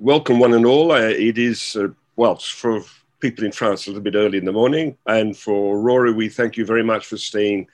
welcome 0.00 0.38
one 0.38 0.54
and 0.54 0.64
all. 0.64 0.92
Uh, 0.92 1.00
it 1.00 1.36
is, 1.36 1.76
uh, 1.76 1.88
well, 2.16 2.36
for 2.36 2.82
people 3.20 3.44
in 3.44 3.52
France, 3.52 3.86
a 3.86 3.90
little 3.90 4.02
bit 4.02 4.14
early 4.14 4.38
in 4.38 4.46
the 4.46 4.52
morning. 4.52 4.96
And 5.06 5.36
for 5.36 5.78
Rory, 5.78 6.12
we 6.12 6.30
thank 6.30 6.56
you 6.56 6.64
very 6.64 6.82
much 6.82 7.06
for 7.06 7.18
staying 7.18 7.68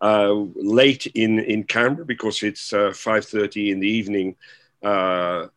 uh, 0.00 0.32
late 0.32 1.06
in, 1.08 1.38
in 1.40 1.64
Canberra 1.64 2.06
because 2.06 2.42
it's 2.42 2.72
uh, 2.72 2.90
5.30 2.90 3.70
in 3.70 3.80
the 3.80 3.86
evening 3.86 4.34
uh, 4.82 5.48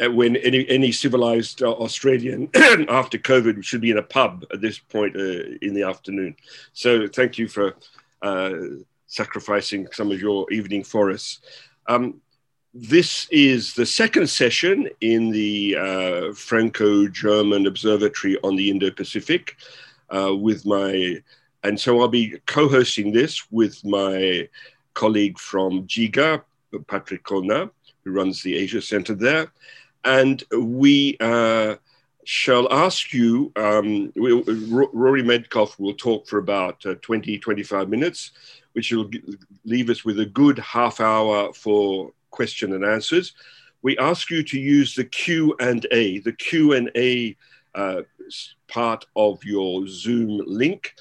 when 0.00 0.36
any, 0.36 0.66
any 0.70 0.90
civilized 0.90 1.62
Australian 1.62 2.48
after 2.88 3.18
COVID 3.18 3.62
should 3.62 3.82
be 3.82 3.90
in 3.90 3.98
a 3.98 4.02
pub 4.02 4.46
at 4.54 4.62
this 4.62 4.78
point 4.78 5.14
in 5.16 5.74
the 5.74 5.82
afternoon. 5.82 6.34
So 6.72 7.06
thank 7.06 7.36
you 7.36 7.46
for 7.46 7.76
sacrificing 9.06 9.86
some 9.92 10.10
of 10.10 10.20
your 10.20 10.50
evening 10.50 10.82
for 10.84 11.10
us. 11.10 11.40
Um, 11.88 12.22
this 12.72 13.26
is 13.32 13.74
the 13.74 13.86
second 13.86 14.28
session 14.28 14.88
in 15.00 15.30
the 15.30 15.76
uh, 15.76 16.32
Franco-German 16.34 17.66
Observatory 17.66 18.38
on 18.44 18.54
the 18.54 18.70
Indo-Pacific 18.70 19.56
uh, 20.10 20.34
with 20.36 20.64
my, 20.64 21.20
and 21.64 21.78
so 21.78 22.00
I'll 22.00 22.08
be 22.08 22.38
co-hosting 22.46 23.12
this 23.12 23.50
with 23.50 23.84
my 23.84 24.48
colleague 24.94 25.38
from 25.38 25.86
GIGA, 25.88 26.42
Patrick 26.86 27.24
Köllner, 27.24 27.70
who 28.04 28.12
runs 28.12 28.42
the 28.42 28.56
Asia 28.56 28.80
Center 28.80 29.14
there. 29.14 29.52
And 30.04 30.42
we 30.56 31.16
uh, 31.18 31.74
shall 32.24 32.72
ask 32.72 33.12
you, 33.12 33.50
um, 33.56 34.12
we'll, 34.14 34.44
Rory 34.92 35.24
Medcalf 35.24 35.78
will 35.80 35.94
talk 35.94 36.28
for 36.28 36.38
about 36.38 36.86
uh, 36.86 36.94
20, 37.02 37.36
25 37.38 37.88
minutes, 37.88 38.30
which 38.74 38.92
will 38.92 39.10
leave 39.64 39.90
us 39.90 40.04
with 40.04 40.20
a 40.20 40.26
good 40.26 40.60
half 40.60 41.00
hour 41.00 41.52
for 41.52 42.12
question 42.30 42.72
and 42.72 42.84
answers. 42.84 43.34
We 43.82 43.96
ask 43.98 44.30
you 44.30 44.42
to 44.42 44.58
use 44.58 44.94
the 44.94 45.04
Q 45.04 45.54
and 45.60 45.86
A, 45.90 46.18
the 46.20 46.32
Q 46.32 46.74
and 46.74 46.90
A 46.96 47.36
uh, 47.74 48.02
part 48.68 49.06
of 49.16 49.42
your 49.44 49.86
Zoom 49.86 50.42
link, 50.46 50.94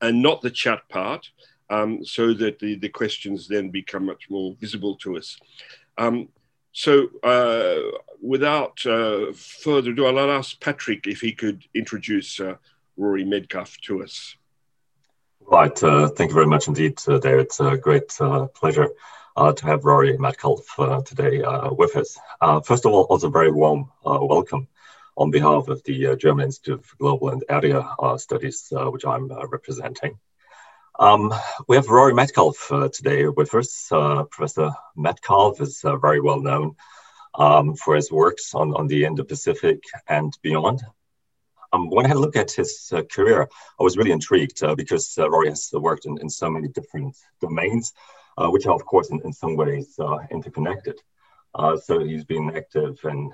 and 0.00 0.22
not 0.22 0.42
the 0.42 0.50
chat 0.50 0.88
part, 0.88 1.28
um, 1.70 2.04
so 2.04 2.32
that 2.34 2.58
the, 2.58 2.76
the 2.76 2.88
questions 2.88 3.48
then 3.48 3.70
become 3.70 4.06
much 4.06 4.28
more 4.30 4.54
visible 4.60 4.96
to 4.96 5.16
us. 5.16 5.38
Um, 5.98 6.28
so, 6.72 7.08
uh, 7.24 7.98
without 8.22 8.84
uh, 8.86 9.32
further 9.32 9.90
ado, 9.90 10.06
I'll 10.06 10.30
ask 10.30 10.60
Patrick 10.60 11.06
if 11.06 11.20
he 11.20 11.32
could 11.32 11.64
introduce 11.74 12.38
uh, 12.38 12.54
Rory 12.96 13.24
Medcalf 13.24 13.76
to 13.82 14.04
us. 14.04 14.36
Right. 15.40 15.82
Uh, 15.82 16.08
thank 16.08 16.30
you 16.30 16.34
very 16.34 16.46
much 16.46 16.68
indeed, 16.68 17.00
uh, 17.08 17.18
David. 17.18 17.46
It's 17.46 17.60
a 17.60 17.76
great 17.76 18.08
pleasure 18.54 18.88
uh, 19.40 19.52
to 19.54 19.66
have 19.66 19.86
Rory 19.86 20.18
Medcalf 20.18 20.64
uh, 20.78 21.00
today 21.00 21.42
uh, 21.42 21.72
with 21.72 21.96
us. 21.96 22.18
Uh, 22.42 22.60
first 22.60 22.84
of 22.84 22.92
all, 22.92 23.04
also 23.04 23.30
very 23.30 23.50
warm 23.50 23.90
uh, 24.04 24.18
welcome 24.20 24.68
on 25.16 25.30
behalf 25.30 25.68
of 25.68 25.82
the 25.84 26.08
uh, 26.08 26.16
German 26.16 26.44
Institute 26.44 26.84
for 26.84 26.96
Global 26.96 27.30
and 27.30 27.42
Area 27.48 27.88
Studies, 28.18 28.70
which 28.70 29.06
I'm 29.06 29.32
representing. 29.48 30.18
Um, 30.98 31.32
we 31.66 31.76
have 31.76 31.88
Rory 31.88 32.12
Medcalf 32.12 32.92
today 32.92 33.28
with 33.28 33.54
us. 33.54 33.86
Professor 33.88 34.72
Medcalf 34.94 35.62
is 35.62 35.80
very 36.02 36.20
well 36.20 36.40
known 36.40 36.76
um, 37.34 37.76
for 37.76 37.96
his 37.96 38.12
works 38.12 38.54
on, 38.54 38.74
on 38.74 38.88
the 38.88 39.06
Indo-Pacific 39.06 39.82
and 40.06 40.36
beyond. 40.42 40.82
Um, 41.72 41.88
when 41.88 42.04
I 42.04 42.08
had 42.08 42.18
a 42.18 42.20
look 42.20 42.36
at 42.36 42.50
his 42.50 42.92
uh, 42.94 43.02
career, 43.02 43.48
I 43.78 43.82
was 43.82 43.96
really 43.96 44.10
intrigued 44.10 44.62
uh, 44.62 44.74
because 44.74 45.16
uh, 45.16 45.30
Rory 45.30 45.48
has 45.48 45.70
worked 45.72 46.04
in, 46.04 46.18
in 46.18 46.28
so 46.28 46.50
many 46.50 46.68
different 46.68 47.16
domains 47.40 47.94
which 48.38 48.66
are 48.66 48.74
of 48.74 48.84
course 48.84 49.10
in, 49.10 49.20
in 49.24 49.32
some 49.32 49.56
ways 49.56 49.98
uh, 49.98 50.18
interconnected. 50.30 50.98
Uh, 51.54 51.76
so 51.76 51.98
he's 51.98 52.24
been 52.24 52.56
active 52.56 52.98
in 53.04 53.30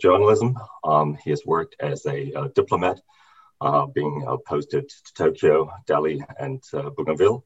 journalism. 0.00 0.58
Um, 0.82 1.16
he 1.22 1.30
has 1.30 1.44
worked 1.46 1.76
as 1.80 2.06
a 2.06 2.50
diplomat, 2.54 3.00
being 3.94 4.24
posted 4.46 4.88
to 4.88 5.14
Tokyo, 5.14 5.70
Delhi, 5.86 6.22
and 6.38 6.62
Bougainville. 6.72 7.44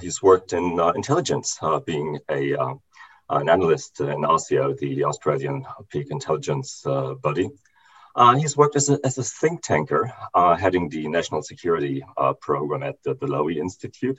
he's 0.00 0.22
worked 0.22 0.52
in 0.52 0.78
intelligence, 0.94 1.58
being 1.86 2.18
a 2.30 2.78
an 3.30 3.48
analyst 3.48 4.00
in 4.00 4.22
ASIO, 4.22 4.78
the 4.78 5.04
Australian 5.04 5.66
Peak 5.90 6.08
Intelligence 6.10 6.82
uh, 6.86 7.14
Body. 7.14 7.50
Uh, 8.14 8.34
he's 8.36 8.56
worked 8.56 8.74
as 8.74 8.88
a, 8.88 8.98
as 9.04 9.18
a 9.18 9.22
think 9.22 9.62
tanker, 9.62 10.12
uh, 10.34 10.56
heading 10.56 10.88
the 10.88 11.06
national 11.08 11.42
security 11.42 12.02
program 12.40 12.82
at 12.82 12.96
the, 13.02 13.14
the 13.14 13.26
Lowy 13.26 13.56
Institute. 13.56 14.18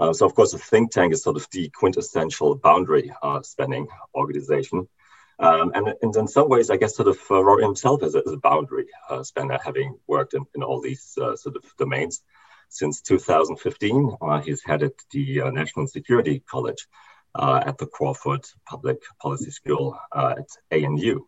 Uh, 0.00 0.14
so, 0.14 0.24
of 0.24 0.34
course, 0.34 0.54
a 0.54 0.58
think 0.58 0.90
tank 0.90 1.12
is 1.12 1.22
sort 1.22 1.36
of 1.36 1.46
the 1.52 1.68
quintessential 1.68 2.54
boundary 2.54 3.12
uh, 3.22 3.42
spanning 3.42 3.86
organization. 4.14 4.88
Um, 5.38 5.72
and, 5.74 5.94
and, 6.00 6.16
in 6.16 6.26
some 6.26 6.48
ways, 6.48 6.70
I 6.70 6.78
guess 6.78 6.96
sort 6.96 7.08
of 7.08 7.18
uh, 7.30 7.44
Rory 7.44 7.64
himself 7.64 8.02
is 8.02 8.14
a, 8.14 8.22
is 8.22 8.32
a 8.32 8.38
boundary 8.38 8.86
uh, 9.10 9.22
spanner, 9.22 9.58
having 9.62 9.98
worked 10.06 10.32
in, 10.32 10.46
in 10.54 10.62
all 10.62 10.80
these 10.80 11.18
uh, 11.20 11.36
sort 11.36 11.56
of 11.56 11.64
domains. 11.76 12.22
Since 12.70 13.02
2015, 13.02 14.16
uh, 14.22 14.40
he's 14.40 14.62
headed 14.64 14.92
the 15.10 15.42
National 15.50 15.86
Security 15.86 16.42
College 16.48 16.86
at 17.36 17.76
the 17.78 17.86
Crawford 17.86 18.44
Public 18.64 19.02
Policy 19.20 19.50
School 19.50 19.98
at 20.14 20.46
ANU. 20.70 21.26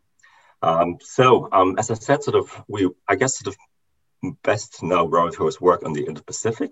Um, 0.63 0.99
so, 1.01 1.49
um, 1.51 1.75
as 1.79 1.91
I 1.91 1.95
said, 1.95 2.23
sort 2.23 2.37
of, 2.37 2.65
we, 2.69 2.89
I 3.09 3.17
guess, 3.17 3.39
sort 3.39 3.55
of 3.55 4.35
best 4.45 4.83
know 4.85 5.09
Rory 5.09 5.33
for 5.33 5.47
his 5.47 5.61
work 5.61 5.85
on 5.85 5.93
the 5.95 6.07
Indo-Pacific. 6.07 6.71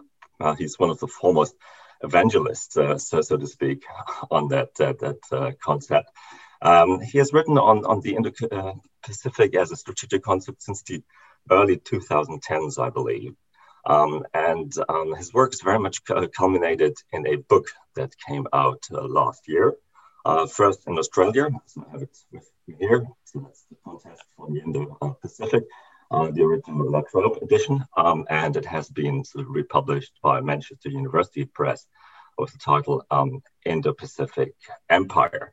he's 0.57 0.79
one 0.79 0.91
of 0.91 1.01
the 1.01 1.09
foremost 1.09 1.55
evangelist, 2.03 2.77
uh, 2.77 2.99
so, 2.99 3.21
so 3.21 3.37
to 3.37 3.47
speak, 3.47 3.85
on 4.31 4.49
that 4.49 4.75
that, 4.77 4.99
that 5.01 5.19
uh, 5.33 5.53
concept. 5.63 6.11
Um, 6.63 7.01
he 7.01 7.19
has 7.19 7.33
written 7.33 7.57
on, 7.57 7.87
on 7.87 8.01
the 8.01 8.15
Indo-Pacific 8.17 9.55
as 9.55 9.73
a 9.73 9.77
strategic 9.77 10.23
concept 10.23 10.63
since 10.63 10.83
the 10.83 11.03
early 11.51 11.79
2010s, 11.79 12.79
I 12.79 12.91
believe. 12.91 13.35
Um, 13.87 14.25
and 14.35 14.71
um, 14.91 15.15
his 15.15 15.33
works 15.33 15.63
very 15.63 15.79
much 15.79 16.03
culminated 16.37 16.99
in 17.13 17.27
a 17.27 17.37
book 17.37 17.69
that 17.97 18.15
came 18.29 18.47
out 18.53 18.85
uh, 18.93 19.07
last 19.07 19.49
year, 19.49 19.75
uh, 20.27 20.47
first 20.47 20.87
in 20.87 20.99
Australia. 20.99 21.49
So 21.65 21.87
I 21.89 21.93
have 21.93 22.03
it 22.03 22.17
with 22.31 22.51
me 22.69 22.75
here. 22.79 23.07
So 23.25 23.41
that's 23.41 23.65
the 23.71 23.77
context 23.83 24.23
for 24.37 24.49
the 24.51 24.61
Indo-Pacific 24.61 25.65
the 26.11 26.43
original 26.43 27.03
Trobe 27.11 27.39
edition, 27.43 27.85
um, 27.97 28.27
and 28.29 28.57
it 28.57 28.67
has 28.67 28.89
been 28.89 29.25
sort 29.25 29.47
of 29.47 29.55
republished 29.55 30.13
by 30.23 30.41
Manchester 30.41 30.89
University 30.89 31.45
Press 31.45 31.87
with 32.37 32.53
the 32.53 32.59
title 32.59 33.05
um, 33.11 33.43
Indo-Pacific 33.65 34.55
Empire. 34.89 35.53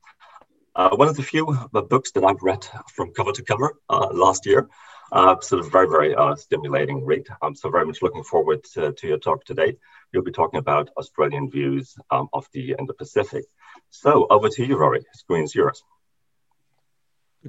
Uh, 0.75 0.96
one 0.96 1.07
of 1.07 1.16
the 1.16 1.23
few 1.23 1.47
uh, 1.50 1.81
books 1.81 2.12
that 2.12 2.23
I've 2.23 2.41
read 2.41 2.66
from 2.94 3.13
cover 3.13 3.31
to 3.31 3.44
cover 3.44 3.79
uh, 3.90 4.09
last 4.13 4.46
year. 4.46 4.69
Uh, 5.09 5.40
sort 5.40 5.62
of 5.62 5.72
very, 5.72 5.88
very 5.88 6.13
uh, 6.13 6.35
stimulating 6.35 7.06
read. 7.06 7.25
I'm 7.41 7.56
so 7.56 7.69
very 7.69 7.85
much 7.85 8.01
looking 8.01 8.23
forward 8.23 8.62
to, 8.73 8.91
to, 8.91 9.07
your 9.07 9.17
talk 9.17 9.46
today. 9.46 9.78
You'll 10.12 10.23
be 10.23 10.34
talking 10.34 10.59
about 10.59 10.90
Australian 10.97 11.50
views 11.50 11.96
um, 12.12 12.28
of 12.34 12.46
the 12.51 12.75
Indo-Pacific. 12.78 13.46
So 13.90 14.28
over 14.29 14.50
to 14.50 14.66
you, 14.66 14.78
Rory. 14.78 15.06
Screen's 15.13 15.56
yours. 15.56 15.81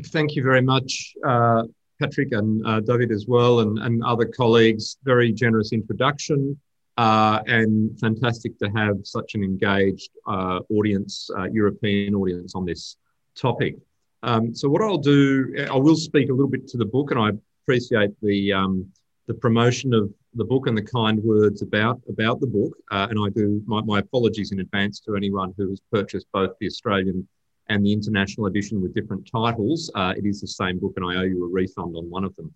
Thank 0.07 0.37
you 0.37 0.45
very 0.45 0.61
much, 0.61 1.15
uh, 1.27 1.65
Patrick 2.01 2.33
and 2.33 2.65
uh, 2.67 2.81
David 2.81 3.11
as 3.11 3.27
well, 3.27 3.61
and, 3.61 3.79
and 3.79 4.03
other 4.05 4.25
colleagues. 4.25 4.97
Very 5.05 5.33
generous 5.33 5.73
introduction, 5.73 6.59
uh, 6.97 7.41
and 7.47 7.99
fantastic 7.99 8.59
to 8.59 8.69
have 8.71 8.99
such 9.05 9.35
an 9.35 9.43
engaged 9.43 10.11
uh, 10.27 10.61
audience, 10.71 11.31
uh, 11.37 11.45
European 11.45 12.15
audience, 12.15 12.55
on 12.55 12.65
this 12.65 12.97
topic. 13.37 13.77
Um, 14.23 14.55
so, 14.55 14.69
what 14.69 14.83
I'll 14.83 14.99
do, 14.99 15.67
I 15.71 15.77
will 15.77 15.97
speak 15.97 16.29
a 16.29 16.33
little 16.33 16.51
bit 16.51 16.69
to 16.69 16.77
the 16.77 16.87
book, 16.87 17.11
and 17.11 17.21
I 17.21 17.31
appreciate 17.65 18.11
the 18.23 18.53
um, 18.53 18.91
the 19.27 19.35
promotion 19.35 19.93
of 19.93 20.13
the 20.35 20.45
book 20.45 20.67
and 20.67 20.77
the 20.77 20.83
kind 20.83 21.23
words 21.23 21.63
about 21.63 22.01
about 22.09 22.41
the 22.41 22.47
book. 22.47 22.77
Uh, 22.91 23.07
and 23.11 23.19
I 23.21 23.29
do 23.31 23.63
my, 23.67 23.81
my 23.83 23.99
apologies 24.01 24.53
in 24.53 24.61
advance 24.61 25.01
to 25.01 25.17
anyone 25.17 25.55
who 25.57 25.69
has 25.71 25.81
purchased 25.93 26.27
both 26.33 26.53
the 26.61 26.67
Australian 26.67 27.27
and 27.69 27.85
the 27.85 27.93
international 27.93 28.47
edition 28.47 28.81
with 28.81 28.95
different 28.95 29.29
titles. 29.31 29.91
Uh, 29.95 30.15
it 30.17 30.25
is 30.25 30.41
the 30.41 30.47
same 30.47 30.79
book, 30.79 30.95
and 30.97 31.05
I 31.05 31.17
owe 31.17 31.23
you 31.23 31.45
a 31.45 31.49
refund 31.49 31.97
on 31.97 32.09
one 32.11 32.25
of 32.25 32.35
them. 32.37 32.55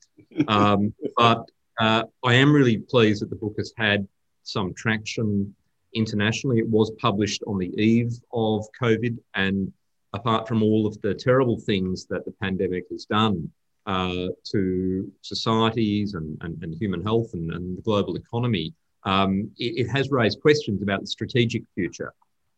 Um, 0.49 0.95
but 1.17 1.51
uh, 1.81 2.05
I 2.25 2.35
am 2.35 2.53
really 2.53 2.79
pleased 2.79 3.23
that 3.23 3.31
the 3.31 3.37
book 3.37 3.55
has 3.59 3.73
had 3.77 4.07
some 4.43 4.73
traction 4.75 5.55
internationally. 5.95 6.59
It 6.59 6.69
was 6.69 6.91
published 6.93 7.43
on 7.47 7.59
the 7.59 7.75
eve 7.81 8.13
of 8.33 8.67
COVID, 8.81 9.19
and 9.35 9.73
apart 10.15 10.49
from 10.49 10.63
all 10.63 10.87
of 10.87 11.01
the 11.03 11.15
terrible 11.15 11.59
things 11.59 12.07
that 12.07 12.25
the 12.25 12.33
pandemic 12.33 12.85
has 12.91 13.05
done 13.05 13.51
uh, 13.87 14.29
to 14.45 15.13
societies 15.23 16.15
and, 16.15 16.39
and, 16.43 16.63
and 16.63 16.75
human 16.75 17.03
health 17.03 17.35
and, 17.35 17.53
and, 17.53 17.77
the 17.77 17.83
global 17.83 18.15
economy, 18.17 18.73
um, 19.05 19.51
it, 19.59 19.87
it 19.87 19.91
has 19.91 20.11
raised 20.11 20.41
questions 20.41 20.83
about 20.83 21.01
the 21.01 21.07
strategic 21.07 21.63
future 21.75 22.13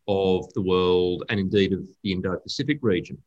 of 0.09 0.53
the 0.55 0.63
world 0.63 1.25
and 1.29 1.41
indeed 1.41 1.73
of 1.73 1.87
the 2.03 2.13
Indo 2.13 2.37
Pacific 2.37 2.79
region. 2.83 3.19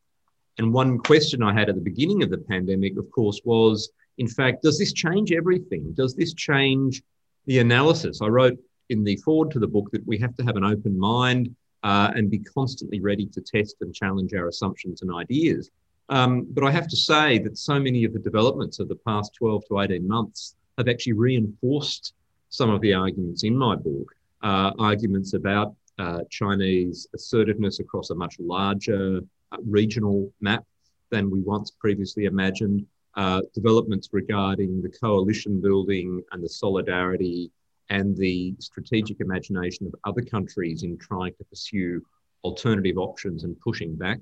And 0.58 0.72
one 0.72 0.98
question 0.98 1.42
I 1.42 1.52
had 1.52 1.68
at 1.68 1.76
the 1.76 1.80
beginning 1.80 2.22
of 2.22 2.30
the 2.30 2.38
pandemic, 2.38 2.98
of 2.98 3.10
course, 3.10 3.40
was 3.44 3.90
in 4.18 4.26
fact, 4.26 4.62
does 4.62 4.78
this 4.78 4.92
change 4.92 5.32
everything? 5.32 5.92
Does 5.92 6.14
this 6.14 6.34
change 6.34 7.02
the 7.46 7.60
analysis? 7.60 8.20
I 8.20 8.26
wrote 8.26 8.58
in 8.90 9.04
the 9.04 9.16
forward 9.16 9.50
to 9.52 9.58
the 9.58 9.66
book 9.66 9.90
that 9.92 10.06
we 10.06 10.18
have 10.18 10.34
to 10.36 10.44
have 10.44 10.56
an 10.56 10.64
open 10.64 10.98
mind 10.98 11.54
uh, 11.84 12.10
and 12.14 12.30
be 12.30 12.40
constantly 12.40 13.00
ready 13.00 13.26
to 13.26 13.40
test 13.40 13.76
and 13.80 13.94
challenge 13.94 14.34
our 14.34 14.48
assumptions 14.48 15.02
and 15.02 15.14
ideas. 15.14 15.70
Um, 16.08 16.46
but 16.50 16.64
I 16.64 16.70
have 16.70 16.88
to 16.88 16.96
say 16.96 17.38
that 17.38 17.58
so 17.58 17.78
many 17.78 18.04
of 18.04 18.12
the 18.12 18.18
developments 18.18 18.80
of 18.80 18.88
the 18.88 18.96
past 18.96 19.34
12 19.34 19.64
to 19.68 19.80
18 19.80 20.06
months 20.06 20.56
have 20.78 20.88
actually 20.88 21.12
reinforced 21.12 22.14
some 22.50 22.70
of 22.70 22.80
the 22.80 22.94
arguments 22.94 23.44
in 23.44 23.56
my 23.56 23.76
book, 23.76 24.14
uh, 24.42 24.72
arguments 24.78 25.34
about 25.34 25.74
uh, 25.98 26.20
Chinese 26.30 27.06
assertiveness 27.14 27.80
across 27.80 28.10
a 28.10 28.14
much 28.14 28.36
larger 28.38 29.20
uh, 29.52 29.56
regional 29.64 30.32
map 30.40 30.64
than 31.10 31.30
we 31.30 31.40
once 31.40 31.70
previously 31.70 32.24
imagined, 32.24 32.86
uh, 33.14 33.40
developments 33.54 34.08
regarding 34.12 34.80
the 34.82 34.88
coalition 34.88 35.60
building 35.60 36.22
and 36.32 36.42
the 36.42 36.48
solidarity 36.48 37.50
and 37.90 38.16
the 38.16 38.54
strategic 38.60 39.20
imagination 39.20 39.86
of 39.86 39.94
other 40.04 40.22
countries 40.22 40.82
in 40.82 40.96
trying 40.98 41.32
to 41.34 41.44
pursue 41.44 42.02
alternative 42.44 42.98
options 42.98 43.44
and 43.44 43.58
pushing 43.60 43.94
back 43.96 44.20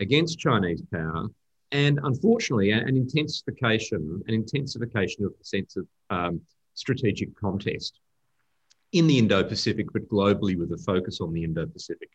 against 0.00 0.38
Chinese 0.38 0.82
power. 0.92 1.26
And 1.70 2.00
unfortunately, 2.02 2.70
an 2.72 2.96
intensification, 2.96 4.22
an 4.26 4.34
intensification 4.34 5.24
of 5.24 5.32
the 5.38 5.44
sense 5.44 5.76
of 5.76 5.86
um, 6.10 6.40
strategic 6.74 7.34
contest 7.38 8.00
in 8.92 9.06
the 9.06 9.18
Indo-Pacific, 9.18 9.86
but 9.92 10.08
globally 10.08 10.56
with 10.56 10.72
a 10.72 10.78
focus 10.78 11.20
on 11.20 11.32
the 11.32 11.44
Indo-Pacific. 11.44 12.10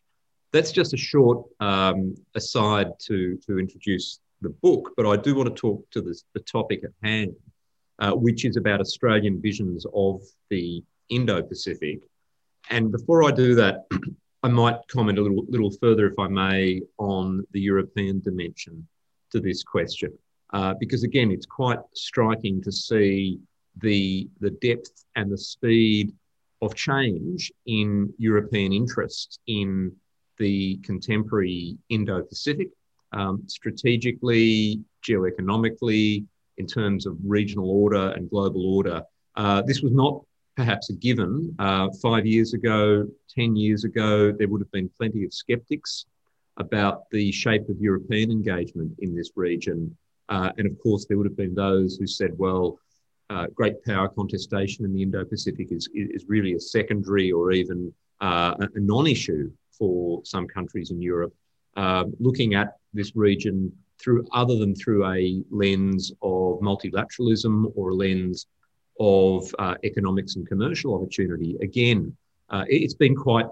That's 0.52 0.72
just 0.72 0.94
a 0.94 0.96
short 0.96 1.46
um, 1.60 2.14
aside 2.34 2.92
to, 3.06 3.38
to 3.46 3.58
introduce 3.58 4.20
the 4.40 4.50
book, 4.50 4.92
but 4.96 5.06
I 5.06 5.16
do 5.16 5.34
want 5.34 5.48
to 5.48 5.60
talk 5.60 5.88
to 5.90 6.00
this, 6.00 6.24
the 6.34 6.40
topic 6.40 6.84
at 6.84 6.90
hand, 7.02 7.34
uh, 7.98 8.12
which 8.12 8.44
is 8.44 8.56
about 8.56 8.80
Australian 8.80 9.40
visions 9.40 9.86
of 9.94 10.22
the 10.50 10.82
Indo 11.08 11.42
Pacific. 11.42 12.00
And 12.70 12.90
before 12.90 13.24
I 13.24 13.30
do 13.30 13.54
that, 13.56 13.86
I 14.42 14.48
might 14.48 14.76
comment 14.88 15.18
a 15.18 15.22
little, 15.22 15.44
little 15.48 15.70
further, 15.70 16.06
if 16.06 16.18
I 16.18 16.28
may, 16.28 16.82
on 16.98 17.46
the 17.52 17.60
European 17.60 18.20
dimension 18.20 18.86
to 19.32 19.40
this 19.40 19.62
question. 19.62 20.12
Uh, 20.52 20.74
because 20.78 21.02
again, 21.02 21.30
it's 21.30 21.46
quite 21.46 21.78
striking 21.94 22.62
to 22.62 22.70
see 22.70 23.38
the, 23.78 24.28
the 24.40 24.50
depth 24.50 25.04
and 25.16 25.32
the 25.32 25.38
speed 25.38 26.12
of 26.64 26.74
change 26.74 27.52
in 27.66 28.12
European 28.18 28.72
interest 28.72 29.40
in 29.46 29.92
the 30.38 30.76
contemporary 30.78 31.76
Indo 31.88 32.22
Pacific, 32.22 32.68
um, 33.12 33.42
strategically, 33.46 34.80
geoeconomically, 35.06 36.24
in 36.58 36.66
terms 36.66 37.06
of 37.06 37.16
regional 37.24 37.70
order 37.70 38.10
and 38.10 38.30
global 38.30 38.74
order. 38.74 39.02
Uh, 39.36 39.62
this 39.62 39.82
was 39.82 39.92
not 39.92 40.22
perhaps 40.56 40.90
a 40.90 40.92
given. 40.92 41.54
Uh, 41.58 41.88
five 42.00 42.26
years 42.26 42.54
ago, 42.54 43.06
10 43.34 43.56
years 43.56 43.84
ago, 43.84 44.32
there 44.32 44.48
would 44.48 44.60
have 44.60 44.70
been 44.70 44.90
plenty 44.96 45.24
of 45.24 45.34
skeptics 45.34 46.06
about 46.56 47.10
the 47.10 47.32
shape 47.32 47.68
of 47.68 47.80
European 47.80 48.30
engagement 48.30 48.92
in 49.00 49.14
this 49.14 49.30
region. 49.34 49.96
Uh, 50.28 50.50
and 50.56 50.66
of 50.66 50.78
course, 50.80 51.04
there 51.06 51.18
would 51.18 51.26
have 51.26 51.36
been 51.36 51.54
those 51.54 51.96
who 51.96 52.06
said, 52.06 52.30
well, 52.38 52.78
uh, 53.30 53.46
great 53.54 53.82
power 53.84 54.08
contestation 54.08 54.84
in 54.84 54.92
the 54.92 55.02
Indo 55.02 55.24
Pacific 55.24 55.68
is, 55.70 55.88
is 55.94 56.24
really 56.28 56.54
a 56.54 56.60
secondary 56.60 57.32
or 57.32 57.52
even 57.52 57.92
uh, 58.20 58.54
a 58.58 58.80
non 58.80 59.06
issue 59.06 59.50
for 59.78 60.22
some 60.24 60.46
countries 60.46 60.90
in 60.90 61.00
Europe. 61.00 61.34
Uh, 61.76 62.04
looking 62.20 62.54
at 62.54 62.76
this 62.92 63.16
region 63.16 63.72
through 63.98 64.24
other 64.32 64.56
than 64.56 64.74
through 64.74 65.06
a 65.06 65.42
lens 65.50 66.12
of 66.22 66.60
multilateralism 66.60 67.72
or 67.74 67.90
a 67.90 67.94
lens 67.94 68.46
of 69.00 69.52
uh, 69.58 69.74
economics 69.82 70.36
and 70.36 70.46
commercial 70.46 70.94
opportunity. 70.94 71.56
Again, 71.60 72.16
uh, 72.50 72.64
it's 72.68 72.94
been 72.94 73.16
quite, 73.16 73.46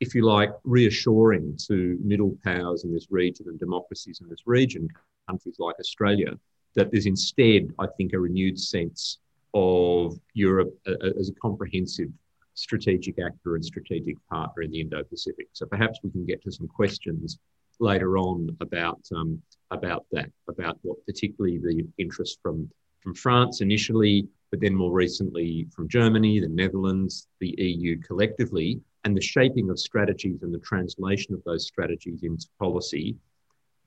if 0.00 0.14
you 0.14 0.24
like, 0.24 0.50
reassuring 0.64 1.58
to 1.66 1.98
middle 2.02 2.36
powers 2.42 2.84
in 2.84 2.92
this 2.94 3.08
region 3.10 3.46
and 3.48 3.58
democracies 3.58 4.20
in 4.22 4.28
this 4.28 4.46
region, 4.46 4.88
countries 5.28 5.56
like 5.58 5.76
Australia, 5.78 6.38
that 6.74 6.90
there's 6.90 7.06
instead, 7.06 7.72
I 7.78 7.86
think, 7.96 8.12
a 8.12 8.18
renewed 8.18 8.58
sense 8.58 9.18
of 9.54 10.18
Europe 10.34 10.72
as 11.16 11.28
a 11.28 11.34
comprehensive 11.34 12.08
strategic 12.54 13.18
actor 13.18 13.54
and 13.54 13.64
strategic 13.64 14.16
partner 14.28 14.62
in 14.62 14.70
the 14.70 14.80
Indo-Pacific. 14.80 15.48
So 15.52 15.66
perhaps 15.66 15.98
we 16.02 16.10
can 16.10 16.26
get 16.26 16.42
to 16.44 16.52
some 16.52 16.68
questions 16.68 17.38
later 17.80 18.18
on 18.18 18.56
about 18.60 19.00
um, 19.14 19.40
about 19.70 20.04
that, 20.12 20.30
about 20.48 20.78
what 20.82 21.04
particularly 21.06 21.58
the 21.58 21.86
interest 21.98 22.38
from 22.42 22.70
from 23.00 23.14
France 23.14 23.62
initially, 23.62 24.28
but 24.50 24.60
then 24.60 24.74
more 24.74 24.92
recently 24.92 25.66
from 25.74 25.88
Germany, 25.88 26.40
the 26.40 26.48
Netherlands, 26.48 27.28
the 27.40 27.54
EU 27.56 27.98
collectively, 28.00 28.80
and 29.04 29.16
the 29.16 29.22
shaping 29.22 29.70
of 29.70 29.78
strategies 29.78 30.42
and 30.42 30.52
the 30.52 30.58
translation 30.58 31.34
of 31.34 31.42
those 31.44 31.66
strategies 31.66 32.22
into 32.22 32.46
policy 32.58 33.16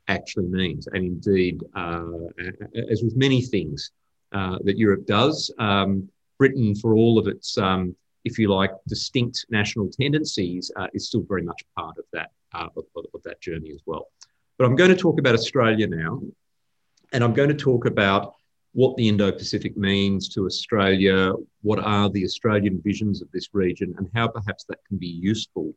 actually 0.08 0.48
means. 0.48 0.88
And 0.88 1.06
indeed, 1.06 1.64
uh, 1.76 2.06
as 2.90 3.04
with 3.04 3.16
many 3.16 3.42
things 3.42 3.92
uh, 4.32 4.58
that 4.64 4.78
Europe 4.78 5.06
does, 5.06 5.54
um, 5.60 6.10
Britain, 6.38 6.76
for 6.76 6.94
all 6.96 7.18
of 7.18 7.28
its, 7.28 7.58
um, 7.58 7.96
if 8.26 8.38
you 8.38 8.50
like, 8.50 8.72
distinct 8.88 9.46
national 9.50 9.90
tendencies, 9.90 10.72
uh, 10.76 10.88
is 10.94 11.08
still 11.08 11.24
very 11.28 11.44
much 11.44 11.62
part 11.78 11.98
of 11.98 12.06
that 12.14 12.32
uh, 12.54 12.68
of, 12.76 12.86
of 13.14 13.24
that 13.24 13.42
journey 13.42 13.72
as 13.72 13.82
well. 13.86 14.08
But 14.58 14.66
I'm 14.66 14.76
going 14.76 14.90
to 14.90 14.96
talk 14.96 15.20
about 15.20 15.34
Australia 15.34 15.88
now, 15.88 16.22
and 17.12 17.24
I'm 17.24 17.34
going 17.34 17.50
to 17.50 17.56
talk 17.56 17.86
about 17.86 18.36
what 18.74 18.96
the 18.98 19.08
Indo 19.08 19.32
Pacific 19.32 19.78
means 19.78 20.28
to 20.30 20.46
Australia, 20.46 21.34
what 21.62 21.80
are 21.80 22.10
the 22.10 22.24
Australian 22.24 22.82
visions 22.82 23.22
of 23.22 23.32
this 23.32 23.50
region, 23.54 23.94
and 23.98 24.10
how 24.16 24.28
perhaps 24.28 24.66
that 24.66 24.80
can 24.88 24.98
be 24.98 25.08
useful 25.08 25.76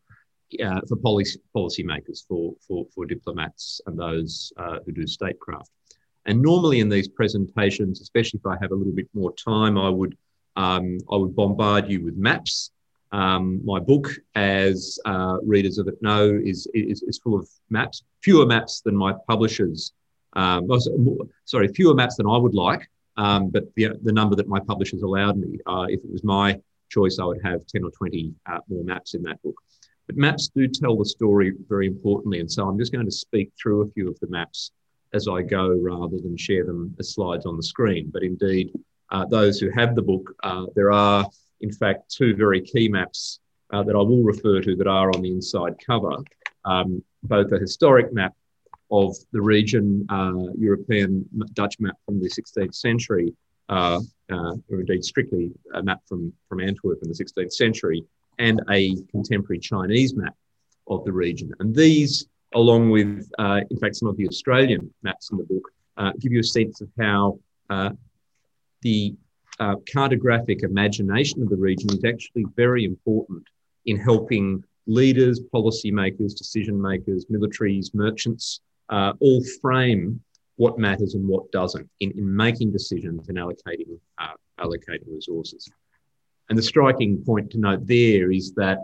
uh, 0.64 0.80
for 0.88 0.96
policy 0.96 1.40
policymakers, 1.54 2.26
for, 2.26 2.54
for, 2.66 2.86
for 2.94 3.06
diplomats, 3.06 3.80
and 3.86 3.98
those 3.98 4.52
uh, 4.56 4.78
who 4.84 4.92
do 4.92 5.06
statecraft. 5.06 5.70
And 6.26 6.42
normally 6.42 6.80
in 6.80 6.88
these 6.88 7.08
presentations, 7.08 8.00
especially 8.00 8.40
if 8.40 8.46
I 8.46 8.56
have 8.60 8.72
a 8.72 8.74
little 8.74 8.92
bit 8.92 9.08
more 9.14 9.32
time, 9.34 9.78
I 9.78 9.88
would 9.88 10.16
um, 10.56 10.98
I 11.12 11.16
would 11.16 11.36
bombard 11.36 11.90
you 11.90 12.02
with 12.02 12.16
maps. 12.16 12.70
Um, 13.12 13.60
my 13.64 13.78
book, 13.78 14.10
as 14.34 14.98
uh, 15.04 15.36
readers 15.42 15.78
of 15.78 15.86
it 15.86 16.00
know, 16.02 16.40
is, 16.42 16.66
is, 16.74 17.02
is 17.02 17.18
full 17.18 17.38
of 17.38 17.48
maps, 17.70 18.02
fewer 18.22 18.46
maps 18.46 18.80
than 18.80 18.96
my 18.96 19.12
publishers 19.28 19.92
um, 20.36 20.68
sorry, 21.44 21.68
fewer 21.68 21.94
maps 21.94 22.16
than 22.16 22.26
I 22.26 22.36
would 22.36 22.54
like, 22.54 22.88
um, 23.16 23.48
but 23.48 23.64
the, 23.74 23.98
the 24.02 24.12
number 24.12 24.36
that 24.36 24.46
my 24.46 24.60
publishers 24.60 25.02
allowed 25.02 25.38
me. 25.38 25.58
Uh, 25.66 25.86
if 25.88 26.04
it 26.04 26.12
was 26.12 26.22
my 26.22 26.60
choice, 26.90 27.18
I 27.18 27.24
would 27.24 27.40
have 27.42 27.66
10 27.66 27.84
or 27.84 27.90
20 27.90 28.34
uh, 28.44 28.58
more 28.68 28.84
maps 28.84 29.14
in 29.14 29.22
that 29.22 29.42
book. 29.42 29.56
But 30.06 30.16
maps 30.16 30.48
do 30.48 30.68
tell 30.68 30.96
the 30.96 31.04
story 31.04 31.52
very 31.68 31.86
importantly, 31.86 32.40
and 32.40 32.50
so 32.50 32.68
I'm 32.68 32.78
just 32.78 32.92
going 32.92 33.04
to 33.06 33.12
speak 33.12 33.50
through 33.60 33.82
a 33.82 33.90
few 33.90 34.08
of 34.08 34.18
the 34.20 34.28
maps 34.28 34.70
as 35.12 35.28
I 35.28 35.42
go 35.42 35.76
rather 35.80 36.18
than 36.18 36.36
share 36.36 36.64
them 36.64 36.94
as 36.98 37.14
slides 37.14 37.46
on 37.46 37.56
the 37.56 37.62
screen. 37.62 38.10
But 38.12 38.22
indeed, 38.22 38.72
uh, 39.10 39.24
those 39.26 39.58
who 39.58 39.70
have 39.70 39.94
the 39.94 40.02
book, 40.02 40.34
uh, 40.42 40.66
there 40.74 40.92
are 40.92 41.26
in 41.60 41.72
fact 41.72 42.10
two 42.10 42.36
very 42.36 42.60
key 42.60 42.88
maps 42.88 43.40
uh, 43.72 43.82
that 43.82 43.96
I 43.96 43.98
will 43.98 44.22
refer 44.22 44.60
to 44.60 44.76
that 44.76 44.86
are 44.86 45.10
on 45.10 45.22
the 45.22 45.32
inside 45.32 45.74
cover, 45.84 46.16
um, 46.64 47.02
both 47.22 47.50
a 47.52 47.58
historic 47.58 48.12
map 48.12 48.34
of 48.90 49.16
the 49.32 49.40
region, 49.40 50.06
uh, 50.08 50.52
European 50.56 51.28
Dutch 51.54 51.80
map 51.80 51.96
from 52.04 52.20
the 52.20 52.28
16th 52.28 52.74
century, 52.74 53.34
uh, 53.68 54.00
uh, 54.30 54.54
or 54.70 54.80
indeed 54.80 55.04
strictly 55.04 55.50
a 55.74 55.82
map 55.82 56.00
from, 56.06 56.32
from 56.48 56.60
Antwerp 56.60 57.00
in 57.02 57.08
the 57.08 57.14
16th 57.14 57.52
century, 57.52 58.04
and 58.38 58.60
a 58.70 58.96
contemporary 59.10 59.58
Chinese 59.58 60.14
map 60.14 60.34
of 60.88 61.04
the 61.04 61.12
region. 61.12 61.52
And 61.58 61.74
these, 61.74 62.28
along 62.54 62.90
with, 62.90 63.30
uh, 63.38 63.60
in 63.70 63.78
fact, 63.78 63.96
some 63.96 64.08
of 64.08 64.16
the 64.16 64.28
Australian 64.28 64.92
maps 65.02 65.30
in 65.30 65.38
the 65.38 65.44
book, 65.44 65.70
uh, 65.96 66.12
give 66.20 66.32
you 66.32 66.40
a 66.40 66.44
sense 66.44 66.80
of 66.80 66.88
how 66.98 67.38
uh, 67.70 67.90
the 68.82 69.14
cartographic 69.58 70.62
imagination 70.62 71.42
of 71.42 71.48
the 71.48 71.56
region 71.56 71.88
is 71.90 72.04
actually 72.04 72.44
very 72.56 72.84
important 72.84 73.42
in 73.86 73.96
helping 73.96 74.62
leaders, 74.86 75.40
policymakers, 75.52 76.36
decision 76.36 76.80
makers, 76.80 77.26
militaries, 77.26 77.94
merchants, 77.94 78.60
uh, 78.90 79.12
all 79.20 79.42
frame 79.60 80.20
what 80.56 80.78
matters 80.78 81.14
and 81.14 81.26
what 81.26 81.50
doesn't 81.52 81.88
in, 82.00 82.10
in 82.12 82.36
making 82.36 82.72
decisions 82.72 83.28
and 83.28 83.36
allocating, 83.36 83.98
uh, 84.18 84.32
allocating 84.58 85.06
resources. 85.08 85.68
And 86.48 86.58
the 86.58 86.62
striking 86.62 87.22
point 87.24 87.50
to 87.52 87.58
note 87.58 87.86
there 87.86 88.30
is 88.30 88.52
that 88.54 88.78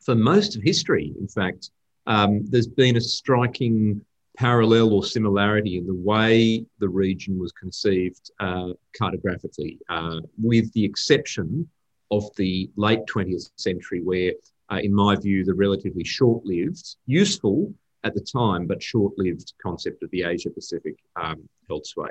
for 0.00 0.14
most 0.14 0.56
of 0.56 0.62
history, 0.62 1.14
in 1.18 1.28
fact, 1.28 1.70
um, 2.06 2.44
there's 2.46 2.66
been 2.66 2.96
a 2.96 3.00
striking 3.00 4.04
parallel 4.36 4.92
or 4.92 5.04
similarity 5.04 5.78
in 5.78 5.86
the 5.86 5.94
way 5.94 6.66
the 6.80 6.88
region 6.88 7.38
was 7.38 7.52
conceived 7.52 8.30
uh, 8.40 8.70
cartographically, 9.00 9.78
uh, 9.88 10.20
with 10.42 10.72
the 10.72 10.84
exception 10.84 11.68
of 12.10 12.24
the 12.36 12.68
late 12.76 13.00
20th 13.06 13.50
century, 13.56 14.02
where, 14.02 14.32
uh, 14.70 14.80
in 14.82 14.92
my 14.92 15.14
view, 15.16 15.44
the 15.44 15.54
relatively 15.54 16.04
short 16.04 16.44
lived, 16.44 16.96
useful, 17.06 17.72
at 18.04 18.14
the 18.14 18.20
time, 18.20 18.66
but 18.66 18.82
short-lived 18.82 19.54
concept 19.60 20.02
of 20.02 20.10
the 20.10 20.22
Asia 20.22 20.50
Pacific 20.50 20.96
um, 21.16 21.48
held 21.68 21.86
sway. 21.86 22.10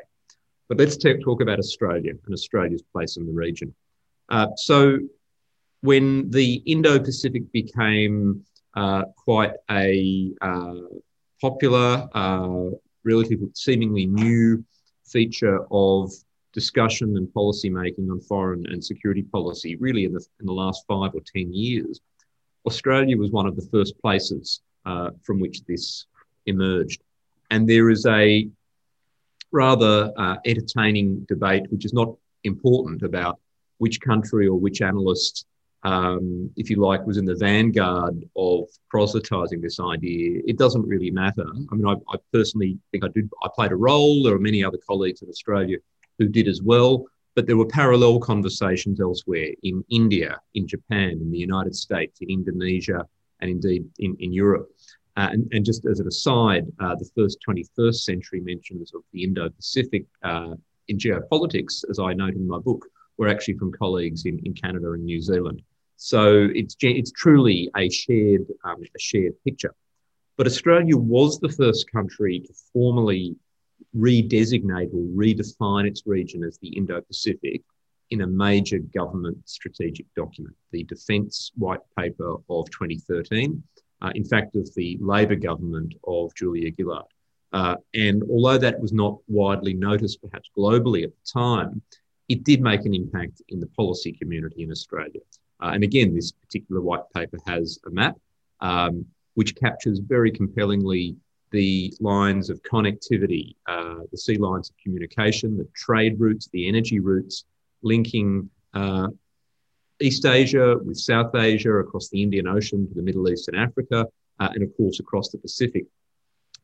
But 0.67 0.79
let's 0.79 0.98
talk 0.98 1.41
about 1.41 1.60
Australia 1.60 2.13
and 2.25 2.34
Australia's 2.34 2.82
place 2.82 3.17
in 3.17 3.25
the 3.25 3.32
region. 3.32 3.74
Uh, 4.34 4.48
so 4.56 4.98
when 5.82 6.28
the 6.32 6.56
Indo-Pacific 6.66 7.52
became 7.52 8.44
uh, 8.74 9.04
quite 9.16 9.52
a 9.70 10.32
uh, 10.42 10.74
popular, 11.40 12.10
uh, 12.16 12.70
relatively 13.04 13.50
seemingly 13.54 14.08
new 14.08 14.66
feature 15.06 15.60
of 15.70 16.12
discussion 16.52 17.16
and 17.16 17.32
policy 17.32 17.70
making 17.70 18.10
on 18.10 18.20
foreign 18.22 18.66
and 18.66 18.84
security 18.84 19.22
policy, 19.22 19.75
really 19.75 20.06
in 20.06 20.13
the, 20.13 20.25
in 20.40 20.48
the 20.48 20.52
last 20.52 20.84
five 20.88 21.12
or 21.13 21.22
10 21.32 21.54
years, 21.54 22.02
Australia 22.66 23.16
was 23.16 23.30
one 23.30 23.46
of 23.46 23.56
the 23.56 23.68
first 23.72 23.94
places 24.02 24.62
uh, 24.88 25.12
from 25.22 25.40
which 25.40 25.63
this 25.66 26.08
emerged. 26.48 27.04
And 27.52 27.70
there 27.70 27.92
is 27.92 28.08
a 28.08 28.50
rather 29.52 30.12
uh, 30.18 30.38
entertaining 30.44 31.24
debate, 31.30 31.70
which 31.70 31.86
is 31.86 31.94
not 31.94 32.16
important, 32.44 33.04
about 33.04 33.40
which 33.77 34.01
country 34.01 34.48
or 34.48 34.60
which 34.60 34.82
analyst, 34.82 35.46
um, 35.84 36.50
if 36.56 36.70
you 36.70 36.77
like, 36.77 37.06
was 37.06 37.18
in 37.18 37.25
the 37.25 37.36
vanguard 37.36 38.24
of 38.36 38.70
proselytizing 38.89 39.62
this 39.62 39.80
idea. 39.80 40.42
It 40.46 40.58
doesn't 40.58 40.88
really 40.88 41.12
matter. 41.12 41.46
I 41.72 41.75
mean, 41.75 41.88
I, 41.88 41.94
I 42.13 42.18
personally 42.32 42.77
think 42.92 43.03
I 43.03 43.10
did. 43.10 43.30
I 43.44 43.50
played 43.53 43.72
a 43.72 43.75
role. 43.75 44.24
There 44.24 44.36
are 44.36 44.39
many 44.39 44.63
other 44.63 44.80
colleagues 44.88 45.22
in 45.22 45.30
Australia 45.30 45.77
who 46.20 46.27
did 46.27 46.48
as 46.48 46.62
well. 46.62 47.06
But 47.36 47.48
there 47.48 47.58
were 47.58 47.65
parallel 47.65 48.20
conversations 48.20 49.01
elsewhere 49.01 49.50
in 49.63 49.84
India, 49.89 50.39
in 50.53 50.68
Japan, 50.68 51.13
in 51.13 51.32
the 51.32 51.38
United 51.38 51.75
States, 51.75 52.22
in 52.22 52.30
Indonesia, 52.30 53.08
and 53.42 53.50
indeed 53.50 53.86
in, 53.98 54.15
in 54.20 54.32
Europe. 54.32 54.70
Uh, 55.18 55.30
and, 55.32 55.48
and, 55.51 55.63
just 55.63 55.86
as 55.86 56.00
an 56.00 56.08
aside, 56.08 56.65
uh, 56.80 56.96
the 56.96 57.10
first 57.15 57.38
21st 57.48 57.96
century 57.96 58.39
mentions 58.39 58.94
of 58.96 59.01
the 59.12 59.24
Indo 59.24 59.48
Pacific 59.50 60.06
uh, 60.24 60.56
in 60.88 60.98
geopolitics, 60.98 61.84
as 61.89 62.00
I 62.00 62.13
note 62.13 62.34
in 62.34 62.48
my 62.48 62.58
book, 62.58 62.84
were 63.17 63.27
actually 63.27 63.58
from 63.58 63.72
colleagues 63.72 64.25
in, 64.25 64.39
in 64.46 64.53
Canada 64.53 64.91
and 64.91 65.03
New 65.03 65.22
Zealand. 65.22 65.62
So 65.98 66.50
it's, 66.53 66.75
it's 66.82 67.12
truly 67.12 67.70
a 67.77 67.89
shared, 67.89 68.46
um, 68.65 68.82
a 68.82 69.00
shared 69.00 69.34
picture. 69.46 69.74
But 70.38 70.48
Australia 70.48 70.98
was 70.98 71.39
the 71.39 71.50
first 71.50 71.91
country 71.91 72.39
to 72.39 72.53
formally 72.74 73.36
redesignate 73.96 74.93
or 74.93 75.08
redefine 75.15 75.88
its 75.88 76.03
region 76.05 76.43
as 76.43 76.58
the 76.58 76.70
Indo 76.70 77.01
Pacific 77.01 77.62
in 78.10 78.22
a 78.22 78.27
major 78.27 78.79
government 78.79 79.38
strategic 79.46 80.05
document, 80.15 80.55
the 80.72 80.84
Defence 80.84 81.51
White 81.55 81.79
Paper 81.98 82.36
of 82.50 82.70
2013, 82.72 83.63
uh, 84.01 84.12
in 84.15 84.24
fact, 84.25 84.55
of 84.55 84.74
the 84.75 84.98
Labor 85.01 85.36
government 85.36 85.93
of 86.05 86.34
Julia 86.36 86.72
Gillard. 86.75 87.05
Uh, 87.53 87.75
and 87.93 88.24
although 88.29 88.58
that 88.58 88.79
was 88.79 88.91
not 88.91 89.17
widely 89.27 89.74
noticed, 89.74 90.22
perhaps 90.22 90.50
globally 90.58 91.03
at 91.03 91.12
the 91.12 91.39
time, 91.39 91.82
it 92.30 92.44
did 92.44 92.62
make 92.62 92.86
an 92.86 92.94
impact 92.94 93.42
in 93.50 93.60
the 93.60 93.68
policy 93.68 94.12
community 94.13 94.63
in 94.63 94.72
Australia. 94.72 95.22
Uh, 95.62 95.72
and 95.74 95.84
again, 95.84 96.13
this 96.13 96.32
particular 96.32 96.82
white 96.82 97.03
paper 97.15 97.38
has 97.46 97.80
a 97.86 97.89
map 97.92 98.15
um, 98.62 99.06
which 99.36 99.56
captures 99.56 100.00
very 100.00 100.32
compellingly 100.32 101.15
the 101.51 101.94
lines 102.00 102.50
of 102.50 102.62
connectivity, 102.63 103.56
uh, 103.68 104.00
the 104.12 104.18
sea 104.18 104.38
lines 104.38 104.70
of 104.70 104.75
communication, 104.77 105.56
the 105.56 105.68
trade 105.75 106.20
routes, 106.20 106.50
the 106.51 106.68
energy 106.68 107.00
routes 107.00 107.46
linking 107.84 108.50
uh, 108.74 109.08
East 110.01 110.25
Asia 110.25 110.77
with 110.84 110.98
South 110.98 111.36
Asia, 111.36 111.74
across 111.75 112.10
the 112.10 112.22
Indian 112.22 112.48
Ocean 112.48 112.88
to 112.88 112.94
the 112.96 113.03
Middle 113.03 113.30
East 113.30 113.48
and 113.48 113.58
Africa, 113.58 114.08
uh, 114.39 114.50
and 114.53 114.63
of 114.63 114.75
course 114.75 115.00
across 115.00 115.30
the 115.30 115.38
Pacific 115.38 115.86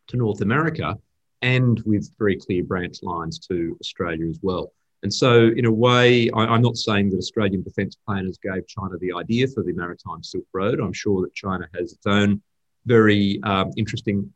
to 0.08 0.18
North 0.18 0.42
America, 0.42 0.96
and 1.42 1.80
with 1.86 2.12
very 2.18 2.36
clear 2.36 2.64
branch 2.64 3.04
lines 3.04 3.38
to 3.48 3.78
Australia 3.80 4.28
as 4.28 4.40
well. 4.42 4.74
And 5.04 5.14
so, 5.14 5.50
in 5.56 5.66
a 5.66 5.72
way, 5.72 6.30
I, 6.32 6.56
am 6.56 6.62
not 6.62 6.76
saying 6.76 7.12
that 7.12 7.18
Australian 7.18 7.64
defence 7.64 7.96
planners 8.06 8.38
gave 8.38 8.68
China 8.68 8.98
the 9.00 9.14
idea 9.14 9.48
for 9.48 9.64
the 9.64 9.72
Maritime 9.74 10.24
Silk 10.24 10.46
Road. 10.54 10.80
I'm 10.80 10.94
sure 10.94 11.22
that 11.22 11.34
China 11.34 11.68
has 11.74 11.94
its 11.94 12.06
own 12.06 12.42
very 12.86 13.40
um, 13.44 13.72
interesting 13.78 14.34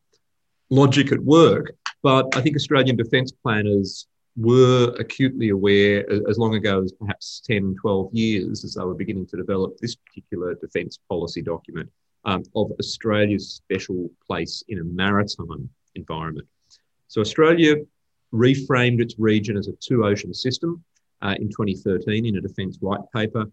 logic 0.69 1.11
at 1.11 1.19
work. 1.19 1.73
But 2.01 2.35
I 2.35 2.41
think 2.41 2.55
Australian 2.55 2.95
defence 2.95 3.31
planners 3.31 4.07
were 4.35 4.95
acutely 4.99 5.49
aware 5.49 6.09
as 6.29 6.37
long 6.37 6.55
ago 6.55 6.81
as 6.81 6.91
perhaps 6.91 7.41
10, 7.45 7.75
12 7.79 8.13
years 8.13 8.63
as 8.63 8.73
they 8.73 8.83
were 8.83 8.95
beginning 8.95 9.27
to 9.27 9.37
develop 9.37 9.77
this 9.77 9.95
particular 9.95 10.55
defence 10.55 10.97
policy 11.07 11.41
document 11.41 11.89
um, 12.25 12.43
of 12.55 12.71
Australia's 12.79 13.49
special 13.49 14.09
place 14.25 14.63
in 14.69 14.79
a 14.79 14.83
maritime 14.83 15.69
environment. 15.95 16.47
So 17.07 17.21
Australia 17.21 17.75
reframed 18.33 18.99
its 18.99 19.15
region 19.17 19.55
as 19.57 19.67
a 19.67 19.73
two 19.73 20.05
ocean 20.05 20.33
system 20.33 20.83
uh, 21.21 21.35
in 21.39 21.49
2013 21.49 22.25
in 22.25 22.37
a 22.37 22.41
defence 22.41 22.77
white 22.79 23.01
paper. 23.15 23.45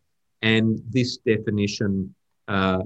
And 0.43 0.81
this 0.89 1.19
definition 1.19 2.15
uh, 2.49 2.83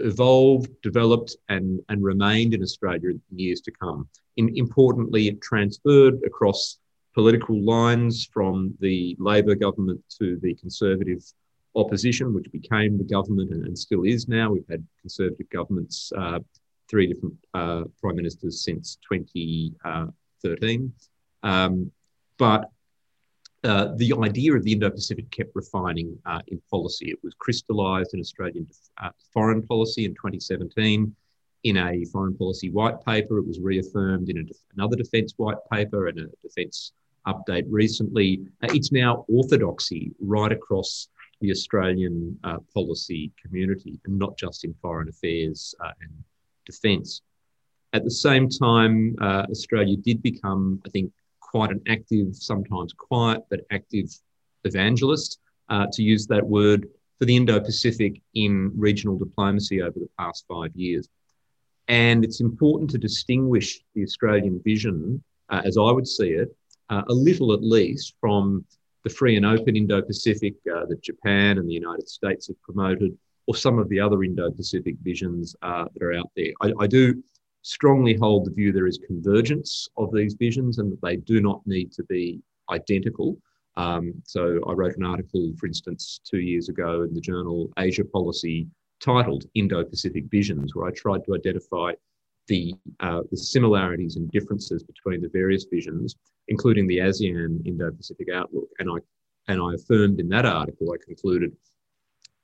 evolved, 0.00 0.70
developed, 0.82 1.36
and, 1.48 1.80
and 1.88 2.02
remained 2.02 2.54
in 2.54 2.62
Australia 2.62 3.10
in 3.10 3.20
years 3.30 3.60
to 3.62 3.72
come. 3.72 4.08
In, 4.36 4.56
importantly, 4.56 5.28
it 5.28 5.42
transferred 5.42 6.20
across 6.24 6.78
political 7.14 7.60
lines 7.60 8.28
from 8.32 8.74
the 8.80 9.16
Labor 9.18 9.54
government 9.54 10.02
to 10.20 10.38
the 10.42 10.54
Conservative 10.54 11.22
opposition, 11.76 12.34
which 12.34 12.50
became 12.52 12.98
the 12.98 13.04
government 13.04 13.50
and, 13.50 13.66
and 13.66 13.78
still 13.78 14.04
is 14.04 14.28
now. 14.28 14.52
We've 14.52 14.68
had 14.68 14.84
Conservative 15.00 15.48
governments, 15.50 16.12
uh, 16.16 16.40
three 16.88 17.06
different 17.06 17.34
uh, 17.54 17.84
prime 18.00 18.16
ministers 18.16 18.64
since 18.64 18.98
2013. 20.44 20.92
Um, 21.42 21.90
but 22.38 22.70
uh, 23.64 23.94
the 23.96 24.14
idea 24.22 24.54
of 24.54 24.62
the 24.62 24.72
Indo-Pacific 24.72 25.30
kept 25.30 25.54
refining 25.54 26.18
uh, 26.26 26.40
in 26.48 26.60
policy. 26.70 27.10
It 27.10 27.18
was 27.22 27.34
crystallised 27.38 28.12
in 28.12 28.20
Australian 28.20 28.66
uh, 29.02 29.10
foreign 29.32 29.62
policy 29.62 30.04
in 30.04 30.12
2017 30.12 31.14
in 31.64 31.76
a 31.78 32.04
foreign 32.06 32.36
policy 32.36 32.70
white 32.70 33.02
paper. 33.04 33.38
It 33.38 33.46
was 33.46 33.60
reaffirmed 33.60 34.28
in 34.28 34.44
def- 34.44 34.56
another 34.76 34.96
defence 34.96 35.32
white 35.38 35.56
paper 35.72 36.08
and 36.08 36.18
a 36.18 36.26
defence 36.42 36.92
update 37.26 37.64
recently. 37.70 38.42
Uh, 38.62 38.68
it's 38.74 38.92
now 38.92 39.24
orthodoxy 39.28 40.12
right 40.20 40.52
across 40.52 41.08
the 41.40 41.50
Australian 41.50 42.38
uh, 42.44 42.58
policy 42.74 43.32
community 43.42 43.98
and 44.04 44.18
not 44.18 44.36
just 44.36 44.64
in 44.64 44.74
foreign 44.82 45.08
affairs 45.08 45.74
and 46.00 46.12
defence. 46.66 47.22
At 47.94 48.02
the 48.02 48.10
same 48.10 48.48
time, 48.48 49.14
Australia 49.20 49.96
did 49.96 50.20
become, 50.20 50.82
I 50.84 50.90
think, 50.90 51.12
quite 51.40 51.70
an 51.70 51.80
active, 51.88 52.34
sometimes 52.34 52.92
quiet, 52.92 53.42
but 53.48 53.60
active 53.70 54.08
evangelist, 54.64 55.38
uh, 55.68 55.86
to 55.92 56.02
use 56.02 56.26
that 56.26 56.44
word, 56.44 56.88
for 57.18 57.24
the 57.26 57.36
Indo 57.36 57.60
Pacific 57.60 58.20
in 58.34 58.72
regional 58.74 59.16
diplomacy 59.16 59.80
over 59.80 59.98
the 60.00 60.08
past 60.18 60.44
five 60.48 60.72
years. 60.74 61.08
And 61.86 62.24
it's 62.24 62.40
important 62.40 62.90
to 62.90 62.98
distinguish 62.98 63.80
the 63.94 64.02
Australian 64.02 64.60
vision, 64.64 65.22
uh, 65.48 65.62
as 65.64 65.76
I 65.78 65.90
would 65.92 66.08
see 66.08 66.30
it, 66.30 66.48
uh, 66.90 67.02
a 67.08 67.14
little 67.14 67.52
at 67.52 67.62
least 67.62 68.14
from 68.20 68.64
the 69.04 69.10
free 69.10 69.36
and 69.36 69.46
open 69.46 69.76
Indo 69.76 70.02
Pacific 70.02 70.54
uh, 70.74 70.86
that 70.86 71.00
Japan 71.00 71.58
and 71.58 71.68
the 71.68 71.74
United 71.74 72.08
States 72.08 72.48
have 72.48 72.60
promoted, 72.62 73.16
or 73.46 73.54
some 73.54 73.78
of 73.78 73.88
the 73.88 74.00
other 74.00 74.24
Indo 74.24 74.50
Pacific 74.50 74.96
visions 75.04 75.54
uh, 75.62 75.84
that 75.92 76.02
are 76.02 76.14
out 76.14 76.30
there. 76.34 76.52
I, 76.60 76.72
I 76.80 76.86
do 76.88 77.22
strongly 77.64 78.14
hold 78.14 78.44
the 78.44 78.50
view 78.50 78.72
there 78.72 78.86
is 78.86 78.98
convergence 78.98 79.88
of 79.96 80.12
these 80.12 80.34
visions 80.34 80.78
and 80.78 80.92
that 80.92 81.00
they 81.00 81.16
do 81.16 81.40
not 81.40 81.66
need 81.66 81.90
to 81.90 82.04
be 82.04 82.38
identical. 82.70 83.38
Um, 83.76 84.12
so 84.24 84.60
I 84.68 84.72
wrote 84.72 84.96
an 84.98 85.04
article, 85.04 85.50
for 85.58 85.66
instance, 85.66 86.20
two 86.30 86.40
years 86.40 86.68
ago 86.68 87.02
in 87.02 87.14
the 87.14 87.22
journal 87.22 87.70
Asia 87.78 88.04
Policy 88.04 88.68
titled 89.00 89.46
Indo-Pacific 89.54 90.24
Visions, 90.30 90.74
where 90.74 90.86
I 90.86 90.90
tried 90.90 91.24
to 91.24 91.34
identify 91.34 91.92
the, 92.48 92.74
uh, 93.00 93.22
the 93.30 93.36
similarities 93.36 94.16
and 94.16 94.30
differences 94.30 94.82
between 94.82 95.22
the 95.22 95.30
various 95.30 95.64
visions, 95.64 96.16
including 96.48 96.86
the 96.86 96.98
ASEAN 96.98 97.66
Indo-Pacific 97.66 98.28
outlook. 98.28 98.68
And 98.78 98.90
I, 98.90 98.96
and 99.50 99.62
I 99.62 99.72
affirmed 99.74 100.20
in 100.20 100.28
that 100.28 100.44
article, 100.44 100.92
I 100.92 101.02
concluded 101.02 101.56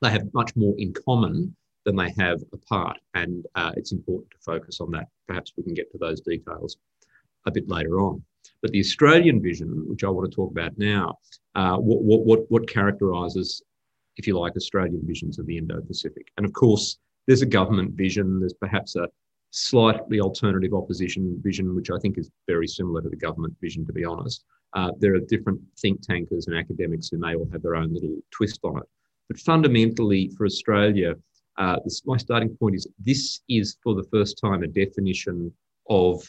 they 0.00 0.10
have 0.10 0.32
much 0.32 0.56
more 0.56 0.74
in 0.78 0.94
common 0.94 1.54
than 1.90 1.96
they 1.96 2.22
have 2.24 2.40
apart. 2.52 2.98
And 3.14 3.46
uh, 3.54 3.72
it's 3.76 3.92
important 3.92 4.30
to 4.30 4.38
focus 4.38 4.80
on 4.80 4.90
that. 4.92 5.08
Perhaps 5.26 5.52
we 5.56 5.64
can 5.64 5.74
get 5.74 5.90
to 5.92 5.98
those 5.98 6.20
details 6.20 6.76
a 7.46 7.50
bit 7.50 7.68
later 7.68 8.00
on. 8.00 8.22
But 8.62 8.72
the 8.72 8.80
Australian 8.80 9.42
vision, 9.42 9.84
which 9.88 10.04
I 10.04 10.08
want 10.08 10.30
to 10.30 10.34
talk 10.34 10.50
about 10.50 10.72
now, 10.76 11.16
uh, 11.54 11.76
what, 11.76 12.24
what, 12.24 12.40
what 12.50 12.68
characterises, 12.68 13.62
if 14.16 14.26
you 14.26 14.38
like, 14.38 14.54
Australian 14.56 15.02
visions 15.04 15.38
of 15.38 15.46
the 15.46 15.56
Indo-Pacific. 15.56 16.26
And 16.36 16.46
of 16.46 16.52
course, 16.52 16.98
there's 17.26 17.42
a 17.42 17.46
government 17.46 17.92
vision. 17.92 18.40
There's 18.40 18.54
perhaps 18.54 18.96
a 18.96 19.08
slightly 19.50 20.20
alternative 20.20 20.74
opposition 20.74 21.40
vision, 21.42 21.74
which 21.74 21.90
I 21.90 21.98
think 21.98 22.18
is 22.18 22.30
very 22.46 22.66
similar 22.66 23.02
to 23.02 23.08
the 23.08 23.16
government 23.16 23.54
vision, 23.60 23.86
to 23.86 23.92
be 23.92 24.04
honest. 24.04 24.44
Uh, 24.74 24.90
there 24.98 25.14
are 25.14 25.20
different 25.20 25.60
think 25.80 26.00
tankers 26.02 26.46
and 26.46 26.56
academics 26.56 27.08
who 27.08 27.18
may 27.18 27.34
all 27.34 27.48
have 27.52 27.62
their 27.62 27.76
own 27.76 27.92
little 27.92 28.16
twist 28.30 28.60
on 28.62 28.78
it. 28.78 28.88
But 29.28 29.40
fundamentally, 29.40 30.30
for 30.36 30.44
Australia, 30.44 31.14
uh, 31.58 31.76
this, 31.84 32.02
my 32.06 32.16
starting 32.16 32.56
point 32.56 32.74
is 32.76 32.86
this 32.98 33.40
is 33.48 33.76
for 33.82 33.94
the 33.94 34.04
first 34.04 34.38
time 34.42 34.62
a 34.62 34.66
definition 34.66 35.52
of 35.88 36.22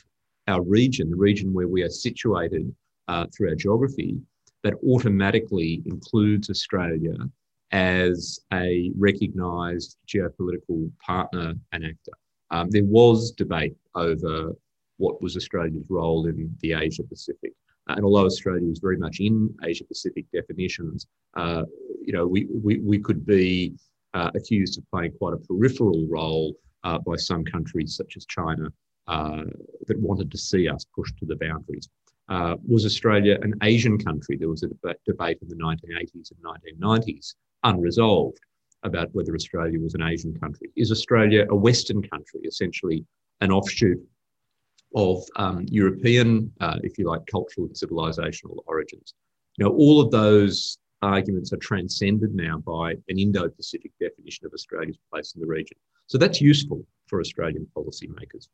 our 0.48 0.62
region, 0.62 1.10
the 1.10 1.16
region 1.16 1.54
where 1.54 1.68
we 1.68 1.84
are 1.84 1.90
situated 1.90 2.74
uh, 3.08 3.26
through 3.36 3.50
our 3.50 3.56
geography, 3.56 4.18
that 4.64 4.74
automatically 4.86 5.82
includes 5.86 6.50
Australia 6.50 7.16
as 7.72 8.40
a 8.54 8.92
recognised 8.98 9.98
geopolitical 10.08 10.92
partner 11.00 11.54
and 11.72 11.86
actor. 11.86 12.12
Um, 12.52 12.70
there 12.70 12.84
was 12.84 13.32
debate 13.32 13.76
over 13.96 14.54
what 14.98 15.22
was 15.22 15.36
Australia's 15.36 15.86
role 15.90 16.28
in 16.28 16.54
the 16.60 16.74
Asia 16.74 17.04
Pacific. 17.04 17.54
Uh, 17.90 17.94
and 17.96 18.06
although 18.06 18.26
Australia 18.26 18.70
is 18.70 18.80
very 18.80 18.98
much 18.98 19.20
in 19.20 19.54
Asia 19.64 19.86
Pacific 19.86 20.26
definitions, 20.32 21.08
uh, 21.36 21.64
you 22.06 22.14
know, 22.14 22.28
we, 22.28 22.48
we, 22.54 22.80
we 22.80 23.00
could 23.00 23.26
be 23.26 23.74
accused 24.14 24.78
of 24.78 24.90
playing 24.92 25.12
quite 25.18 25.34
a 25.34 25.38
peripheral 25.38 26.06
role 26.10 26.56
uh, 26.84 26.98
by 27.00 27.16
some 27.16 27.44
countries 27.44 27.96
such 27.96 28.18
as 28.18 28.26
China 28.26 28.68
uh, 29.08 29.44
that 29.88 30.00
wanted 30.00 30.32
to 30.32 30.38
see 30.38 30.68
us 30.68 30.86
pushed 30.96 31.18
to 31.18 31.26
the 31.26 31.36
boundaries. 31.36 31.90
Uh, 32.30 32.56
was 32.68 32.86
Australia 32.86 33.38
an 33.42 33.54
Asian 33.64 33.98
country? 33.98 34.38
There 34.38 34.50
was 34.50 34.64
a 34.64 34.68
deb- 34.68 34.96
debate 35.06 35.40
in 35.42 35.50
the 35.50 35.56
1980s 35.56 36.32
and 36.32 36.80
1990s, 36.82 37.36
unresolved, 37.64 38.40
about 38.84 39.14
whether 39.14 39.36
Australia 39.36 39.80
was 39.80 39.94
an 39.96 40.02
Asian 40.02 40.34
country. 40.40 40.70
Is 40.76 40.92
Australia 40.92 41.46
a 41.50 41.56
Western 41.56 42.02
country, 42.02 42.42
essentially 42.46 43.06
an 43.42 43.52
offshoot 43.52 44.00
of 44.96 45.24
um, 45.36 45.66
European, 45.70 46.52
uh, 46.62 46.78
if 46.84 46.98
you 46.98 47.06
like, 47.06 47.26
cultural 47.28 47.68
and 47.68 47.76
civilizational 47.76 48.58
origins? 48.66 49.14
Now, 49.58 49.68
all 49.68 50.00
of 50.02 50.10
those 50.12 50.78
arguments 51.02 51.52
are 51.54 51.58
transcended 51.58 52.34
now 52.36 52.58
by 52.60 52.92
an 53.10 53.18
Indo 53.18 53.50
Pacific 53.50 53.92
definition 54.00 54.46
of 54.46 54.54
Australia's 54.54 54.98
place 55.12 55.34
in 55.36 55.42
the 55.42 55.48
region. 55.48 55.78
So 56.08 56.18
that's 56.18 56.42
useful 56.42 56.86
for 57.08 57.20
Australian 57.20 57.68
policymakers. 57.76 58.48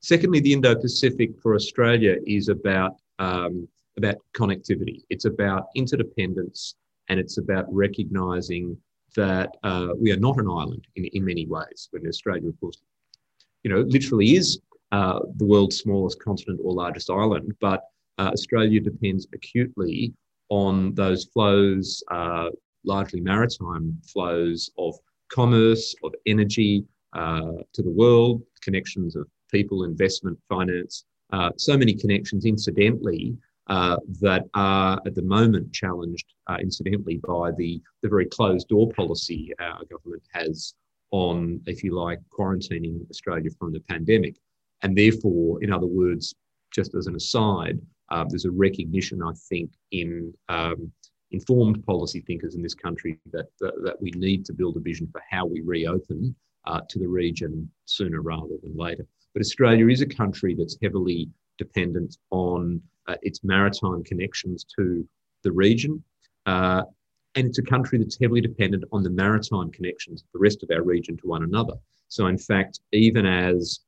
Secondly, 0.00 0.40
the 0.40 0.52
Indo 0.52 0.74
Pacific 0.74 1.30
for 1.42 1.54
Australia 1.54 2.16
is 2.26 2.48
about, 2.48 2.96
um, 3.18 3.68
about 3.96 4.16
connectivity, 4.36 5.02
it's 5.10 5.24
about 5.24 5.66
interdependence, 5.74 6.76
and 7.08 7.18
it's 7.18 7.38
about 7.38 7.66
recognizing 7.68 8.76
that 9.16 9.56
uh, 9.64 9.88
we 9.98 10.12
are 10.12 10.16
not 10.16 10.38
an 10.38 10.48
island 10.48 10.86
in, 10.96 11.04
in 11.06 11.24
many 11.24 11.46
ways. 11.46 11.88
When 11.90 12.06
Australia, 12.06 12.48
of 12.48 12.60
course, 12.60 12.80
you 13.64 13.70
know, 13.70 13.80
literally 13.80 14.36
is 14.36 14.60
uh, 14.92 15.18
the 15.36 15.44
world's 15.44 15.78
smallest 15.78 16.22
continent 16.22 16.60
or 16.62 16.72
largest 16.72 17.10
island, 17.10 17.52
but 17.60 17.82
uh, 18.18 18.30
Australia 18.32 18.80
depends 18.80 19.26
acutely 19.34 20.14
on 20.50 20.94
those 20.94 21.24
flows, 21.24 22.02
uh, 22.10 22.50
largely 22.84 23.20
maritime 23.20 23.98
flows 24.12 24.70
of 24.76 24.94
commerce, 25.30 25.94
of 26.04 26.14
energy 26.26 26.84
uh, 27.14 27.52
to 27.72 27.82
the 27.82 27.90
world, 27.90 28.42
connections 28.62 29.16
of 29.16 29.26
people, 29.50 29.84
investment, 29.84 30.38
finance, 30.48 31.04
uh, 31.32 31.50
so 31.56 31.76
many 31.76 31.94
connections, 31.94 32.44
incidentally, 32.44 33.36
uh, 33.68 33.96
that 34.20 34.46
are 34.54 35.00
at 35.06 35.14
the 35.14 35.22
moment 35.22 35.72
challenged, 35.72 36.26
uh, 36.48 36.56
incidentally, 36.60 37.18
by 37.18 37.52
the, 37.56 37.80
the 38.02 38.08
very 38.08 38.26
closed 38.26 38.68
door 38.68 38.90
policy 38.90 39.52
our 39.60 39.84
government 39.84 40.22
has 40.32 40.74
on, 41.12 41.60
if 41.66 41.84
you 41.84 41.94
like, 41.94 42.18
quarantining 42.36 43.08
Australia 43.10 43.50
from 43.58 43.72
the 43.72 43.80
pandemic. 43.80 44.36
And 44.82 44.96
therefore, 44.96 45.62
in 45.62 45.72
other 45.72 45.86
words, 45.86 46.34
just 46.72 46.94
as 46.94 47.06
an 47.06 47.14
aside, 47.14 47.78
uh, 48.10 48.24
there's 48.28 48.44
a 48.44 48.50
recognition, 48.50 49.22
I 49.22 49.32
think, 49.48 49.70
in 49.92 50.32
um, 50.48 50.90
informed 51.30 51.84
policy 51.86 52.20
thinkers 52.20 52.54
in 52.54 52.62
this 52.62 52.74
country 52.74 53.18
that, 53.32 53.46
that, 53.60 53.96
we 54.00 54.10
need 54.12 54.44
to 54.46 54.52
build 54.52 54.76
a 54.76 54.80
vision 54.80 55.08
for 55.12 55.22
how 55.30 55.46
we 55.46 55.60
reopen 55.60 56.34
uh, 56.66 56.80
to 56.88 56.98
the 56.98 57.06
region 57.06 57.70
sooner 57.84 58.20
rather 58.20 58.56
than 58.62 58.76
later. 58.76 59.06
But 59.32 59.40
Australia 59.40 59.88
is 59.88 60.00
a 60.00 60.06
country 60.06 60.54
that's 60.58 60.76
heavily 60.82 61.28
dependent 61.56 62.18
on 62.30 62.82
uh, 63.06 63.14
its 63.22 63.44
maritime 63.44 64.02
connections 64.02 64.64
to 64.76 65.06
the 65.42 65.52
region. 65.52 66.02
Uh, 66.46 66.82
and 67.36 67.46
it's 67.46 67.58
a 67.58 67.62
country 67.62 67.98
that's 67.98 68.18
heavily 68.20 68.40
dependent 68.40 68.84
on 68.92 69.04
the 69.04 69.10
maritime 69.10 69.70
connections 69.70 70.22
of 70.22 70.28
the 70.32 70.38
rest 70.40 70.62
of 70.64 70.70
our 70.72 70.82
region 70.82 71.16
to 71.16 71.28
one 71.28 71.44
another. 71.44 71.74
So, 72.08 72.26
in 72.26 72.38
fact, 72.38 72.80
even 72.92 73.24
as 73.24 73.80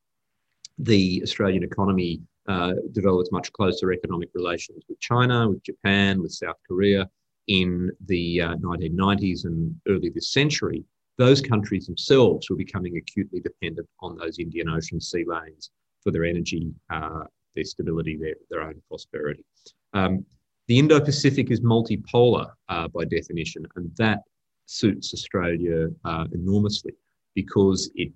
the 0.78 1.20
Australian 1.22 1.64
economy 1.64 2.20
uh, 2.48 2.72
develops 2.92 3.30
much 3.32 3.52
closer 3.52 3.92
economic 3.92 4.30
relations 4.34 4.84
with 4.88 4.98
China, 5.00 5.48
with 5.48 5.62
Japan, 5.62 6.20
with 6.20 6.32
South 6.32 6.56
Korea 6.66 7.08
in 7.48 7.90
the 8.06 8.38
1990s 8.38 9.44
uh, 9.44 9.48
and 9.48 9.80
early 9.88 10.10
this 10.10 10.32
century, 10.32 10.84
those 11.18 11.40
countries 11.40 11.86
themselves 11.86 12.48
were 12.48 12.56
becoming 12.56 12.96
acutely 12.96 13.40
dependent 13.40 13.88
on 14.00 14.16
those 14.16 14.38
Indian 14.38 14.68
Ocean 14.68 15.00
sea 15.00 15.24
lanes 15.26 15.70
for 16.02 16.10
their 16.10 16.24
energy, 16.24 16.72
uh, 16.90 17.24
their 17.54 17.64
stability, 17.64 18.16
their, 18.16 18.34
their 18.50 18.62
own 18.62 18.80
prosperity. 18.88 19.44
Um, 19.92 20.24
the 20.68 20.78
Indo 20.78 21.00
Pacific 21.00 21.50
is 21.50 21.60
multipolar 21.60 22.50
uh, 22.68 22.88
by 22.88 23.04
definition, 23.04 23.66
and 23.76 23.90
that 23.96 24.20
suits 24.66 25.12
Australia 25.12 25.88
uh, 26.04 26.26
enormously 26.32 26.92
because 27.34 27.90
it 27.94 28.12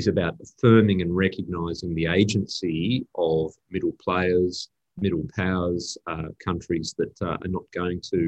is 0.00 0.06
about 0.06 0.34
affirming 0.44 1.02
and 1.02 1.14
recognising 1.26 1.94
the 1.94 2.06
agency 2.06 3.06
of 3.16 3.52
middle 3.74 3.94
players, 4.04 4.70
middle 5.04 5.26
powers, 5.36 5.98
uh, 6.12 6.28
countries 6.48 6.88
that 7.00 7.14
uh, 7.20 7.36
are 7.42 7.54
not 7.56 7.66
going 7.80 8.00
to 8.12 8.20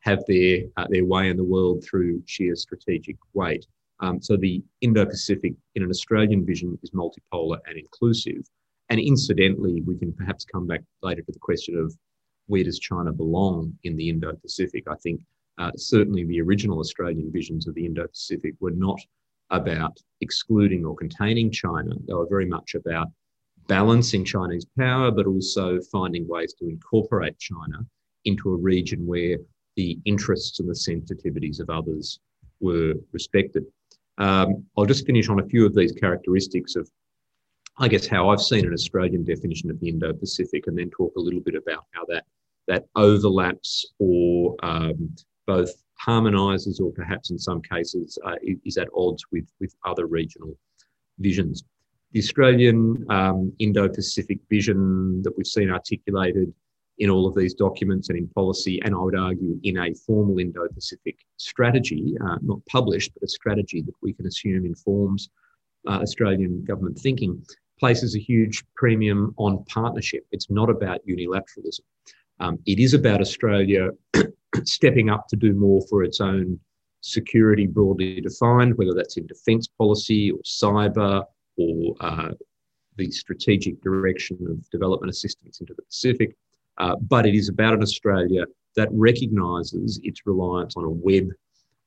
have 0.00 0.20
their 0.26 0.54
uh, 0.78 0.88
their 0.94 1.06
way 1.12 1.24
in 1.32 1.36
the 1.36 1.50
world 1.54 1.78
through 1.84 2.14
sheer 2.26 2.54
strategic 2.66 3.16
weight. 3.40 3.64
Um, 4.04 4.20
so 4.20 4.36
the 4.36 4.56
Indo-Pacific, 4.80 5.54
in 5.76 5.80
an 5.84 5.90
Australian 5.96 6.42
vision, 6.44 6.70
is 6.82 6.90
multipolar 7.02 7.58
and 7.68 7.76
inclusive. 7.84 8.42
And 8.90 8.98
incidentally, 8.98 9.80
we 9.88 9.96
can 10.02 10.12
perhaps 10.12 10.44
come 10.44 10.66
back 10.66 10.82
later 11.06 11.22
to 11.22 11.32
the 11.32 11.46
question 11.48 11.74
of 11.78 11.88
where 12.50 12.64
does 12.64 12.80
China 12.90 13.12
belong 13.12 13.60
in 13.84 13.94
the 13.96 14.08
Indo-Pacific. 14.12 14.82
I 14.94 14.96
think 15.04 15.20
uh, 15.58 15.70
certainly 15.76 16.24
the 16.24 16.40
original 16.46 16.80
Australian 16.80 17.30
visions 17.38 17.68
of 17.68 17.74
the 17.76 17.86
Indo-Pacific 17.86 18.54
were 18.58 18.76
not 18.88 19.00
about 19.52 19.96
excluding 20.20 20.84
or 20.84 20.96
containing 20.96 21.50
China. 21.50 21.92
They 22.06 22.14
were 22.14 22.26
very 22.28 22.46
much 22.46 22.74
about 22.74 23.08
balancing 23.68 24.24
Chinese 24.24 24.66
power, 24.76 25.10
but 25.10 25.26
also 25.26 25.80
finding 25.92 26.26
ways 26.26 26.54
to 26.54 26.68
incorporate 26.68 27.38
China 27.38 27.86
into 28.24 28.52
a 28.52 28.56
region 28.56 29.06
where 29.06 29.36
the 29.76 29.98
interests 30.04 30.58
and 30.60 30.68
the 30.68 30.74
sensitivities 30.74 31.60
of 31.60 31.70
others 31.70 32.18
were 32.60 32.94
respected. 33.12 33.64
Um, 34.18 34.64
I'll 34.76 34.86
just 34.86 35.06
finish 35.06 35.28
on 35.28 35.40
a 35.40 35.46
few 35.46 35.64
of 35.64 35.74
these 35.74 35.92
characteristics 35.92 36.76
of, 36.76 36.90
I 37.78 37.88
guess, 37.88 38.06
how 38.06 38.30
I've 38.30 38.42
seen 38.42 38.66
an 38.66 38.72
Australian 38.72 39.24
definition 39.24 39.70
of 39.70 39.80
the 39.80 39.88
Indo-Pacific, 39.88 40.66
and 40.66 40.76
then 40.76 40.90
talk 40.90 41.12
a 41.16 41.20
little 41.20 41.40
bit 41.40 41.54
about 41.54 41.84
how 41.92 42.04
that 42.08 42.24
that 42.68 42.84
overlaps 42.94 43.84
or 43.98 44.54
um, 44.62 45.14
both 45.46 45.72
harmonises 46.04 46.80
or 46.80 46.90
perhaps 46.92 47.30
in 47.30 47.38
some 47.38 47.60
cases 47.62 48.18
uh, 48.26 48.36
is 48.64 48.76
at 48.76 48.88
odds 48.94 49.22
with, 49.32 49.46
with 49.60 49.74
other 49.84 50.06
regional 50.06 50.56
visions. 51.18 51.64
The 52.12 52.18
Australian 52.18 53.06
um, 53.08 53.52
Indo-Pacific 53.58 54.40
vision 54.50 55.22
that 55.22 55.32
we've 55.36 55.46
seen 55.46 55.70
articulated 55.70 56.52
in 56.98 57.08
all 57.08 57.26
of 57.26 57.34
these 57.34 57.54
documents 57.54 58.08
and 58.10 58.18
in 58.18 58.28
policy, 58.28 58.80
and 58.84 58.94
I 58.94 58.98
would 58.98 59.16
argue 59.16 59.58
in 59.62 59.78
a 59.78 59.94
formal 60.06 60.38
Indo 60.38 60.66
Pacific 60.74 61.16
strategy, 61.36 62.14
uh, 62.24 62.36
not 62.42 62.60
published, 62.66 63.12
but 63.14 63.22
a 63.22 63.28
strategy 63.28 63.80
that 63.82 63.94
we 64.02 64.12
can 64.12 64.26
assume 64.26 64.66
informs 64.66 65.30
uh, 65.88 66.00
Australian 66.06 66.64
government 66.64 66.98
thinking, 66.98 67.42
places 67.80 68.14
a 68.14 68.18
huge 68.20 68.62
premium 68.76 69.34
on 69.38 69.64
partnership. 69.64 70.24
It's 70.32 70.50
not 70.50 70.68
about 70.68 71.00
unilateralism. 71.08 71.80
Um, 72.40 72.58
it 72.66 72.78
is 72.78 72.92
about 72.94 73.20
Australia 73.20 73.88
stepping 74.64 75.10
up 75.10 75.28
to 75.28 75.36
do 75.36 75.52
more 75.54 75.82
for 75.88 76.02
its 76.02 76.20
own 76.20 76.58
security 77.00 77.66
broadly 77.66 78.20
defined, 78.20 78.76
whether 78.76 78.94
that's 78.94 79.16
in 79.16 79.26
defence 79.26 79.66
policy 79.66 80.30
or 80.30 80.38
cyber 80.40 81.24
or 81.56 81.94
uh, 82.00 82.30
the 82.96 83.10
strategic 83.10 83.80
direction 83.82 84.38
of 84.48 84.68
development 84.70 85.10
assistance 85.10 85.60
into 85.60 85.74
the 85.74 85.82
Pacific. 85.82 86.36
Uh, 86.78 86.96
but 86.96 87.26
it 87.26 87.34
is 87.34 87.48
about 87.48 87.74
an 87.74 87.82
Australia 87.82 88.44
that 88.76 88.88
recognises 88.92 90.00
its 90.02 90.22
reliance 90.24 90.76
on 90.76 90.84
a 90.84 90.90
web 90.90 91.28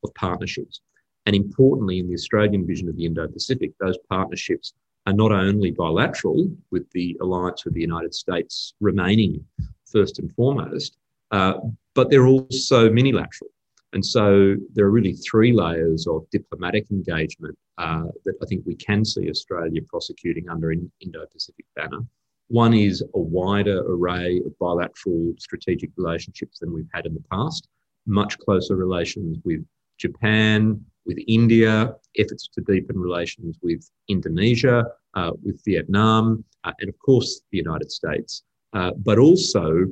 of 0.03 0.13
partnerships. 0.15 0.81
And 1.25 1.35
importantly, 1.35 1.99
in 1.99 2.07
the 2.07 2.13
Australian 2.13 2.67
vision 2.67 2.87
of 2.87 2.95
the 2.95 3.05
Indo 3.05 3.27
Pacific, 3.27 3.71
those 3.79 3.97
partnerships 4.09 4.73
are 5.07 5.13
not 5.13 5.31
only 5.31 5.71
bilateral, 5.71 6.49
with 6.71 6.89
the 6.91 7.17
alliance 7.21 7.65
with 7.65 7.73
the 7.73 7.81
United 7.81 8.13
States 8.13 8.73
remaining 8.79 9.43
first 9.85 10.19
and 10.19 10.31
foremost, 10.33 10.97
uh, 11.31 11.53
but 11.95 12.09
they're 12.09 12.27
also 12.27 12.89
minilateral. 12.91 13.49
And 13.93 14.05
so 14.05 14.55
there 14.73 14.85
are 14.85 14.91
really 14.91 15.13
three 15.13 15.53
layers 15.53 16.05
of 16.05 16.29
diplomatic 16.29 16.91
engagement 16.91 17.57
uh, 17.77 18.03
that 18.25 18.35
I 18.43 18.45
think 18.45 18.63
we 18.65 18.75
can 18.75 19.05
see 19.05 19.29
Australia 19.29 19.81
prosecuting 19.87 20.49
under 20.49 20.71
an 20.71 20.91
Indo 20.99 21.25
Pacific 21.31 21.65
banner. 21.75 22.01
One 22.49 22.73
is 22.73 23.01
a 23.01 23.19
wider 23.19 23.81
array 23.87 24.41
of 24.45 24.57
bilateral 24.59 25.33
strategic 25.39 25.91
relationships 25.95 26.59
than 26.59 26.73
we've 26.73 26.89
had 26.93 27.05
in 27.05 27.13
the 27.13 27.23
past, 27.31 27.69
much 28.05 28.37
closer 28.37 28.75
relations 28.75 29.37
with 29.45 29.65
Japan, 29.97 30.83
with 31.05 31.17
India, 31.27 31.95
efforts 32.17 32.49
to 32.49 32.61
deepen 32.61 32.99
relations 32.99 33.57
with 33.63 33.89
Indonesia, 34.09 34.85
uh, 35.13 35.31
with 35.41 35.63
Vietnam, 35.63 36.43
uh, 36.65 36.73
and 36.79 36.89
of 36.89 36.99
course 36.99 37.41
the 37.51 37.57
United 37.57 37.91
States, 37.91 38.43
uh, 38.73 38.91
but 38.97 39.17
also 39.17 39.85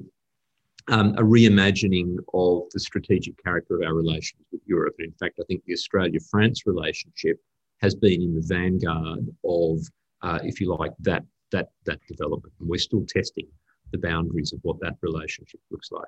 um, 0.89 1.13
a 1.17 1.22
reimagining 1.22 2.17
of 2.34 2.63
the 2.74 2.80
strategic 2.80 3.41
character 3.43 3.76
of 3.76 3.88
our 3.88 3.93
relations 3.93 4.41
with 4.52 4.62
Europe. 4.65 4.96
And 5.00 5.08
in 5.08 5.13
fact, 5.13 5.39
I 5.39 5.43
think 5.48 5.63
the 5.65 5.74
Australia 5.74 6.19
France 6.32 6.65
relationship 6.65 7.39
has 7.82 7.96
been 7.96 8.22
in 8.22 8.36
the 8.36 8.41
vanguard 8.46 9.28
of, 9.43 9.80
uh, 10.22 10.39
if 10.43 10.60
you 10.60 10.74
like, 10.74 10.91
that 11.00 11.24
that, 11.52 11.69
that 11.86 12.00
development. 12.08 12.54
And 12.60 12.67
we're 12.67 12.80
still 12.80 13.06
testing 13.06 13.48
the 13.91 13.98
boundaries 14.00 14.52
of 14.54 14.60
what 14.63 14.80
that 14.82 14.96
relationship 15.02 15.62
looks 15.72 15.91
like. 15.91 16.08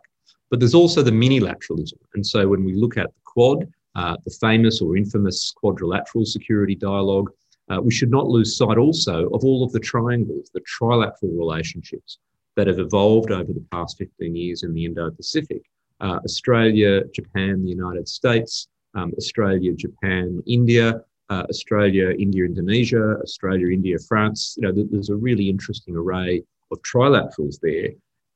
But 0.49 0.59
there's 0.59 0.73
also 0.73 1.01
the 1.01 1.11
minilateralism. 1.11 1.99
And 2.15 2.25
so 2.25 2.47
when 2.47 2.65
we 2.65 2.73
look 2.73 2.97
at 2.97 3.13
the 3.13 3.21
Quad, 3.23 3.71
uh, 3.95 4.17
the 4.25 4.35
famous 4.41 4.81
or 4.81 4.97
infamous 4.97 5.53
quadrilateral 5.55 6.25
security 6.25 6.75
dialogue, 6.75 7.31
uh, 7.69 7.79
we 7.81 7.93
should 7.93 8.11
not 8.11 8.27
lose 8.27 8.57
sight 8.57 8.77
also 8.77 9.27
of 9.29 9.43
all 9.43 9.63
of 9.63 9.71
the 9.71 9.79
triangles, 9.79 10.49
the 10.53 10.61
trilateral 10.61 11.37
relationships 11.37 12.19
that 12.55 12.67
have 12.67 12.79
evolved 12.79 13.31
over 13.31 13.51
the 13.51 13.65
past 13.71 13.97
15 13.97 14.35
years 14.35 14.63
in 14.63 14.73
the 14.73 14.85
Indo 14.85 15.11
Pacific. 15.11 15.63
Uh, 15.99 16.19
Australia, 16.23 17.03
Japan, 17.13 17.63
the 17.63 17.69
United 17.69 18.07
States, 18.07 18.67
um, 18.95 19.13
Australia, 19.17 19.73
Japan, 19.73 20.41
India, 20.45 21.01
uh, 21.29 21.43
Australia, 21.49 22.09
India, 22.11 22.45
Indonesia, 22.45 23.17
Australia, 23.21 23.67
India, 23.69 23.97
France. 24.07 24.55
You 24.57 24.67
know, 24.67 24.85
there's 24.91 25.09
a 25.09 25.15
really 25.15 25.49
interesting 25.49 25.95
array 25.95 26.43
of 26.71 26.81
trilaterals 26.81 27.59
there. 27.61 27.89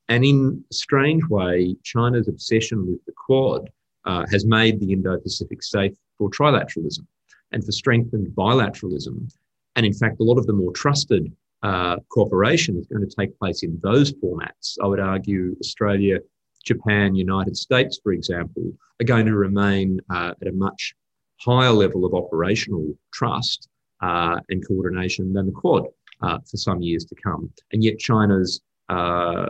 And 0.08 0.24
in 0.24 0.64
a 0.70 0.74
strange 0.74 1.24
way, 1.26 1.76
China's 1.84 2.28
obsession 2.28 2.86
with 2.86 3.04
the 3.06 3.12
Quad 3.12 3.70
uh, 4.04 4.26
has 4.30 4.44
made 4.44 4.80
the 4.80 4.92
Indo 4.92 5.18
Pacific 5.18 5.62
safe 5.62 5.96
for 6.18 6.30
trilateralism 6.30 7.06
and 7.52 7.64
for 7.64 7.72
strengthened 7.72 8.28
bilateralism. 8.28 9.32
And 9.76 9.86
in 9.86 9.92
fact, 9.92 10.20
a 10.20 10.24
lot 10.24 10.38
of 10.38 10.46
the 10.46 10.52
more 10.52 10.72
trusted 10.72 11.32
uh, 11.62 11.96
cooperation 12.10 12.78
is 12.78 12.86
going 12.86 13.06
to 13.06 13.14
take 13.14 13.38
place 13.38 13.62
in 13.62 13.78
those 13.82 14.12
formats. 14.12 14.76
I 14.82 14.86
would 14.86 15.00
argue 15.00 15.56
Australia, 15.60 16.18
Japan, 16.64 17.14
United 17.14 17.56
States, 17.56 18.00
for 18.02 18.12
example, 18.12 18.72
are 19.00 19.04
going 19.04 19.26
to 19.26 19.34
remain 19.34 20.00
uh, 20.10 20.34
at 20.40 20.48
a 20.48 20.52
much 20.52 20.94
higher 21.40 21.72
level 21.72 22.04
of 22.04 22.14
operational 22.14 22.94
trust 23.12 23.68
uh, 24.02 24.40
and 24.48 24.66
coordination 24.66 25.32
than 25.32 25.46
the 25.46 25.52
Quad 25.52 25.84
uh, 26.22 26.38
for 26.50 26.56
some 26.56 26.80
years 26.80 27.04
to 27.06 27.14
come. 27.14 27.50
And 27.72 27.84
yet, 27.84 27.98
China's 27.98 28.60
uh, 28.88 29.48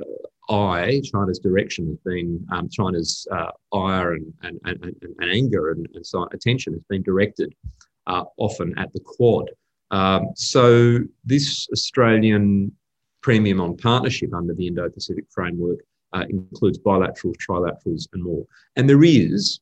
eye, 0.49 1.01
China's 1.05 1.39
direction 1.39 1.89
has 1.89 1.99
been, 2.05 2.45
um, 2.53 2.69
China's 2.69 3.27
ire 3.73 4.15
and, 4.15 4.33
and, 4.43 4.61
and, 4.65 4.97
and 5.03 5.31
anger 5.31 5.71
and, 5.71 5.87
so 6.03 6.27
attention 6.33 6.73
has 6.73 6.83
been 6.89 7.03
directed 7.03 7.55
often 8.37 8.77
at 8.77 8.93
the 8.93 9.01
Quad. 9.01 9.49
Um, 9.91 10.27
so, 10.35 10.99
this 11.25 11.69
Australian 11.73 12.73
premium 13.23 13.61
on 13.61 13.77
partnership 13.77 14.33
under 14.33 14.55
the 14.55 14.67
Indo 14.67 14.89
Pacific 14.89 15.25
framework 15.31 15.81
uh, 16.13 16.25
includes 16.29 16.79
bilaterals, 16.79 17.37
trilaterals, 17.37 18.09
and 18.13 18.23
more. 18.23 18.45
And 18.77 18.89
there 18.89 19.05
is 19.05 19.61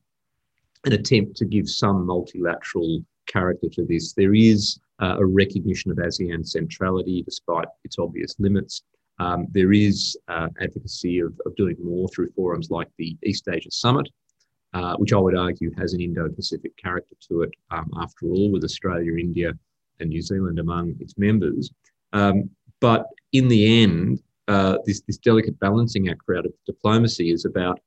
an 0.85 0.93
attempt 0.93 1.35
to 1.37 1.45
give 1.45 1.69
some 1.69 2.05
multilateral 2.05 3.03
character 3.27 3.67
to 3.69 3.85
this. 3.85 4.13
There 4.13 4.33
is 4.33 4.79
uh, 4.99 5.17
a 5.19 5.25
recognition 5.25 5.91
of 5.91 5.97
ASEAN 5.97 6.47
centrality 6.47 7.23
despite 7.23 7.67
its 7.83 7.99
obvious 7.99 8.35
limits. 8.39 8.83
Um, 9.19 9.47
there 9.51 9.73
is 9.73 10.17
uh, 10.29 10.47
advocacy 10.61 11.19
of, 11.19 11.39
of, 11.45 11.55
doing 11.57 11.75
more 11.83 12.07
through 12.07 12.31
forums 12.31 12.69
like 12.69 12.87
the 12.97 13.17
East 13.23 13.49
Asia 13.51 13.69
Summit, 13.69 14.07
uh, 14.73 14.95
which 14.95 15.11
I 15.11 15.17
would 15.17 15.35
argue 15.35 15.71
has 15.77 15.93
an 15.93 15.99
Indo 15.99 16.29
Pacific 16.29 16.75
character 16.77 17.15
to 17.27 17.41
it, 17.41 17.51
um, 17.69 17.91
after 17.97 18.27
all, 18.27 18.49
with 18.49 18.63
Australia, 18.63 19.17
India, 19.17 19.51
and 19.99 20.09
New 20.09 20.21
Zealand 20.21 20.59
among 20.59 20.95
its 20.99 21.17
members. 21.17 21.71
Um, 22.13 22.49
but 22.79 23.05
in 23.33 23.47
the 23.47 23.83
end, 23.83 24.21
uh, 24.47 24.77
this, 24.85 25.01
this 25.01 25.17
delicate 25.17 25.59
balancing 25.59 26.09
act 26.09 26.21
for 26.25 26.37
out 26.37 26.45
of 26.45 26.53
diplomacy 26.65 27.31
is 27.31 27.45
about 27.45 27.79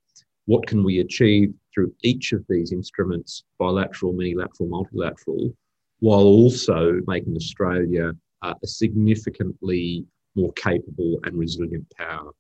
what 0.47 0.67
can 0.67 0.85
we 0.85 1.01
achieve 1.01 1.53
through 1.73 1.93
each 2.03 2.33
of 2.33 2.45
these 2.49 2.73
instruments, 2.73 3.45
bilateral, 3.59 4.13
minilateral, 4.13 4.69
multilateral, 4.69 5.55
while 6.01 6.25
also 6.25 7.01
making 7.07 7.37
Australia 7.37 8.13
uh, 8.43 8.55
a 8.63 8.67
significantly 8.67 10.05
more 10.35 10.53
capable 10.53 11.19
and 11.25 11.39
resilient 11.39 11.87
power 11.97 12.31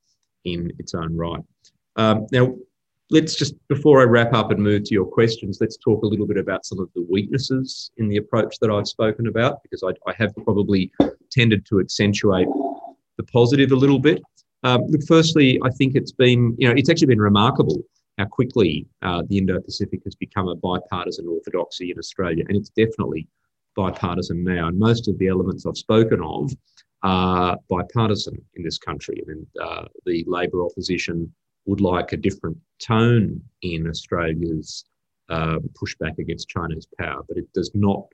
in 0.44 0.72
its 0.78 0.94
own 0.94 1.16
right. 1.16 1.42
Um, 1.96 2.26
now, 2.32 2.54
let's 3.12 3.35
just, 3.35 3.55
before 3.68 4.01
I 4.01 4.05
wrap 4.05 4.33
up 4.33 4.51
and 4.51 4.61
move 4.61 4.85
to 4.85 4.94
your 4.94 5.05
questions, 5.05 5.59
let's 5.61 5.77
talk 5.77 6.03
a 6.03 6.07
little 6.07 6.27
bit 6.27 6.38
about 6.38 6.64
some 6.64 6.81
of 6.81 6.88
the 6.94 7.07
weaknesses 7.11 7.90
in 7.98 8.09
the 8.09 8.16
approach 8.16 8.57
that 8.61 8.70
I've 8.70 8.88
spoken 8.88 9.27
about, 9.27 9.62
because 9.62 9.83
I, 9.83 9.90
I 10.11 10.14
have 10.16 10.35
probably 10.44 10.90
tended 11.31 11.64
to 11.66 11.81
accentuate 11.81 12.48
the 13.18 13.25
positive 13.25 13.72
a 13.72 13.77
little 13.77 13.98
bit. 13.98 14.22
Um, 14.64 14.87
firstly, 15.07 15.61
I 15.62 15.70
think 15.70 15.94
it's 15.94 16.12
been, 16.12 16.57
you 16.59 16.68
know, 16.68 16.75
it's 16.77 16.88
actually 16.88 17.09
been 17.09 17.20
remarkable 17.20 17.83
how 18.18 18.25
quickly 18.27 18.87
uh, 19.03 19.22
the 19.29 19.38
Indo 19.38 19.61
Pacific 19.61 20.01
has 20.05 20.14
become 20.14 20.48
a 20.48 20.55
bipartisan 20.55 21.27
orthodoxy 21.29 21.90
in 21.90 21.98
Australia, 21.98 22.44
and 22.48 22.57
it's 22.57 22.70
definitely 22.70 23.27
bipartisan 23.75 24.44
now. 24.44 24.68
And 24.68 24.79
most 24.79 25.09
of 25.09 25.18
the 25.18 25.29
elements 25.29 25.66
I've 25.66 25.77
spoken 25.77 26.22
of 26.22 26.53
are 27.03 27.59
bipartisan 27.68 28.40
in 28.55 28.62
this 28.62 28.79
country. 28.79 29.22
I 29.22 29.29
mean, 29.31 29.46
uh, 29.61 29.85
the 30.07 30.25
Labor 30.27 30.64
opposition 30.64 31.33
would 31.66 31.81
like 31.81 32.12
a 32.12 32.16
different 32.16 32.57
tone 32.81 33.40
in 33.62 33.88
Australia's 33.88 34.85
uh, 35.29 35.59
pushback 35.81 36.18
against 36.18 36.48
China's 36.48 36.87
power, 36.98 37.22
but 37.29 37.37
it 37.37 37.53
does 37.53 37.70
not 37.75 38.07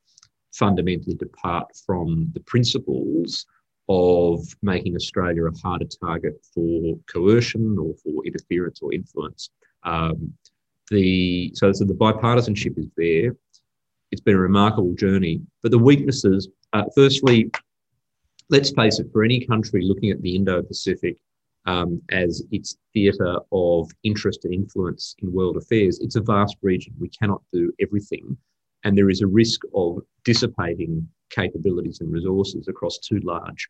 fundamentally 0.52 1.14
depart 1.14 1.66
from 1.86 2.30
the 2.34 2.40
principles 2.40 3.46
of 3.88 4.44
making 4.62 4.94
Australia 4.94 5.46
a 5.46 5.58
harder 5.58 5.86
target 5.86 6.44
for 6.54 6.98
coercion 7.10 7.78
or 7.78 7.94
for 8.02 8.24
interference 8.26 8.80
or 8.82 8.92
influence. 8.92 9.50
Um, 9.84 10.34
the 10.90 11.52
so, 11.54 11.72
so 11.72 11.84
the 11.84 11.94
bipartisanship 11.94 12.78
is 12.78 12.88
there. 12.96 13.34
It's 14.10 14.20
been 14.20 14.36
a 14.36 14.40
remarkable 14.40 14.94
journey, 14.94 15.40
but 15.62 15.70
the 15.70 15.78
weaknesses. 15.78 16.48
Uh, 16.72 16.84
firstly, 16.94 17.50
let's 18.50 18.70
face 18.70 18.98
it. 18.98 19.06
For 19.12 19.24
any 19.24 19.44
country 19.44 19.82
looking 19.82 20.10
at 20.10 20.20
the 20.22 20.34
Indo-Pacific 20.36 21.16
um, 21.68 22.00
as 22.10 22.42
its 22.50 22.78
theatre 22.94 23.36
of 23.52 23.90
interest 24.02 24.46
and 24.46 24.54
influence 24.54 25.14
in 25.18 25.30
world 25.30 25.58
affairs, 25.58 26.00
it's 26.00 26.16
a 26.16 26.22
vast 26.22 26.56
region. 26.62 26.94
We 26.98 27.10
cannot 27.10 27.42
do 27.52 27.70
everything, 27.78 28.36
and 28.84 28.96
there 28.96 29.10
is 29.10 29.20
a 29.20 29.26
risk 29.26 29.60
of 29.74 29.98
dissipating 30.24 31.06
capabilities 31.28 32.00
and 32.00 32.10
resources 32.10 32.68
across 32.68 32.98
too 32.98 33.20
large 33.20 33.68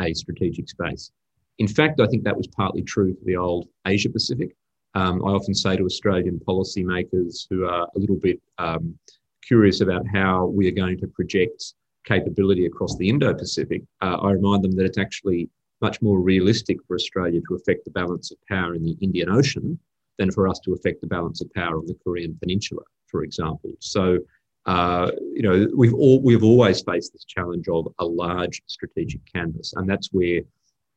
a 0.00 0.12
strategic 0.12 0.68
space. 0.68 1.12
In 1.58 1.68
fact, 1.68 2.00
I 2.00 2.06
think 2.08 2.24
that 2.24 2.36
was 2.36 2.48
partly 2.48 2.82
true 2.82 3.14
for 3.14 3.24
the 3.24 3.36
old 3.36 3.68
Asia 3.86 4.10
Pacific. 4.10 4.56
Um, 4.94 5.24
I 5.24 5.28
often 5.28 5.54
say 5.54 5.76
to 5.76 5.84
Australian 5.84 6.40
policymakers 6.40 7.46
who 7.48 7.64
are 7.64 7.86
a 7.94 7.98
little 7.98 8.16
bit 8.16 8.40
um, 8.58 8.98
curious 9.46 9.82
about 9.82 10.04
how 10.12 10.46
we 10.46 10.66
are 10.66 10.72
going 10.82 10.98
to 10.98 11.06
project 11.06 11.74
capability 12.04 12.66
across 12.66 12.96
the 12.96 13.08
Indo 13.08 13.34
Pacific, 13.34 13.82
uh, 14.02 14.16
I 14.16 14.32
remind 14.32 14.64
them 14.64 14.72
that 14.72 14.86
it's 14.86 14.98
actually 14.98 15.48
much 15.80 16.00
more 16.02 16.20
realistic 16.20 16.78
for 16.86 16.94
Australia 16.94 17.40
to 17.48 17.54
affect 17.54 17.84
the 17.84 17.90
balance 17.90 18.30
of 18.30 18.38
power 18.48 18.74
in 18.74 18.82
the 18.82 18.96
Indian 19.00 19.28
Ocean 19.28 19.78
than 20.18 20.30
for 20.30 20.48
us 20.48 20.58
to 20.60 20.72
affect 20.72 21.00
the 21.00 21.06
balance 21.06 21.40
of 21.40 21.52
power 21.52 21.78
on 21.78 21.86
the 21.86 21.96
Korean 22.02 22.36
Peninsula, 22.40 22.82
for 23.06 23.22
example. 23.22 23.72
So, 23.80 24.18
uh, 24.64 25.10
you 25.34 25.42
know, 25.42 25.68
we've 25.76 25.94
all 25.94 26.22
we've 26.22 26.42
always 26.42 26.82
faced 26.82 27.12
this 27.12 27.24
challenge 27.24 27.68
of 27.68 27.88
a 27.98 28.04
large 28.04 28.62
strategic 28.66 29.20
canvas, 29.30 29.74
and 29.76 29.88
that's 29.88 30.08
where 30.12 30.40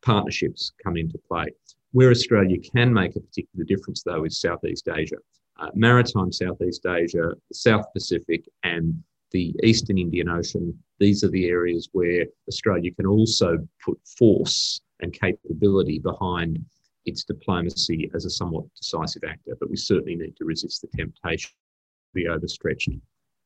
partnerships 0.01 0.71
come 0.83 0.97
into 0.97 1.19
play. 1.27 1.47
Where 1.91 2.11
Australia 2.11 2.57
can 2.59 2.93
make 2.93 3.15
a 3.15 3.19
particular 3.19 3.65
difference, 3.65 4.03
though, 4.03 4.23
is 4.23 4.39
Southeast 4.39 4.87
Asia. 4.93 5.17
Uh, 5.59 5.69
maritime 5.73 6.31
Southeast 6.31 6.85
Asia, 6.85 7.33
South 7.51 7.85
Pacific, 7.93 8.45
and 8.63 9.03
the 9.31 9.55
Eastern 9.63 9.97
Indian 9.97 10.29
Ocean. 10.29 10.77
These 10.99 11.23
are 11.23 11.29
the 11.29 11.47
areas 11.47 11.89
where 11.91 12.25
Australia 12.47 12.91
can 12.93 13.05
also 13.05 13.57
put 13.83 13.99
force 14.17 14.81
and 15.01 15.13
capability 15.13 15.99
behind 15.99 16.63
its 17.05 17.23
diplomacy 17.23 18.11
as 18.13 18.25
a 18.25 18.29
somewhat 18.29 18.65
decisive 18.75 19.23
actor. 19.23 19.55
But 19.59 19.69
we 19.69 19.77
certainly 19.77 20.15
need 20.15 20.35
to 20.37 20.45
resist 20.45 20.81
the 20.81 20.87
temptation 20.95 21.51
to 21.51 22.13
be 22.13 22.27
overstretched 22.27 22.89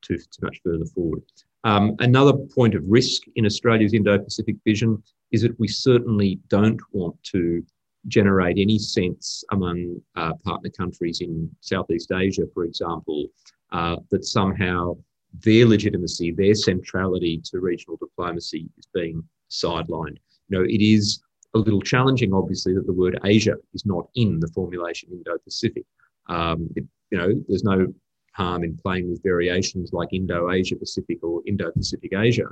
too, 0.02 0.16
too 0.18 0.42
much 0.42 0.60
further 0.64 0.86
forward. 0.86 1.22
Um, 1.64 1.96
another 2.00 2.34
point 2.34 2.74
of 2.74 2.84
risk 2.86 3.22
in 3.36 3.46
Australia's 3.46 3.94
Indo 3.94 4.18
Pacific 4.18 4.56
vision 4.64 5.02
is 5.32 5.42
that 5.42 5.58
we 5.58 5.68
certainly 5.68 6.40
don't 6.48 6.80
want 6.92 7.22
to 7.24 7.64
generate 8.08 8.58
any 8.58 8.78
sense 8.78 9.42
among 9.50 9.98
uh, 10.14 10.34
partner 10.44 10.70
countries 10.70 11.22
in 11.22 11.50
Southeast 11.60 12.12
Asia, 12.12 12.42
for 12.52 12.64
example, 12.64 13.26
uh, 13.72 13.96
that 14.10 14.24
somehow 14.24 14.94
their 15.40 15.66
legitimacy, 15.66 16.32
their 16.32 16.54
centrality 16.54 17.40
to 17.44 17.60
regional 17.60 17.96
diplomacy 17.96 18.68
is 18.78 18.86
being 18.94 19.22
sidelined. 19.50 20.18
You 20.48 20.58
know, 20.58 20.64
it 20.64 20.80
is 20.80 21.20
a 21.54 21.58
little 21.58 21.80
challenging, 21.80 22.32
obviously, 22.32 22.74
that 22.74 22.86
the 22.86 22.92
word 22.92 23.18
Asia 23.24 23.54
is 23.72 23.86
not 23.86 24.08
in 24.14 24.40
the 24.40 24.48
formulation 24.48 25.10
Indo-Pacific. 25.12 25.84
Um, 26.28 26.68
it, 26.76 26.84
you 27.10 27.18
know, 27.18 27.32
there's 27.48 27.64
no 27.64 27.92
harm 28.32 28.64
in 28.64 28.76
playing 28.76 29.10
with 29.10 29.22
variations 29.22 29.92
like 29.92 30.12
Indo-Asia 30.12 30.76
Pacific 30.76 31.18
or 31.22 31.42
Indo-Pacific 31.46 32.12
Asia, 32.12 32.48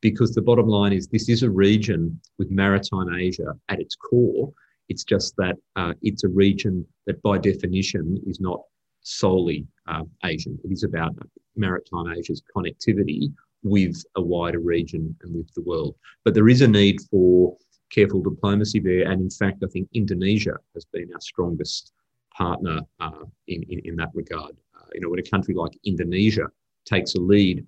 because 0.00 0.32
the 0.32 0.42
bottom 0.42 0.66
line 0.66 0.92
is 0.92 1.08
this 1.08 1.28
is 1.28 1.42
a 1.42 1.50
region 1.50 2.20
with 2.38 2.50
maritime 2.50 3.14
Asia 3.14 3.52
at 3.68 3.80
its 3.80 3.94
core, 3.94 4.52
it's 4.88 5.04
just 5.04 5.34
that 5.36 5.56
uh, 5.76 5.92
it's 6.02 6.24
a 6.24 6.28
region 6.28 6.86
that, 7.06 7.20
by 7.22 7.36
definition, 7.36 8.18
is 8.26 8.40
not 8.40 8.60
solely 9.02 9.66
uh, 9.86 10.04
Asian. 10.24 10.58
It 10.64 10.72
is 10.72 10.84
about 10.84 11.14
maritime 11.58 12.12
Asia's 12.16 12.42
connectivity 12.54 13.32
with 13.62 14.02
a 14.16 14.22
wider 14.22 14.60
region 14.60 15.14
and 15.22 15.34
with 15.34 15.52
the 15.54 15.62
world. 15.62 15.96
But 16.24 16.34
there 16.34 16.48
is 16.48 16.62
a 16.62 16.68
need 16.68 17.00
for 17.10 17.56
careful 17.90 18.22
diplomacy 18.22 18.80
there. 18.80 19.10
And 19.10 19.20
in 19.20 19.30
fact, 19.30 19.62
I 19.64 19.68
think 19.68 19.88
Indonesia 19.92 20.56
has 20.74 20.84
been 20.84 21.10
our 21.12 21.20
strongest 21.20 21.92
partner 22.36 22.80
uh, 23.00 23.24
in, 23.46 23.62
in, 23.64 23.80
in, 23.84 23.96
that 23.96 24.10
regard. 24.14 24.56
Uh, 24.76 24.86
you 24.94 25.00
know, 25.00 25.08
when 25.08 25.18
a 25.18 25.30
country 25.30 25.54
like 25.54 25.72
Indonesia 25.84 26.48
takes 26.84 27.14
a 27.14 27.20
lead 27.20 27.66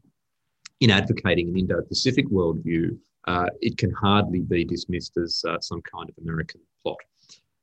in 0.81 0.91
advocating 0.91 1.49
an 1.49 1.57
Indo-Pacific 1.57 2.29
worldview, 2.29 2.97
uh, 3.27 3.47
it 3.61 3.77
can 3.77 3.91
hardly 3.93 4.41
be 4.41 4.65
dismissed 4.65 5.17
as 5.17 5.43
uh, 5.47 5.59
some 5.61 5.83
kind 5.83 6.09
of 6.09 6.15
American 6.23 6.61
plot. 6.83 6.99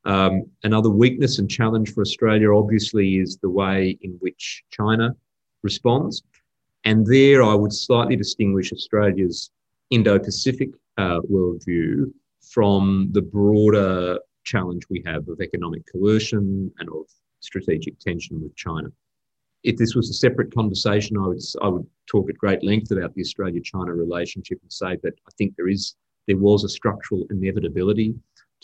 Um, 0.06 0.46
another 0.64 0.90
weakness 0.90 1.40
and 1.40 1.50
challenge 1.50 1.94
for 1.94 2.02
Australia, 2.02 2.54
obviously, 2.54 3.20
is 3.20 3.38
the 3.38 3.50
way 3.50 3.98
in 4.02 4.12
which 4.20 4.64
China 4.70 5.16
responds. 5.70 6.24
And 6.90 7.06
there 7.06 7.42
I 7.44 7.56
would 7.62 7.74
slightly 7.74 8.16
distinguish 8.16 8.72
Australia's 8.72 9.52
Indo 9.90 10.18
Pacific 10.18 10.70
uh, 10.98 11.20
worldview 11.34 12.12
from 12.54 13.10
the 13.12 13.22
broader 13.22 14.20
challenge 14.52 14.84
we 14.90 15.04
have 15.06 15.24
of 15.28 15.42
economic 15.42 15.84
coercion 15.92 16.72
and 16.80 16.88
of 16.90 17.06
strategic 17.50 18.00
tension 18.00 18.42
with 18.42 18.56
China. 18.56 18.90
If 19.64 19.76
this 19.78 19.94
was 19.98 20.10
a 20.10 20.20
separate 20.26 20.52
conversation, 20.60 21.18
I 21.18 21.28
would, 21.28 21.42
I 21.66 21.68
would 21.68 21.88
talk 22.12 22.30
at 22.30 22.38
great 22.44 22.64
length 22.64 22.92
about 22.92 23.14
the 23.14 23.26
Australia-China 23.28 23.92
relationship 23.94 24.60
and 24.62 24.72
say 24.72 24.94
that 25.04 25.16
I 25.30 25.32
think 25.38 25.50
there 25.56 25.72
is 25.78 25.96
there 26.28 26.38
was 26.50 26.64
a 26.64 26.76
structural 26.80 27.26
inevitability 27.36 28.10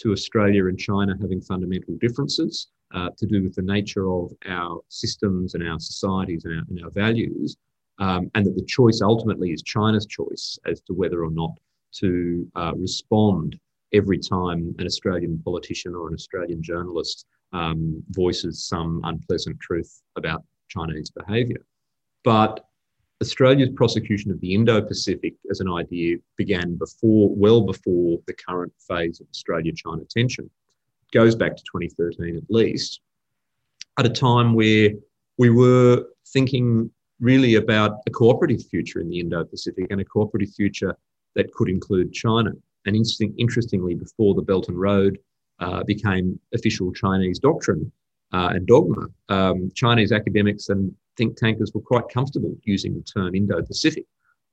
to 0.02 0.12
Australia 0.12 0.64
and 0.70 0.80
China 0.90 1.14
having 1.24 1.42
fundamental 1.42 1.96
differences 2.06 2.54
uh, 2.94 3.10
to 3.18 3.26
do 3.26 3.42
with 3.44 3.56
the 3.56 3.62
nature 3.62 4.10
of 4.12 4.32
our 4.48 4.80
systems 4.90 5.56
and 5.56 5.68
our 5.68 5.80
societies 5.80 6.46
and 6.46 6.60
our, 6.60 6.64
and 6.70 6.84
our 6.84 6.92
values, 6.92 7.58
um, 8.00 8.30
and 8.36 8.46
that 8.46 8.56
the 8.56 8.66
choice 8.66 9.02
ultimately 9.02 9.52
is 9.52 9.62
China's 9.62 10.06
choice 10.06 10.58
as 10.66 10.82
to 10.82 10.94
whether 10.94 11.24
or 11.24 11.32
not 11.32 11.52
to 11.94 12.50
uh, 12.56 12.74
respond 12.76 13.60
every 13.94 14.18
time 14.18 14.74
an 14.80 14.86
Australian 14.86 15.40
politician 15.44 15.94
or 15.94 16.08
an 16.08 16.14
Australian 16.14 16.62
journalist 16.62 17.26
um, 17.52 18.04
voices 18.10 18.68
some 18.68 19.02
unpleasant 19.04 19.60
truth 19.60 20.02
about 20.16 20.44
Chinese 20.70 21.12
behaviour. 21.12 21.64
But 22.24 22.66
Australia's 23.22 23.70
prosecution 23.76 24.32
of 24.32 24.42
the 24.42 24.54
Indo-Pacific 24.54 25.36
as 25.50 25.60
an 25.60 25.72
idea 25.72 26.18
began 26.36 26.76
before, 26.76 27.30
well 27.30 27.62
before 27.62 28.20
the 28.28 28.34
current 28.34 28.74
phase 28.88 29.22
of 29.22 29.28
Australia-China 29.30 30.04
tension. 30.10 30.50
Goes 31.14 31.36
back 31.36 31.56
to 31.56 31.64
2013 31.64 32.36
at 32.36 32.44
least, 32.50 33.00
at 34.00 34.06
a 34.06 34.10
time 34.10 34.54
where 34.54 34.90
we 35.38 35.50
were 35.50 36.06
thinking 36.28 36.90
really 37.20 37.56
about 37.56 38.00
a 38.08 38.12
cooperative 38.12 38.66
future 38.66 39.00
in 39.00 39.10
the 39.10 39.20
Indo-Pacific 39.20 39.88
and 39.90 40.02
a 40.02 40.06
cooperative 40.06 40.54
future 40.54 40.98
that 41.36 41.54
could 41.54 41.70
include 41.70 42.14
China. 42.14 42.52
And 42.86 42.96
interesting, 42.96 43.34
interestingly, 43.38 43.94
before 43.94 44.34
the 44.34 44.42
Belt 44.42 44.68
and 44.68 44.80
Road 44.80 45.20
uh, 45.60 45.84
became 45.84 46.40
official 46.54 46.92
Chinese 46.92 47.40
doctrine 47.40 47.92
uh, 48.34 48.52
and 48.54 48.66
dogma, 48.66 49.08
um, 49.30 49.72
Chinese 49.76 50.12
academics 50.12 50.70
and 50.70 50.94
think 51.16 51.38
tankers 51.38 51.72
were 51.74 51.82
quite 51.82 52.10
comfortable 52.10 52.56
using 52.64 52.96
the 52.96 53.02
term 53.02 53.36
Indo-Pacific, 53.36 54.06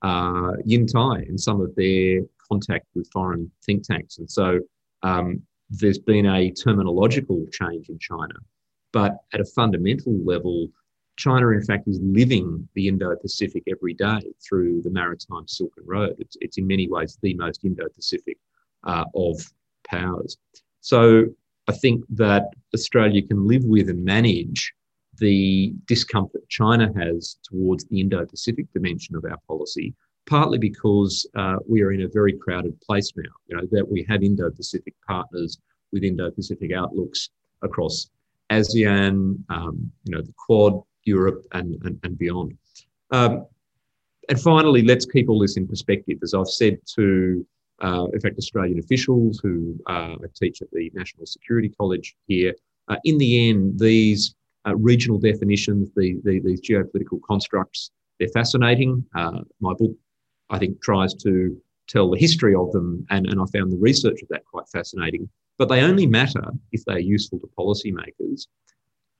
uh, 0.03 0.53
Yin 0.65 0.85
Tai, 0.85 1.23
in 1.27 1.37
some 1.37 1.59
of 1.59 1.75
their 1.75 2.21
contact 2.47 2.85
with 2.95 3.09
foreign 3.11 3.51
think 3.65 3.83
tanks. 3.83 4.19
And 4.19 4.29
so 4.29 4.59
um, 5.03 5.41
there's 5.71 5.99
been 5.99 6.25
a 6.25 6.51
terminological 6.51 7.51
change 7.51 7.89
in 7.89 7.97
China. 7.97 8.35
But 8.91 9.17
at 9.33 9.39
a 9.39 9.45
fundamental 9.45 10.13
level, 10.23 10.67
China, 11.15 11.49
in 11.49 11.63
fact, 11.63 11.87
is 11.87 11.99
living 12.01 12.67
the 12.73 12.87
Indo 12.87 13.15
Pacific 13.15 13.63
every 13.69 13.93
day 13.93 14.19
through 14.45 14.81
the 14.81 14.89
maritime 14.89 15.47
Silken 15.47 15.83
Road. 15.85 16.15
It's, 16.19 16.35
it's 16.41 16.57
in 16.57 16.67
many 16.67 16.89
ways 16.89 17.17
the 17.21 17.33
most 17.35 17.63
Indo 17.63 17.87
Pacific 17.95 18.37
uh, 18.83 19.05
of 19.15 19.39
powers. 19.87 20.37
So 20.81 21.25
I 21.67 21.73
think 21.73 22.03
that 22.09 22.49
Australia 22.73 23.21
can 23.21 23.47
live 23.47 23.63
with 23.63 23.89
and 23.89 24.03
manage 24.03 24.73
the 25.19 25.73
discomfort 25.85 26.47
China 26.49 26.91
has 26.97 27.37
towards 27.43 27.85
the 27.85 28.01
Indo 28.01 28.25
Pacific 28.25 28.65
dimension 28.73 29.15
of 29.15 29.23
our 29.23 29.37
policy, 29.47 29.93
partly 30.31 30.57
because 30.57 31.27
uh, 31.35 31.57
we 31.67 31.81
are 31.81 31.91
in 31.91 32.03
a 32.03 32.07
very 32.07 32.31
crowded 32.31 32.79
place 32.79 33.11
now, 33.17 33.33
you 33.47 33.57
know, 33.57 33.67
that 33.69 33.85
we 33.85 34.05
have 34.07 34.23
Indo 34.23 34.49
Pacific 34.49 34.93
partners 35.05 35.59
with 35.91 36.05
Indo 36.05 36.31
Pacific 36.31 36.71
outlooks 36.71 37.31
across 37.63 38.09
ASEAN, 38.49 39.43
um, 39.49 39.91
you 40.05 40.15
know, 40.15 40.21
the 40.21 40.33
Quad, 40.37 40.81
Europe, 41.03 41.43
and, 41.51 41.75
and, 41.83 41.99
and 42.03 42.17
beyond. 42.17 42.57
Um, 43.11 43.45
and 44.29 44.39
finally, 44.39 44.83
let's 44.83 45.05
keep 45.05 45.27
all 45.27 45.37
this 45.37 45.57
in 45.57 45.67
perspective. 45.67 46.19
As 46.23 46.33
I've 46.33 46.47
said 46.47 46.79
to, 46.95 47.45
uh, 47.81 48.05
in 48.13 48.21
fact, 48.21 48.37
Australian 48.37 48.79
officials 48.79 49.41
who 49.43 49.77
uh, 49.87 50.15
teach 50.33 50.61
at 50.61 50.71
the 50.71 50.89
National 50.93 51.25
Security 51.25 51.67
College 51.67 52.15
here, 52.27 52.53
uh, 52.87 52.95
in 53.03 53.17
the 53.17 53.49
end, 53.49 53.77
these 53.77 54.33
uh, 54.65 54.77
regional 54.77 55.19
definitions, 55.19 55.91
the, 55.97 56.21
the, 56.23 56.39
these 56.39 56.61
geopolitical 56.61 57.19
constructs, 57.27 57.91
they're 58.17 58.29
fascinating. 58.29 59.03
Uh, 59.13 59.41
my 59.59 59.73
book, 59.73 59.91
I 60.51 60.59
think, 60.59 60.81
tries 60.81 61.13
to 61.15 61.57
tell 61.87 62.09
the 62.09 62.19
history 62.19 62.55
of 62.55 62.71
them, 62.71 63.05
and, 63.09 63.25
and 63.27 63.41
I 63.41 63.45
found 63.57 63.71
the 63.71 63.77
research 63.77 64.21
of 64.21 64.27
that 64.29 64.45
quite 64.45 64.67
fascinating. 64.71 65.27
But 65.57 65.69
they 65.69 65.81
only 65.81 66.07
matter 66.07 66.43
if 66.71 66.83
they're 66.85 66.99
useful 66.99 67.39
to 67.39 67.49
policymakers, 67.57 68.47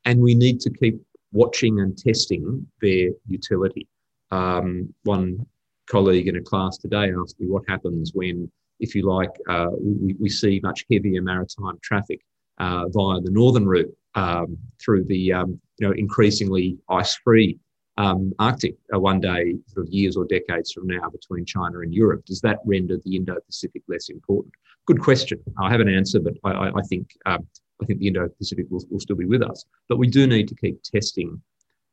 and 0.06 0.22
we 0.22 0.36
need 0.36 0.60
to 0.62 0.70
keep 0.70 1.02
watching 1.32 1.80
and 1.80 1.98
testing 1.98 2.66
their 2.82 3.10
utility. 3.28 3.88
Um, 4.32 4.94
one 5.04 5.46
colleague 5.90 6.28
in 6.28 6.38
a 6.38 6.42
class 6.42 6.78
today 6.78 7.12
asked 7.20 7.40
me 7.40 7.48
what 7.48 7.64
happens 7.68 8.12
when, 8.14 8.50
if 8.80 8.96
you 8.96 9.04
like, 9.04 9.32
uh, 9.50 9.68
we, 9.80 10.16
we 10.20 10.30
see 10.30 10.60
much 10.64 10.86
heavier 10.92 11.22
maritime 11.22 11.78
traffic 11.82 12.22
uh, 12.60 12.86
via 12.90 13.20
the 13.22 13.32
northern 13.32 13.66
route 13.66 13.94
um, 14.16 14.58
through 14.84 15.04
the 15.06 15.34
um, 15.34 15.60
you 15.78 15.88
know 15.88 15.94
increasingly 15.94 16.78
ice-free 16.90 17.58
um, 18.02 18.34
Arctic 18.40 18.76
one 18.90 19.20
day, 19.20 19.56
sort 19.68 19.86
of 19.86 19.94
years 19.94 20.18
or 20.18 20.26
decades 20.26 20.72
from 20.72 20.88
now, 20.88 21.08
between 21.10 21.46
China 21.46 21.80
and 21.82 21.94
Europe. 21.94 22.26
Does 22.26 22.42
that 22.42 22.58
render 22.66 22.98
the 22.98 23.16
Indo-Pacific 23.16 23.84
less 23.88 24.10
important? 24.10 24.54
Good 24.88 25.00
question. 25.00 25.40
I 25.62 25.70
have 25.70 25.82
an 25.82 25.90
answer, 25.90 26.20
but 26.20 26.34
I, 26.44 26.70
I 26.70 26.82
think 26.90 27.12
um, 27.28 27.48
I 27.82 27.86
think 27.86 28.00
the 28.00 28.08
Indo-Pacific 28.08 28.66
will, 28.72 28.84
will 28.90 29.00
still 29.00 29.16
be 29.16 29.26
with 29.26 29.44
us. 29.44 29.66
But 29.88 30.00
we 30.00 30.08
do 30.08 30.26
need 30.26 30.48
to 30.48 30.56
keep 30.56 30.82
testing 30.82 31.40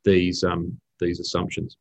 these 0.04 0.42
um, 0.44 0.78
these 0.98 1.20
assumptions. 1.20 1.76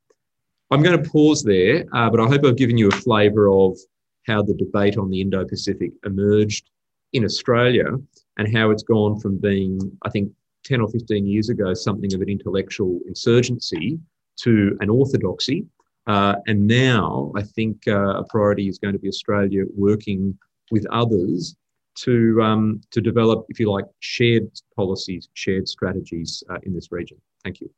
I'm 0.71 0.83
going 0.83 1.01
to 1.01 1.09
pause 1.09 1.41
there, 1.43 1.85
uh, 1.93 2.09
but 2.09 2.19
I 2.19 2.27
hope 2.27 2.43
I've 2.43 2.57
given 2.57 2.77
you 2.77 2.89
a 2.89 2.95
flavour 3.07 3.49
of 3.49 3.77
how 4.25 4.43
the 4.43 4.55
debate 4.55 4.97
on 4.97 5.09
the 5.09 5.21
Indo-Pacific 5.21 5.91
emerged 6.03 6.69
in 7.13 7.23
Australia 7.23 7.91
and 8.37 8.57
how 8.57 8.71
it's 8.71 8.83
gone 8.83 9.17
from 9.21 9.37
being, 9.37 9.79
I 10.03 10.09
think, 10.09 10.29
10 10.65 10.81
or 10.81 10.89
15 10.89 11.25
years 11.25 11.47
ago, 11.47 11.73
something 11.73 12.13
of 12.13 12.19
an 12.19 12.27
intellectual 12.27 12.99
insurgency 13.07 13.97
to 14.43 14.77
an 14.81 14.89
orthodoxy. 14.89 15.65
Uh, 16.05 16.35
and 16.47 16.65
now 16.65 17.31
I 17.35 17.43
think 17.43 17.87
uh, 17.87 18.21
a 18.21 18.23
priority 18.23 18.67
is 18.69 18.77
going 18.79 18.93
to 18.93 18.99
be 18.99 19.09
Australia 19.09 19.65
working 19.75 20.37
with 20.71 20.85
others 20.89 21.55
to, 21.95 22.41
um, 22.41 22.81
to 22.91 23.01
develop, 23.01 23.45
if 23.49 23.59
you 23.59 23.69
like, 23.71 23.85
shared 23.99 24.49
policies, 24.75 25.29
shared 25.33 25.67
strategies 25.67 26.43
uh, 26.49 26.57
in 26.63 26.73
this 26.73 26.91
region. 26.91 27.17
Thank 27.43 27.59
you. 27.59 27.69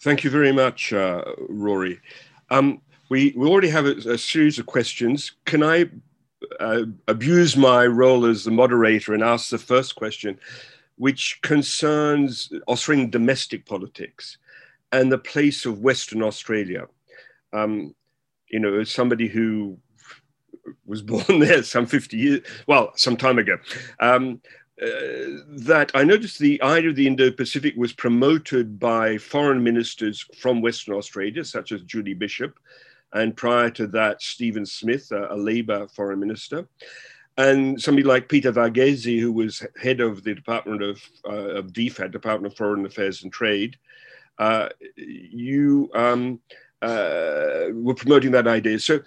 Thank 0.00 0.24
you 0.24 0.30
very 0.30 0.52
much, 0.52 0.92
uh, 0.92 1.22
Rory. 1.48 2.00
Um, 2.50 2.80
we, 3.08 3.32
we 3.36 3.46
already 3.46 3.68
have 3.68 3.86
a, 3.86 3.96
a 4.12 4.18
series 4.18 4.58
of 4.58 4.66
questions. 4.66 5.32
Can 5.44 5.62
I 5.62 5.86
uh, 6.60 6.82
abuse 7.06 7.56
my 7.56 7.86
role 7.86 8.26
as 8.26 8.44
the 8.44 8.50
moderator 8.50 9.14
and 9.14 9.22
ask 9.22 9.50
the 9.50 9.58
first 9.58 9.94
question, 9.94 10.38
which 10.96 11.40
concerns 11.42 12.50
Australian 12.68 13.10
domestic 13.10 13.66
politics 13.66 14.38
and 14.92 15.10
the 15.10 15.18
place 15.18 15.66
of 15.66 15.80
Western 15.80 16.22
Australia. 16.22 16.86
Um, 17.52 17.94
you 18.48 18.60
know, 18.60 18.84
somebody 18.84 19.28
who 19.28 19.78
was 20.84 21.02
born 21.10 21.38
there 21.38 21.62
some 21.62 21.86
50 21.86 22.16
years, 22.16 22.40
well, 22.66 22.92
some 22.96 23.16
time 23.16 23.38
ago, 23.38 23.56
um, 24.00 24.40
uh, 24.80 25.40
that 25.48 25.90
I 25.94 26.04
noticed 26.04 26.38
the 26.38 26.60
idea 26.60 26.90
of 26.90 26.96
the 26.96 27.06
Indo 27.06 27.30
Pacific 27.30 27.74
was 27.76 27.94
promoted 27.94 28.78
by 28.78 29.16
foreign 29.16 29.62
ministers 29.62 30.26
from 30.38 30.60
Western 30.60 30.94
Australia, 30.94 31.44
such 31.44 31.72
as 31.72 31.82
Julie 31.82 32.12
Bishop, 32.12 32.58
and 33.14 33.34
prior 33.34 33.70
to 33.70 33.86
that, 33.88 34.20
Stephen 34.20 34.66
Smith, 34.66 35.10
a, 35.12 35.32
a 35.32 35.36
Labor 35.36 35.88
foreign 35.88 36.20
minister, 36.20 36.68
and 37.38 37.80
somebody 37.80 38.06
like 38.06 38.28
Peter 38.28 38.52
Varghese, 38.52 39.18
who 39.18 39.32
was 39.32 39.64
head 39.80 40.00
of 40.00 40.24
the 40.24 40.34
Department 40.34 40.82
of, 40.82 41.02
uh, 41.26 41.56
of 41.56 41.72
DFAT, 41.72 42.10
Department 42.10 42.52
of 42.52 42.58
Foreign 42.58 42.84
Affairs 42.84 43.22
and 43.22 43.32
Trade. 43.32 43.76
Uh, 44.38 44.68
you 44.96 45.90
um, 45.94 46.40
uh, 46.82 47.66
were 47.72 47.94
promoting 47.94 48.32
that 48.32 48.46
idea. 48.46 48.78
So, 48.78 49.00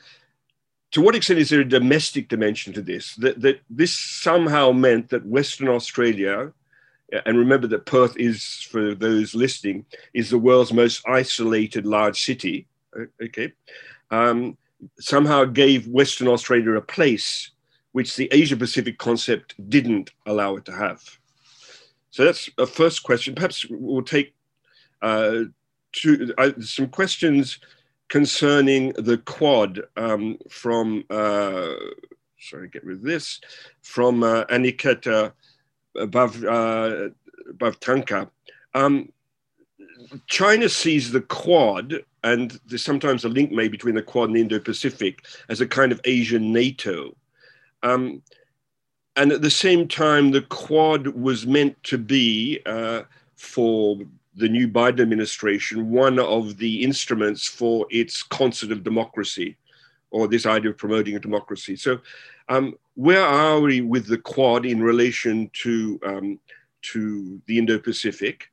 to 0.92 1.02
what 1.02 1.15
extent 1.15 1.39
is 1.39 1.50
there 1.50 1.62
a 1.62 1.65
domestic 1.65 2.30
dimension 2.30 2.74
to 2.74 2.82
this? 2.82 3.15
That, 3.15 3.42
that 3.42 3.60
this 3.70 3.94
somehow 3.94 4.72
meant 4.72 5.10
that 5.10 5.26
Western 5.26 5.68
Australia, 5.68 6.52
and 7.26 7.38
remember 7.38 7.68
that 7.68 7.86
Perth 7.86 8.18
is, 8.18 8.68
for 8.72 8.96
those 8.96 9.36
listening, 9.36 9.86
is 10.13 10.32
the 10.32 10.39
world's 10.39 10.74
most 10.74 11.08
isolated 11.08 11.86
large 11.86 12.24
city. 12.24 12.65
Okay, 13.24 13.54
um, 14.10 14.58
somehow 15.00 15.46
gave 15.46 15.88
Western 15.88 16.28
Australia 16.28 16.74
a 16.74 16.82
place 16.82 17.52
which 17.92 18.15
the 18.15 18.30
Asia 18.32 18.56
Pacific 18.56 18.98
concept 18.98 19.56
didn't 19.70 20.12
allow 20.26 20.56
it 20.56 20.65
to 20.65 20.72
have. 20.72 21.02
So 22.12 22.26
that's 22.26 22.50
a 22.58 22.65
first 22.65 23.04
question. 23.04 23.36
Perhaps 23.36 23.65
we'll 23.70 24.04
take 24.04 24.34
uh, 25.02 25.44
two, 25.92 26.34
uh, 26.38 26.52
some 26.60 26.88
questions 26.88 27.60
concerning 28.10 28.90
the 28.94 29.18
quad 29.20 29.82
um, 29.98 30.38
from, 30.50 31.04
uh, 31.10 31.74
sorry, 32.40 32.68
get 32.70 32.84
rid 32.84 32.98
of 32.98 33.04
this, 33.04 33.40
from 33.82 34.24
uh, 34.24 34.46
Aniketa 34.46 35.32
above, 35.96 36.44
uh, 36.44 37.10
above 37.50 37.80
Tanka. 37.80 38.30
Um, 38.74 39.12
China 40.28 40.70
sees 40.70 41.12
the 41.12 41.22
Quad, 41.22 41.94
and 42.24 42.60
there's 42.66 42.84
sometimes 42.84 43.26
a 43.26 43.30
link 43.30 43.52
made 43.52 43.72
between 43.72 43.96
the 43.96 44.02
Quad 44.02 44.30
and 44.30 44.36
the 44.36 44.42
Indo-Pacific 44.42 45.26
as 45.50 45.62
a 45.62 45.68
kind 45.68 45.92
of 45.92 46.02
Asian 46.06 46.52
NATO. 46.52 47.16
Um, 47.84 48.22
and 49.16 49.32
at 49.32 49.42
the 49.42 49.52
same 49.52 49.88
time, 49.88 50.32
the 50.32 50.42
Quad 50.42 51.08
was 51.08 51.46
meant 51.46 51.82
to 51.84 51.98
be 51.98 52.60
uh, 52.66 53.04
for 53.36 54.00
the 54.36 54.50
new 54.50 54.68
Biden 54.68 55.02
administration 55.02 55.89
one 55.89 56.20
of 56.20 56.58
the 56.58 56.84
instruments 56.84 57.48
for 57.48 57.86
its 57.89 58.24
concert 58.24 58.72
of 58.72 58.84
democracy, 58.84 59.58
or 60.12 60.28
this 60.28 60.46
idea 60.46 60.72
of 60.72 60.78
promoting 60.78 61.15
a 61.15 61.20
democracy. 61.20 61.76
So, 61.76 62.00
um, 62.48 62.76
where 62.96 63.26
are 63.26 63.60
we 63.60 63.82
with 63.82 64.08
the 64.08 64.18
Quad 64.18 64.65
in 64.65 64.82
relation 64.82 65.50
to 65.62 66.00
um, 66.06 66.39
to 66.82 67.42
the 67.46 67.58
Indo-Pacific? 67.58 68.50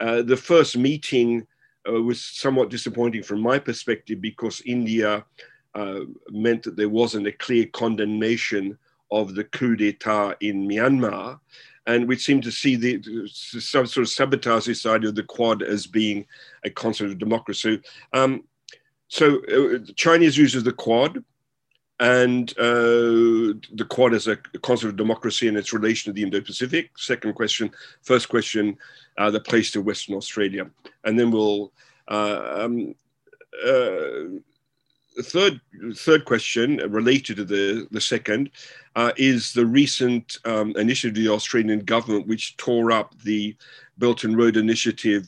Uh, 0.00 0.22
the 0.22 0.36
first 0.36 0.76
meeting 0.76 1.46
uh, 1.88 2.02
was 2.02 2.20
somewhat 2.20 2.70
disappointing 2.70 3.22
from 3.22 3.40
my 3.40 3.58
perspective 3.58 4.20
because 4.20 4.60
India 4.66 5.24
uh, 5.74 6.00
meant 6.30 6.62
that 6.64 6.76
there 6.76 6.88
wasn't 6.88 7.26
a 7.26 7.32
clear 7.32 7.66
condemnation 7.66 8.78
of 9.10 9.34
the 9.34 9.44
coup 9.44 9.76
d'etat 9.76 10.34
in 10.40 10.66
Myanmar. 10.66 11.38
And 11.86 12.08
we 12.08 12.16
seem 12.16 12.40
to 12.40 12.50
see 12.50 12.74
the 12.76 13.28
some 13.28 13.86
sort 13.86 14.06
of 14.06 14.08
sabotage 14.08 14.66
this 14.66 14.86
idea 14.86 15.10
of 15.10 15.14
the 15.14 15.22
Quad 15.22 15.62
as 15.62 15.86
being 15.86 16.26
a 16.64 16.70
concept 16.70 17.10
of 17.10 17.18
democracy. 17.18 17.80
Um, 18.12 18.44
so 19.08 19.40
uh, 19.44 19.78
Chinese 19.94 20.36
uses 20.36 20.64
the 20.64 20.72
Quad, 20.72 21.22
and 22.00 22.50
uh, 22.58 23.54
the 23.72 23.86
Quad 23.88 24.14
as 24.14 24.26
a 24.26 24.36
concept 24.62 24.90
of 24.90 24.96
democracy 24.96 25.48
and 25.48 25.56
its 25.56 25.72
relation 25.72 26.10
to 26.10 26.14
the 26.14 26.22
Indo-Pacific. 26.22 26.90
Second 26.96 27.34
question. 27.34 27.70
First 28.02 28.28
question, 28.28 28.76
uh, 29.16 29.30
the 29.30 29.40
place 29.40 29.70
to 29.70 29.80
Western 29.80 30.16
Australia, 30.16 30.68
and 31.04 31.18
then 31.18 31.30
we'll. 31.30 31.72
Uh, 32.08 32.64
um, 32.64 32.94
uh, 33.66 34.38
third 35.22 35.60
third 35.94 36.24
question 36.24 36.76
related 36.88 37.36
to 37.36 37.44
the 37.44 37.86
the 37.90 38.00
second 38.00 38.50
uh, 38.94 39.12
is 39.16 39.52
the 39.52 39.66
recent 39.66 40.38
um, 40.44 40.74
initiative 40.76 41.16
of 41.16 41.24
the 41.24 41.32
Australian 41.32 41.80
government, 41.80 42.26
which 42.26 42.56
tore 42.56 42.92
up 42.92 43.18
the 43.22 43.56
Belt 43.98 44.24
and 44.24 44.36
Road 44.36 44.56
Initiative 44.56 45.26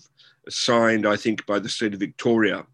signed, 0.49 1.07
I 1.07 1.17
think, 1.17 1.45
by 1.47 1.59
the 1.59 1.69
state 1.69 1.95
of 1.95 2.01
Victoria. 2.01 2.67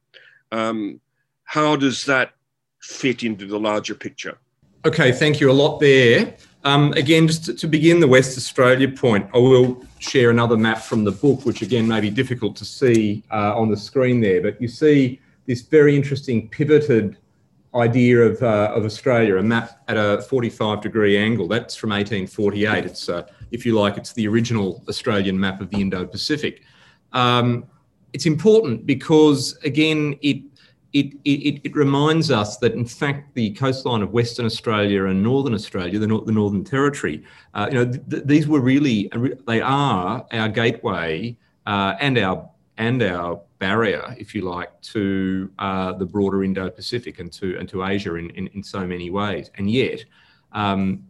Um, 0.52 1.00
how 1.44 1.76
does 1.76 2.04
that 2.06 2.34
fit 2.80 3.22
into 3.22 3.46
the 3.46 3.58
larger 3.58 3.94
picture? 3.94 4.38
Okay, 4.86 5.12
thank 5.12 5.40
you. 5.40 5.50
A 5.50 5.52
lot 5.52 5.80
there. 5.80 6.36
Um, 6.64 6.92
again, 6.92 7.26
just 7.26 7.58
to, 7.58 7.66
begin 7.66 8.00
the 8.00 8.08
West 8.08 8.38
Australia 8.38 8.88
point, 8.88 9.28
I 9.34 9.38
will 9.38 9.84
share 9.98 10.30
another 10.30 10.56
map 10.56 10.78
from 10.78 11.04
the 11.04 11.12
book, 11.12 11.44
which 11.44 11.60
again 11.60 11.86
may 11.86 12.00
be 12.00 12.10
difficult 12.10 12.56
to 12.56 12.64
see 12.64 13.22
uh, 13.30 13.58
on 13.58 13.70
the 13.70 13.76
screen 13.76 14.20
there, 14.20 14.40
but 14.40 14.60
you 14.60 14.68
see 14.68 15.20
this 15.46 15.62
very 15.62 15.96
interesting 15.96 16.48
pivoted 16.48 17.18
idea 17.74 18.20
of, 18.20 18.42
uh, 18.42 18.72
of 18.74 18.84
Australia, 18.84 19.36
a 19.36 19.42
map 19.42 19.82
at 19.88 19.96
a 19.96 20.22
45 20.22 20.80
degree 20.80 21.18
angle. 21.18 21.48
That's 21.48 21.74
from 21.74 21.90
1848. 21.90 22.84
It's, 22.84 23.08
uh, 23.08 23.26
if 23.50 23.66
you 23.66 23.74
like, 23.74 23.96
it's 23.96 24.12
the 24.12 24.28
original 24.28 24.82
Australian 24.88 25.38
map 25.38 25.60
of 25.60 25.70
the 25.70 25.80
Indo-Pacific. 25.80 26.62
Um, 27.12 27.66
it's 28.12 28.26
important 28.26 28.86
because, 28.86 29.58
again, 29.64 30.16
it, 30.22 30.42
it, 30.92 31.14
it, 31.24 31.60
it, 31.64 31.74
reminds 31.74 32.30
us 32.30 32.58
that, 32.58 32.74
in 32.74 32.86
fact, 32.86 33.34
the 33.34 33.50
coastline 33.54 34.02
of 34.02 34.12
Western 34.12 34.46
Australia 34.46 35.06
and 35.06 35.20
Northern 35.20 35.52
Australia, 35.52 35.98
the, 35.98 36.06
the 36.06 36.30
Northern 36.30 36.62
Territory, 36.62 37.24
uh, 37.54 37.66
you 37.68 37.74
know, 37.74 37.84
th- 37.84 38.02
th- 38.08 38.22
these 38.24 38.46
were 38.46 38.60
really, 38.60 39.10
they 39.48 39.60
are 39.60 40.24
our 40.30 40.48
gateway 40.48 41.36
uh, 41.66 41.94
and 42.00 42.16
our 42.18 42.48
and 42.76 43.02
our 43.02 43.40
barrier, 43.58 44.14
if 44.18 44.34
you 44.34 44.42
like, 44.42 44.80
to 44.80 45.50
uh, 45.58 45.92
the 45.92 46.06
broader 46.06 46.44
Indo-Pacific 46.44 47.18
and 47.18 47.32
to 47.32 47.56
and 47.58 47.68
to 47.68 47.84
Asia 47.84 48.14
in, 48.14 48.30
in, 48.30 48.48
in 48.48 48.62
so 48.62 48.86
many 48.86 49.10
ways. 49.10 49.50
And 49.56 49.70
yet, 49.70 50.04
um, 50.52 51.04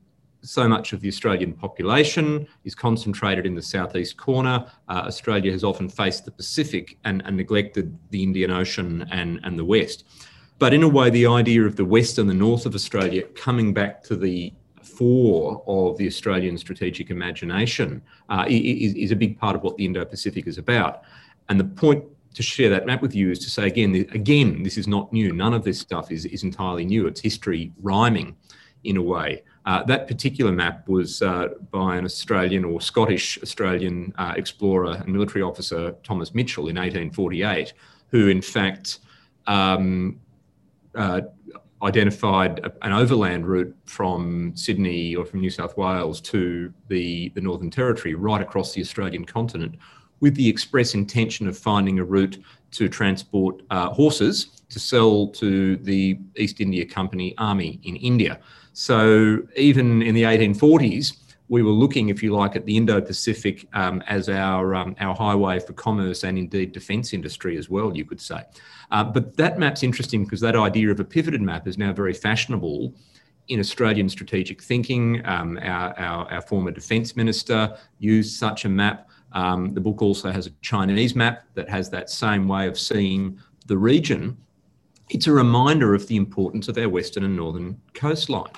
so 0.44 0.68
much 0.68 0.92
of 0.92 1.00
the 1.00 1.08
Australian 1.08 1.54
population 1.54 2.46
is 2.64 2.74
concentrated 2.74 3.46
in 3.46 3.54
the 3.54 3.62
southeast 3.62 4.16
corner. 4.16 4.66
Uh, 4.88 5.04
Australia 5.06 5.50
has 5.50 5.64
often 5.64 5.88
faced 5.88 6.26
the 6.26 6.30
Pacific 6.30 6.98
and, 7.04 7.22
and, 7.24 7.36
neglected 7.36 7.96
the 8.10 8.22
Indian 8.22 8.50
Ocean 8.50 9.06
and, 9.10 9.40
and 9.42 9.58
the 9.58 9.64
West. 9.64 10.04
But 10.58 10.74
in 10.74 10.82
a 10.82 10.88
way, 10.88 11.10
the 11.10 11.26
idea 11.26 11.64
of 11.64 11.76
the 11.76 11.84
West 11.84 12.18
and 12.18 12.28
the 12.28 12.34
North 12.34 12.66
of 12.66 12.74
Australia 12.74 13.22
coming 13.34 13.72
back 13.72 14.02
to 14.04 14.16
the 14.16 14.52
fore 14.82 15.62
of 15.66 15.96
the 15.96 16.06
Australian 16.06 16.58
strategic 16.58 17.10
imagination 17.10 18.02
uh, 18.28 18.44
is, 18.46 18.94
is 18.94 19.10
a 19.10 19.16
big 19.16 19.38
part 19.38 19.56
of 19.56 19.62
what 19.62 19.76
the 19.76 19.84
Indo-Pacific 19.84 20.46
is 20.46 20.58
about. 20.58 21.02
And 21.48 21.58
the 21.58 21.64
point 21.64 22.04
to 22.34 22.42
share 22.42 22.68
that 22.70 22.84
map 22.86 23.00
with 23.00 23.14
you 23.14 23.30
is 23.30 23.38
to 23.40 23.50
say 23.50 23.66
again, 23.66 23.94
again, 24.12 24.62
this 24.62 24.76
is 24.76 24.86
not 24.86 25.12
new. 25.12 25.32
None 25.32 25.54
of 25.54 25.64
this 25.64 25.78
stuff 25.78 26.10
is, 26.10 26.26
is 26.26 26.42
entirely 26.42 26.84
new. 26.84 27.06
It's 27.06 27.20
history 27.20 27.72
rhyming 27.80 28.36
in 28.82 28.96
a 28.96 29.02
way. 29.02 29.42
Uh, 29.66 29.82
that 29.84 30.06
particular 30.06 30.52
map 30.52 30.86
was 30.88 31.22
uh, 31.22 31.48
by 31.70 31.96
an 31.96 32.04
Australian 32.04 32.64
or 32.64 32.80
Scottish 32.80 33.38
Australian 33.42 34.12
uh, 34.18 34.34
explorer 34.36 34.96
and 34.96 35.08
military 35.08 35.42
officer, 35.42 35.94
Thomas 36.02 36.34
Mitchell, 36.34 36.64
in 36.68 36.76
1848, 36.76 37.72
who 38.08 38.28
in 38.28 38.42
fact 38.42 38.98
um, 39.46 40.20
uh, 40.94 41.22
identified 41.82 42.60
an 42.82 42.92
overland 42.92 43.46
route 43.46 43.74
from 43.84 44.52
Sydney 44.54 45.14
or 45.14 45.24
from 45.24 45.40
New 45.40 45.50
South 45.50 45.76
Wales 45.76 46.20
to 46.22 46.72
the, 46.88 47.30
the 47.30 47.40
Northern 47.40 47.70
Territory 47.70 48.14
right 48.14 48.40
across 48.42 48.72
the 48.72 48.80
Australian 48.80 49.24
continent 49.24 49.76
with 50.20 50.34
the 50.34 50.48
express 50.48 50.94
intention 50.94 51.46
of 51.46 51.56
finding 51.56 51.98
a 51.98 52.04
route 52.04 52.38
to 52.72 52.88
transport 52.88 53.62
uh, 53.70 53.90
horses 53.90 54.62
to 54.68 54.80
sell 54.80 55.28
to 55.28 55.76
the 55.76 56.18
East 56.36 56.60
India 56.60 56.84
Company 56.84 57.34
Army 57.38 57.78
in 57.84 57.96
India. 57.96 58.40
So 58.72 59.42
even 59.56 60.02
in 60.02 60.14
the 60.14 60.24
1840s, 60.24 61.12
we 61.48 61.62
were 61.62 61.70
looking, 61.70 62.08
if 62.08 62.22
you 62.22 62.34
like, 62.34 62.56
at 62.56 62.64
the 62.64 62.76
Indo-Pacific 62.76 63.68
um, 63.74 64.02
as 64.08 64.28
our 64.28 64.74
um, 64.74 64.96
our 64.98 65.14
highway 65.14 65.60
for 65.60 65.74
commerce 65.74 66.24
and 66.24 66.38
indeed 66.38 66.72
defence 66.72 67.12
industry 67.12 67.58
as 67.58 67.68
well. 67.68 67.94
You 67.96 68.04
could 68.04 68.20
say, 68.20 68.42
uh, 68.90 69.04
but 69.04 69.36
that 69.36 69.58
map's 69.58 69.82
interesting 69.82 70.24
because 70.24 70.40
that 70.40 70.56
idea 70.56 70.90
of 70.90 71.00
a 71.00 71.04
pivoted 71.04 71.42
map 71.42 71.68
is 71.68 71.76
now 71.76 71.92
very 71.92 72.14
fashionable 72.14 72.94
in 73.48 73.60
Australian 73.60 74.08
strategic 74.08 74.62
thinking. 74.62 75.24
Um, 75.26 75.58
our, 75.58 75.98
our, 75.98 76.32
our 76.32 76.40
former 76.40 76.70
defence 76.70 77.14
minister 77.14 77.76
used 77.98 78.38
such 78.38 78.64
a 78.64 78.68
map. 78.68 79.08
Um, 79.34 79.74
the 79.74 79.80
book 79.80 80.00
also 80.00 80.30
has 80.30 80.46
a 80.46 80.50
Chinese 80.62 81.14
map 81.14 81.44
that 81.54 81.68
has 81.68 81.90
that 81.90 82.08
same 82.08 82.48
way 82.48 82.66
of 82.66 82.78
seeing 82.78 83.38
the 83.66 83.76
region. 83.76 84.36
It's 85.10 85.26
a 85.26 85.32
reminder 85.32 85.94
of 85.94 86.06
the 86.06 86.16
importance 86.16 86.68
of 86.68 86.78
our 86.78 86.88
western 86.88 87.24
and 87.24 87.36
northern 87.36 87.80
coastline. 87.92 88.52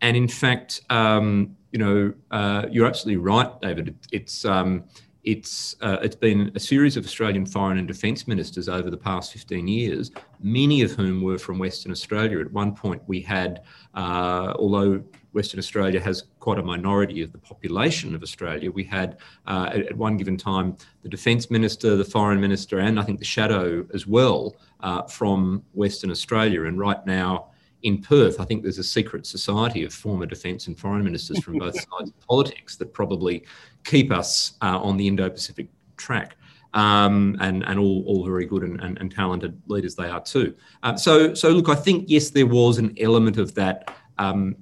And 0.00 0.16
in 0.16 0.28
fact, 0.28 0.82
um, 0.90 1.56
you 1.72 1.78
know, 1.78 2.14
uh, 2.30 2.66
you're 2.70 2.86
absolutely 2.86 3.22
right, 3.22 3.60
David. 3.60 3.96
It's 4.12 4.44
um, 4.44 4.84
it's 5.24 5.74
uh, 5.80 5.98
it's 6.02 6.14
been 6.14 6.52
a 6.54 6.60
series 6.60 6.96
of 6.96 7.04
Australian 7.04 7.46
foreign 7.46 7.78
and 7.78 7.88
defence 7.88 8.28
ministers 8.28 8.68
over 8.68 8.90
the 8.90 8.96
past 8.96 9.32
15 9.32 9.66
years, 9.66 10.10
many 10.40 10.82
of 10.82 10.92
whom 10.92 11.22
were 11.22 11.38
from 11.38 11.58
Western 11.58 11.90
Australia. 11.90 12.38
At 12.40 12.52
one 12.52 12.74
point, 12.74 13.02
we 13.06 13.20
had, 13.20 13.62
uh, 13.94 14.54
although 14.58 15.02
Western 15.32 15.58
Australia 15.58 16.00
has 16.00 16.24
quite 16.44 16.58
a 16.58 16.62
minority 16.62 17.22
of 17.22 17.32
the 17.32 17.38
population 17.38 18.14
of 18.14 18.22
Australia. 18.22 18.70
We 18.70 18.84
had 18.84 19.16
uh, 19.46 19.70
at, 19.72 19.80
at, 19.86 19.96
one 19.96 20.18
given 20.18 20.36
time 20.36 20.76
the 21.02 21.08
defence 21.08 21.50
minister, 21.50 21.96
the 21.96 22.04
foreign 22.04 22.38
minister, 22.38 22.80
and 22.80 23.00
I 23.00 23.02
think 23.02 23.18
the 23.18 23.24
shadow 23.24 23.86
as 23.94 24.06
well 24.06 24.54
uh, 24.80 25.04
from 25.04 25.64
Western 25.72 26.10
Australia. 26.10 26.64
And 26.64 26.78
right 26.78 27.02
now 27.06 27.46
in 27.82 28.02
Perth, 28.02 28.40
I 28.40 28.44
think 28.44 28.62
there's 28.62 28.76
a 28.76 28.84
secret 28.84 29.24
society 29.24 29.84
of 29.84 29.94
former 29.94 30.26
defence 30.26 30.66
and 30.66 30.78
foreign 30.78 31.02
ministers 31.02 31.42
from 31.42 31.56
both 31.56 31.74
sides 31.90 32.10
of 32.10 32.20
politics 32.28 32.76
that 32.76 32.92
probably 32.92 33.46
keep 33.84 34.12
us 34.12 34.58
uh, 34.60 34.78
on 34.78 34.98
the 34.98 35.08
Indo-Pacific 35.08 35.68
track. 35.96 36.36
Um, 36.74 37.38
and, 37.40 37.64
and 37.64 37.78
all, 37.78 38.04
all 38.06 38.24
very 38.24 38.44
good 38.44 38.64
and, 38.64 38.80
and, 38.80 38.98
and 38.98 39.10
talented 39.10 39.62
leaders 39.68 39.94
they 39.94 40.10
are 40.10 40.20
too. 40.20 40.56
Uh, 40.82 40.96
so, 40.96 41.32
so 41.32 41.48
look, 41.50 41.68
I 41.68 41.76
think 41.76 42.06
yes, 42.08 42.30
there 42.30 42.48
was 42.48 42.78
an 42.78 42.94
element 42.98 43.38
of 43.38 43.54
that 43.54 43.94
um, 44.18 44.56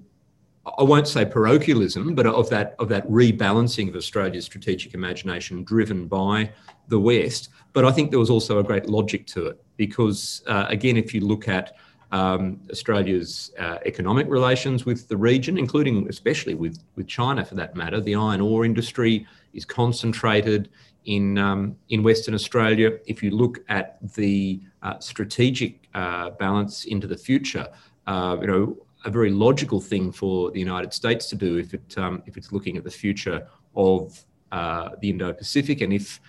I 0.65 0.85
won't 0.85 1.09
say 1.09 1.25
parochialism, 1.25 2.15
but 2.15 2.27
of 2.27 2.49
that 2.51 2.77
of 2.79 2.89
that 2.89 3.09
rebalancing 3.09 3.89
of 3.89 3.97
Australia's 3.97 4.45
strategic 4.45 4.95
imagination 4.95 5.65
driven 5.65 6.07
by 6.07 6.53
the 6.89 7.01
West. 7.01 7.49
But 7.73 7.85
I 7.85 7.91
think 7.91 8.11
there 8.11 8.21
was 8.21 8.31
also 8.31 8.59
a 8.59 8.63
great 8.63 8.87
logic 8.87 9.27
to 9.29 9.47
it 9.47 9.65
because, 9.77 10.43
uh, 10.47 10.67
again, 10.69 10.97
if 10.97 11.15
you 11.15 11.23
look 11.23 11.49
at 11.49 11.77
um, 12.13 12.61
Australia's 12.71 13.53
uh, 13.59 13.79
economic 13.87 14.29
relations 14.29 14.85
with 14.85 15.09
the 15.09 15.17
region, 15.17 15.59
including 15.59 16.07
especially 16.09 16.55
with, 16.55 16.79
with 16.95 17.09
China 17.09 17.45
for 17.45 17.55
that 17.55 17.75
matter. 17.75 18.01
The 18.01 18.15
iron 18.15 18.41
ore 18.41 18.65
industry 18.65 19.27
is 19.55 19.65
concentrated 19.65 20.69
in, 21.07 21.39
um, 21.39 21.75
in 21.89 22.03
Western 22.03 22.35
Australia. 22.35 22.99
If 23.07 23.23
you 23.23 23.31
look 23.31 23.61
at 23.69 23.97
the 24.15 24.61
uh, 24.83 24.99
strategic 24.99 25.89
uh, 25.95 26.31
balance 26.31 26.85
into 26.85 27.07
the 27.07 27.17
future, 27.17 27.67
uh, 28.07 28.37
you 28.41 28.47
know, 28.47 28.77
a 29.05 29.11
very 29.11 29.31
logical 29.31 29.81
thing 29.81 30.13
for 30.13 30.51
the 30.51 30.59
United 30.59 30.93
States 30.93 31.27
to 31.31 31.37
do 31.37 31.57
if 31.57 31.75
it 31.75 31.99
um, 31.99 32.23
if 32.27 32.37
it's 32.37 32.53
looking 32.53 32.77
at 32.77 32.85
the 32.85 32.91
future 32.91 33.47
of 33.75 34.25
uh, 34.53 34.91
the 35.01 35.11
Indo-Pacific 35.11 35.81
and 35.81 35.93
if 35.93 36.21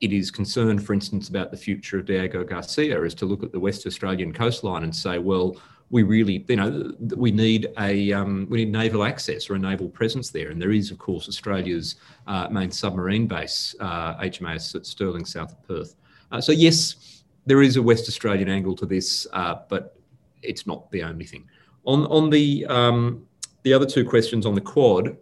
it 0.00 0.12
is 0.12 0.30
concerned, 0.30 0.84
for 0.84 0.92
instance, 0.92 1.28
about 1.28 1.50
the 1.50 1.56
future 1.56 1.98
of 1.98 2.04
Diego 2.04 2.44
Garcia, 2.44 3.02
is 3.02 3.14
to 3.14 3.26
look 3.26 3.42
at 3.42 3.52
the 3.52 3.60
West 3.60 3.86
Australian 3.86 4.32
coastline 4.32 4.84
and 4.84 4.94
say, 4.94 5.18
well, 5.18 5.56
we 5.88 6.02
really, 6.02 6.44
you 6.48 6.56
know, 6.56 6.92
we 7.16 7.30
need 7.30 7.68
a 7.78 8.12
um, 8.12 8.46
we 8.50 8.64
need 8.64 8.72
naval 8.72 9.04
access 9.04 9.48
or 9.48 9.54
a 9.54 9.58
naval 9.58 9.88
presence 9.88 10.30
there, 10.30 10.50
and 10.50 10.60
there 10.60 10.72
is, 10.72 10.90
of 10.90 10.98
course, 10.98 11.28
Australia's 11.28 11.96
uh, 12.26 12.48
main 12.50 12.70
submarine 12.70 13.26
base, 13.26 13.74
uh, 13.80 14.16
HMAS 14.16 14.84
Stirling, 14.84 15.24
south 15.24 15.52
of 15.52 15.62
Perth. 15.66 15.94
Uh, 16.32 16.40
so 16.40 16.50
yes, 16.50 17.22
there 17.46 17.62
is 17.62 17.76
a 17.76 17.82
West 17.82 18.08
Australian 18.08 18.48
angle 18.48 18.74
to 18.74 18.84
this, 18.84 19.28
uh, 19.32 19.56
but 19.68 19.96
it's 20.42 20.66
not 20.66 20.90
the 20.90 21.02
only 21.04 21.24
thing. 21.24 21.48
On 21.86 22.30
the 22.30 22.66
um, 22.66 23.26
the 23.62 23.72
other 23.72 23.86
two 23.86 24.04
questions 24.04 24.44
on 24.44 24.54
the 24.54 24.60
Quad, 24.60 25.16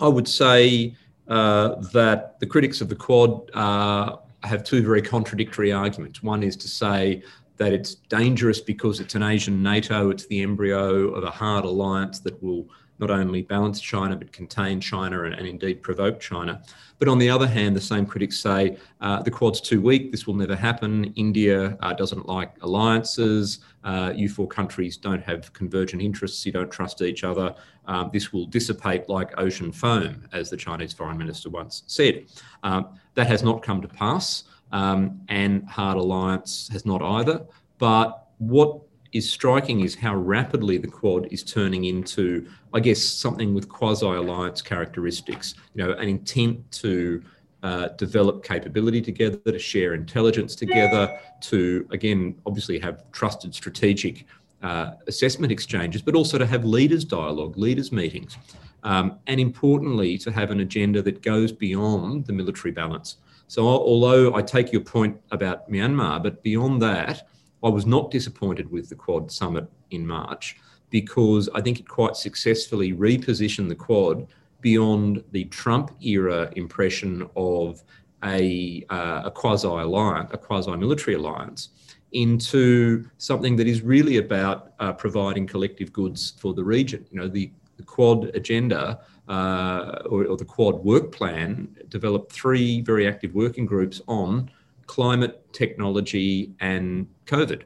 I 0.00 0.08
would 0.08 0.26
say 0.26 0.94
uh, 1.28 1.76
that 1.92 2.40
the 2.40 2.46
critics 2.46 2.80
of 2.80 2.88
the 2.88 2.94
Quad 2.94 3.50
uh, 3.54 4.16
have 4.42 4.64
two 4.64 4.82
very 4.82 5.02
contradictory 5.02 5.72
arguments. 5.72 6.22
One 6.22 6.42
is 6.42 6.56
to 6.56 6.68
say 6.68 7.22
that 7.56 7.72
it's 7.72 7.94
dangerous 7.94 8.60
because 8.60 9.00
it's 9.00 9.14
an 9.14 9.22
Asian 9.22 9.62
NATO, 9.62 10.10
it's 10.10 10.26
the 10.26 10.42
embryo 10.42 11.08
of 11.08 11.24
a 11.24 11.30
hard 11.30 11.64
alliance 11.64 12.20
that 12.20 12.42
will 12.42 12.68
not 12.98 13.10
only 13.10 13.42
balance 13.42 13.80
China 13.80 14.16
but 14.16 14.32
contain 14.32 14.80
China 14.80 15.24
and, 15.24 15.34
and 15.34 15.46
indeed 15.46 15.82
provoke 15.82 16.20
China. 16.20 16.62
But 16.98 17.08
on 17.08 17.18
the 17.18 17.28
other 17.28 17.46
hand, 17.46 17.76
the 17.76 17.80
same 17.80 18.06
critics 18.06 18.38
say 18.40 18.78
uh, 19.00 19.22
the 19.22 19.30
Quad's 19.30 19.60
too 19.60 19.82
weak, 19.82 20.12
this 20.12 20.26
will 20.26 20.34
never 20.34 20.56
happen. 20.56 21.12
India 21.14 21.76
uh, 21.80 21.92
doesn't 21.92 22.26
like 22.26 22.52
alliances. 22.62 23.60
Uh, 23.84 24.12
you 24.16 24.28
four 24.28 24.48
countries 24.48 24.96
don't 24.96 25.22
have 25.22 25.52
convergent 25.52 26.02
interests, 26.02 26.44
you 26.46 26.52
don't 26.52 26.70
trust 26.70 27.02
each 27.02 27.22
other. 27.22 27.54
Um, 27.86 28.10
this 28.12 28.32
will 28.32 28.46
dissipate 28.46 29.08
like 29.08 29.38
ocean 29.38 29.72
foam, 29.72 30.26
as 30.32 30.50
the 30.50 30.56
Chinese 30.56 30.92
foreign 30.92 31.18
minister 31.18 31.50
once 31.50 31.82
said. 31.86 32.26
Um, 32.62 32.98
that 33.14 33.26
has 33.26 33.42
not 33.42 33.62
come 33.62 33.80
to 33.82 33.88
pass, 33.88 34.44
um, 34.72 35.20
and 35.28 35.68
hard 35.68 35.98
alliance 35.98 36.68
has 36.72 36.84
not 36.84 37.02
either. 37.02 37.46
But 37.78 38.28
what 38.38 38.80
is 39.12 39.30
striking 39.30 39.80
is 39.80 39.94
how 39.94 40.14
rapidly 40.14 40.78
the 40.78 40.88
Quad 40.88 41.28
is 41.30 41.42
turning 41.42 41.84
into, 41.84 42.46
I 42.72 42.80
guess, 42.80 43.02
something 43.02 43.54
with 43.54 43.68
quasi-alliance 43.68 44.62
characteristics. 44.62 45.54
You 45.74 45.84
know, 45.84 45.92
an 45.92 46.08
intent 46.08 46.70
to 46.72 47.22
uh, 47.62 47.88
develop 47.96 48.44
capability 48.44 49.00
together, 49.00 49.38
to 49.38 49.58
share 49.58 49.94
intelligence 49.94 50.54
together, 50.54 51.18
to 51.40 51.86
again, 51.90 52.36
obviously 52.46 52.78
have 52.78 53.10
trusted 53.12 53.54
strategic 53.54 54.26
uh, 54.62 54.92
assessment 55.06 55.52
exchanges, 55.52 56.02
but 56.02 56.14
also 56.14 56.38
to 56.38 56.46
have 56.46 56.64
leaders 56.64 57.04
dialogue, 57.04 57.56
leaders 57.56 57.92
meetings, 57.92 58.36
um, 58.84 59.18
and 59.26 59.40
importantly, 59.40 60.18
to 60.18 60.30
have 60.30 60.50
an 60.50 60.60
agenda 60.60 61.02
that 61.02 61.22
goes 61.22 61.52
beyond 61.52 62.26
the 62.26 62.32
military 62.32 62.72
balance. 62.72 63.16
So, 63.48 63.66
although 63.66 64.34
I 64.34 64.42
take 64.42 64.72
your 64.72 64.82
point 64.82 65.20
about 65.30 65.70
Myanmar, 65.70 66.22
but 66.22 66.42
beyond 66.42 66.82
that, 66.82 67.28
I 67.66 67.68
was 67.68 67.84
not 67.84 68.12
disappointed 68.12 68.70
with 68.70 68.88
the 68.88 68.94
Quad 68.94 69.32
summit 69.32 69.66
in 69.90 70.06
March 70.06 70.56
because 70.88 71.48
I 71.52 71.60
think 71.60 71.80
it 71.80 71.88
quite 71.88 72.14
successfully 72.14 72.92
repositioned 72.92 73.68
the 73.68 73.74
Quad 73.74 74.28
beyond 74.60 75.24
the 75.32 75.46
Trump 75.46 75.90
era 76.00 76.52
impression 76.54 77.28
of 77.34 77.82
a, 78.22 78.86
uh, 78.88 79.22
a 79.24 79.30
quasi 79.32 79.66
alliance, 79.66 80.30
a 80.32 80.38
quasi 80.38 80.76
military 80.76 81.16
alliance, 81.16 81.70
into 82.12 83.04
something 83.18 83.56
that 83.56 83.66
is 83.66 83.82
really 83.82 84.18
about 84.18 84.72
uh, 84.78 84.92
providing 84.92 85.44
collective 85.44 85.92
goods 85.92 86.34
for 86.38 86.54
the 86.54 86.62
region. 86.62 87.04
You 87.10 87.18
know, 87.18 87.28
the, 87.28 87.50
the 87.78 87.82
Quad 87.82 88.30
agenda 88.36 89.00
uh, 89.28 90.02
or, 90.08 90.24
or, 90.26 90.36
the 90.36 90.44
Quad 90.44 90.76
work 90.84 91.10
plan 91.10 91.76
developed 91.88 92.30
three 92.30 92.80
very 92.80 93.08
active 93.08 93.34
working 93.34 93.66
groups 93.66 94.00
on 94.06 94.48
climate, 94.86 95.52
technology, 95.52 96.52
and 96.60 97.06
COVID. 97.26 97.62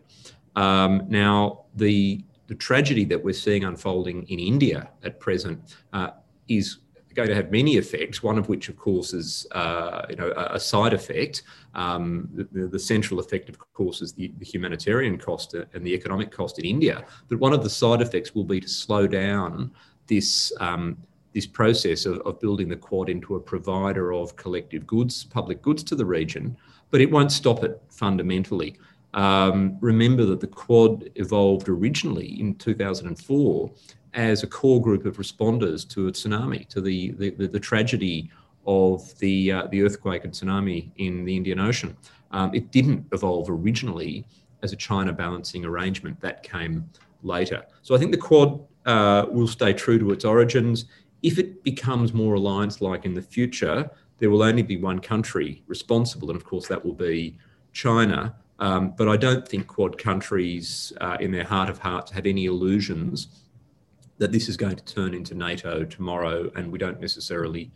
Um, 0.56 1.06
now, 1.08 1.64
the, 1.74 2.24
the 2.46 2.54
tragedy 2.54 3.04
that 3.06 3.22
we're 3.22 3.34
seeing 3.34 3.64
unfolding 3.64 4.24
in 4.28 4.38
India 4.38 4.90
at 5.04 5.20
present 5.20 5.76
uh, 5.92 6.10
is 6.48 6.78
going 7.14 7.28
to 7.28 7.34
have 7.34 7.50
many 7.50 7.76
effects. 7.76 8.22
One 8.22 8.38
of 8.38 8.48
which, 8.48 8.68
of 8.68 8.76
course, 8.76 9.12
is 9.12 9.46
uh, 9.52 10.06
you 10.08 10.16
know 10.16 10.32
a, 10.36 10.58
side 10.58 10.92
effect. 10.92 11.42
Um, 11.74 12.28
the, 12.32 12.66
the, 12.66 12.78
central 12.78 13.20
effect, 13.20 13.48
of 13.48 13.58
course, 13.72 14.00
is 14.00 14.12
the, 14.12 14.32
the, 14.38 14.44
humanitarian 14.44 15.18
cost 15.18 15.54
and 15.54 15.86
the 15.86 15.94
economic 15.94 16.30
cost 16.30 16.58
in 16.58 16.64
India. 16.64 17.04
But 17.28 17.38
one 17.38 17.52
of 17.52 17.62
the 17.62 17.70
side 17.70 18.00
effects 18.02 18.34
will 18.34 18.44
be 18.44 18.60
to 18.60 18.68
slow 18.68 19.06
down 19.06 19.70
this. 20.06 20.52
Um, 20.60 20.96
this 21.32 21.46
process 21.46 22.06
of, 22.06 22.18
of 22.22 22.40
building 22.40 22.68
the 22.68 22.74
Quad 22.74 23.08
into 23.08 23.36
a 23.36 23.40
provider 23.40 24.12
of 24.12 24.34
collective 24.34 24.84
goods, 24.84 25.22
public 25.22 25.62
goods 25.62 25.84
to 25.84 25.94
the 25.94 26.04
region, 26.04 26.56
but 26.90 27.00
it 27.00 27.10
won't 27.10 27.32
stop 27.32 27.64
it 27.64 27.80
fundamentally. 27.88 28.76
Um, 29.14 29.76
remember 29.80 30.24
that 30.26 30.40
the 30.40 30.46
Quad 30.46 31.10
evolved 31.16 31.68
originally 31.68 32.40
in 32.40 32.54
2004 32.54 33.70
as 34.14 34.42
a 34.42 34.46
core 34.46 34.80
group 34.80 35.04
of 35.04 35.16
responders 35.16 35.88
to 35.90 36.08
a 36.08 36.12
tsunami, 36.12 36.68
to 36.68 36.80
the, 36.80 37.10
the, 37.12 37.30
the, 37.30 37.60
tragedy 37.60 38.30
of 38.66 39.16
the, 39.18 39.52
uh, 39.52 39.66
the 39.70 39.82
earthquake 39.82 40.24
and 40.24 40.32
tsunami 40.32 40.90
in 40.96 41.24
the 41.24 41.36
Indian 41.36 41.60
Ocean. 41.60 41.96
Um, 42.32 42.54
it 42.54 42.70
didn't 42.70 43.06
evolve 43.12 43.48
originally 43.48 44.24
as 44.62 44.72
a 44.72 44.76
China 44.76 45.12
balancing 45.12 45.64
arrangement, 45.64 46.20
that 46.20 46.42
came 46.42 46.88
later. 47.22 47.64
So 47.82 47.94
I 47.94 47.98
think 47.98 48.12
the 48.12 48.18
Quad 48.18 48.60
uh, 48.86 49.26
will 49.30 49.48
stay 49.48 49.72
true 49.72 49.98
to 49.98 50.10
its 50.12 50.24
origins. 50.24 50.86
If 51.22 51.38
it 51.38 51.62
becomes 51.64 52.12
more 52.12 52.34
alliance 52.34 52.80
like 52.80 53.04
in 53.04 53.14
the 53.14 53.22
future, 53.22 53.90
there 54.20 54.30
will 54.30 54.42
only 54.42 54.62
be 54.62 54.76
one 54.76 55.00
country 55.00 55.62
responsible, 55.66 56.30
and 56.30 56.36
of 56.36 56.44
course 56.44 56.68
that 56.68 56.84
will 56.84 56.94
be 56.94 57.36
China. 57.72 58.36
Um, 58.60 58.94
but 58.96 59.08
I 59.08 59.16
don't 59.16 59.48
think 59.48 59.66
Quad 59.66 59.96
countries, 59.98 60.92
uh, 61.00 61.16
in 61.18 61.32
their 61.32 61.44
heart 61.44 61.70
of 61.70 61.78
hearts, 61.78 62.12
have 62.12 62.26
any 62.26 62.44
illusions 62.44 63.28
that 64.18 64.30
this 64.30 64.50
is 64.50 64.56
going 64.56 64.76
to 64.76 64.84
turn 64.84 65.14
into 65.14 65.34
NATO 65.34 65.84
tomorrow, 65.84 66.50
and 66.54 66.70
we 66.70 66.78
don't 66.78 67.00
necessarily 67.00 67.70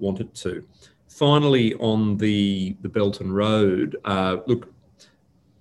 want 0.00 0.20
it 0.20 0.34
to. 0.34 0.64
Finally, 1.08 1.74
on 1.74 2.16
the, 2.16 2.76
the 2.82 2.88
Belt 2.88 3.20
and 3.20 3.34
Road, 3.34 3.96
uh, 4.04 4.38
look, 4.46 4.72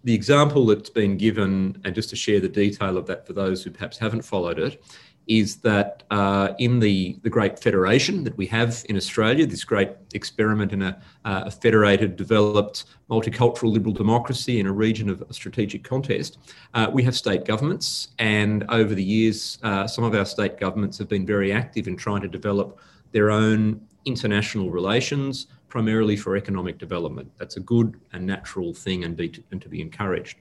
the 0.04 0.14
example 0.14 0.66
that's 0.66 0.90
been 0.90 1.18
given, 1.18 1.80
and 1.86 1.94
just 1.94 2.10
to 2.10 2.16
share 2.16 2.40
the 2.40 2.50
detail 2.50 2.98
of 2.98 3.06
that 3.06 3.28
for 3.28 3.34
those 3.34 3.64
who 3.64 3.70
perhaps 3.70 4.00
haven't 4.00 4.24
followed 4.24 4.58
it, 4.58 4.84
is 5.28 5.58
that 5.58 6.04
uh, 6.12 6.54
in 6.60 6.80
the, 6.80 7.18
the 7.24 7.30
great 7.30 7.58
federation 7.58 8.24
that 8.24 8.38
we 8.38 8.46
have 8.46 8.86
in 8.90 8.98
Australia, 8.98 9.46
this 9.46 9.64
great 9.64 9.90
experiment 10.14 10.74
in 10.74 10.82
a, 10.82 11.02
uh, 11.26 11.44
a, 11.46 11.52
federated, 11.52 12.16
developed, 12.16 12.86
multicultural 13.10 13.72
liberal 13.72 13.94
democracy 13.94 14.60
in 14.60 14.68
a 14.68 14.72
region 14.72 15.10
of 15.10 15.24
strategic 15.32 15.84
contest, 15.84 16.38
uh, 16.74 16.90
we 16.92 17.04
have 17.04 17.16
state 17.16 17.46
governments. 17.46 18.10
And 18.20 18.66
over 18.70 18.94
the 18.94 19.04
years, 19.04 19.60
uh, 19.64 19.88
some 19.88 20.04
of 20.04 20.14
our 20.14 20.26
state 20.26 20.60
governments 20.60 20.98
have 20.98 21.08
been 21.08 21.26
very 21.26 21.52
active 21.52 21.88
in 21.88 21.96
trying 21.96 22.22
to 22.22 22.28
develop 22.28 22.80
their 23.12 23.32
own 23.32 23.80
international 24.06 24.72
relations, 24.72 25.48
primarily 25.70 26.18
for 26.18 26.36
economic 26.36 26.78
development. 26.78 27.32
That's 27.38 27.58
a 27.58 27.62
good 27.62 28.00
and 28.12 28.26
natural 28.26 28.74
thing 28.74 29.06
and, 29.06 29.16
be 29.16 29.30
to, 29.30 29.44
and 29.52 29.62
to 29.62 29.70
be 29.70 29.82
encouraged. 29.82 30.38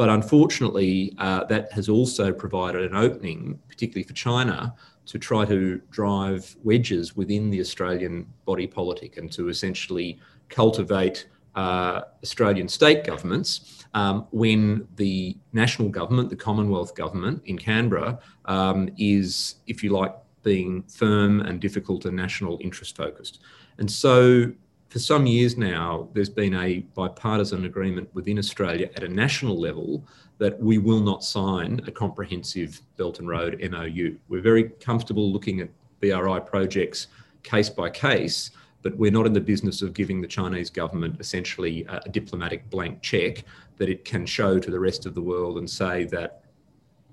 But 0.00 0.08
unfortunately, 0.08 1.12
uh, 1.18 1.44
that 1.44 1.70
has 1.72 1.90
also 1.90 2.32
provided 2.32 2.90
an 2.90 2.96
opening, 2.96 3.58
particularly 3.68 4.04
for 4.04 4.14
China, 4.14 4.74
to 5.04 5.18
try 5.18 5.44
to 5.44 5.78
drive 5.90 6.56
wedges 6.64 7.14
within 7.14 7.50
the 7.50 7.60
Australian 7.60 8.26
body 8.46 8.66
politic 8.66 9.18
and 9.18 9.30
to 9.32 9.50
essentially 9.50 10.18
cultivate 10.48 11.28
uh, 11.54 12.00
Australian 12.22 12.66
state 12.66 13.04
governments 13.04 13.84
um, 13.92 14.26
when 14.30 14.88
the 14.96 15.36
national 15.52 15.90
government, 15.90 16.30
the 16.30 16.36
Commonwealth 16.48 16.94
government 16.94 17.42
in 17.44 17.58
Canberra, 17.58 18.20
um, 18.46 18.88
is, 18.96 19.56
if 19.66 19.84
you 19.84 19.90
like, 19.90 20.14
being 20.42 20.82
firm 20.84 21.40
and 21.42 21.60
difficult 21.60 22.06
and 22.06 22.16
national 22.16 22.56
interest 22.62 22.96
focused. 22.96 23.40
And 23.76 23.90
so 23.90 24.50
for 24.90 24.98
some 24.98 25.24
years 25.24 25.56
now, 25.56 26.08
there's 26.14 26.28
been 26.28 26.54
a 26.54 26.80
bipartisan 26.94 27.64
agreement 27.64 28.12
within 28.12 28.40
Australia 28.40 28.90
at 28.96 29.04
a 29.04 29.08
national 29.08 29.58
level 29.58 30.04
that 30.38 30.60
we 30.60 30.78
will 30.78 30.98
not 30.98 31.22
sign 31.22 31.80
a 31.86 31.92
comprehensive 31.92 32.82
Belt 32.96 33.20
and 33.20 33.28
Road 33.28 33.56
MOU. 33.70 34.16
We're 34.28 34.40
very 34.40 34.64
comfortable 34.64 35.32
looking 35.32 35.60
at 35.60 35.68
BRI 36.00 36.40
projects 36.40 37.06
case 37.44 37.70
by 37.70 37.88
case, 37.88 38.50
but 38.82 38.96
we're 38.96 39.12
not 39.12 39.26
in 39.26 39.32
the 39.32 39.40
business 39.40 39.80
of 39.80 39.94
giving 39.94 40.20
the 40.20 40.26
Chinese 40.26 40.70
government 40.70 41.20
essentially 41.20 41.86
a, 41.88 42.08
diplomatic 42.10 42.68
blank 42.68 43.00
check 43.00 43.44
that 43.76 43.88
it 43.88 44.04
can 44.04 44.26
show 44.26 44.58
to 44.58 44.72
the 44.72 44.80
rest 44.80 45.06
of 45.06 45.14
the 45.14 45.22
world 45.22 45.58
and 45.58 45.70
say 45.70 46.02
that 46.04 46.42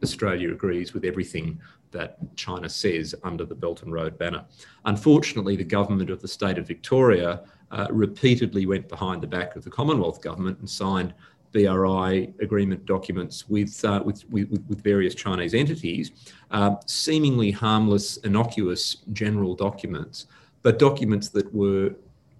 Australia 0.02 0.52
agrees 0.52 0.96
with 0.96 1.06
everything 1.06 1.60
that 1.92 2.18
China 2.36 2.70
says 2.70 3.14
under 3.24 3.46
the 3.46 3.56
Belt 3.56 3.84
and 3.84 3.94
Road 3.94 4.18
banner. 4.18 4.46
Unfortunately, 4.86 5.56
the 5.56 5.64
government 5.64 6.10
of 6.10 6.22
the 6.22 6.28
state 6.28 6.58
of 6.58 6.68
Victoria 6.68 7.44
uh, 7.72 7.88
repeatedly 7.89 8.65
went 8.65 8.88
behind 8.88 9.22
the 9.22 9.28
back 9.28 9.55
of 9.55 9.63
the 9.63 9.70
Commonwealth 9.70 10.22
government 10.22 10.59
and 10.59 10.70
signed 10.70 11.13
BRI 11.51 12.34
agreement 12.39 12.86
documents 12.86 13.47
with, 13.49 13.84
uh, 13.86 14.01
with, 14.05 14.30
with, 14.30 14.49
with, 14.68 14.84
various 14.84 15.15
Chinese 15.15 15.53
entities, 15.53 16.11
uh, 16.51 16.76
seemingly 16.86 17.51
harmless, 17.51 18.18
innocuous 18.18 18.97
general 19.13 19.55
documents, 19.55 20.28
but 20.61 20.78
documents 20.78 21.30
that 21.30 21.51
were 21.53 21.95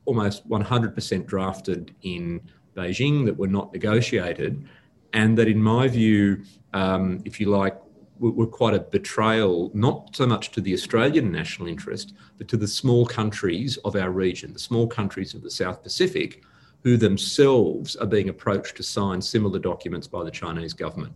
almost 0.06 0.48
100% 0.50 1.26
drafted 1.26 1.96
in 2.04 2.42
Beijing, 2.76 3.26
that 3.26 3.36
were 3.36 3.48
not 3.48 3.74
negotiated, 3.74 4.68
and 5.14 5.38
that, 5.38 5.48
in 5.48 5.62
my 5.62 5.88
view, 5.88 6.44
um, 6.74 7.22
if 7.26 7.40
you 7.40 7.50
like, 7.50 7.76
were 8.20 8.48
quite 8.48 8.74
a 8.74 8.80
betrayal, 8.80 9.72
not 9.74 10.16
so 10.16 10.26
much 10.26 10.52
to 10.52 10.62
the 10.62 10.74
Australian 10.74 11.32
national 11.32 11.68
interest, 11.68 12.14
but 12.38 12.48
to 12.48 12.58
the 12.58 12.68
small 12.68 13.06
countries 13.06 13.78
of 13.86 13.96
our 13.96 14.12
region, 14.12 14.54
the 14.54 14.60
small 14.60 14.88
countries 14.88 15.34
of 15.34 15.42
the 15.42 15.52
South 15.52 15.84
Pacific, 15.84 16.44
who 16.84 16.98
themselves 16.98 17.96
are 17.96 18.06
being 18.06 18.30
approached 18.30 18.78
to 18.78 18.84
sign 18.84 19.22
similar 19.22 19.60
documents 19.60 20.08
by 20.08 20.24
the 20.24 20.32
Chinese 20.32 20.74
government. 20.74 21.14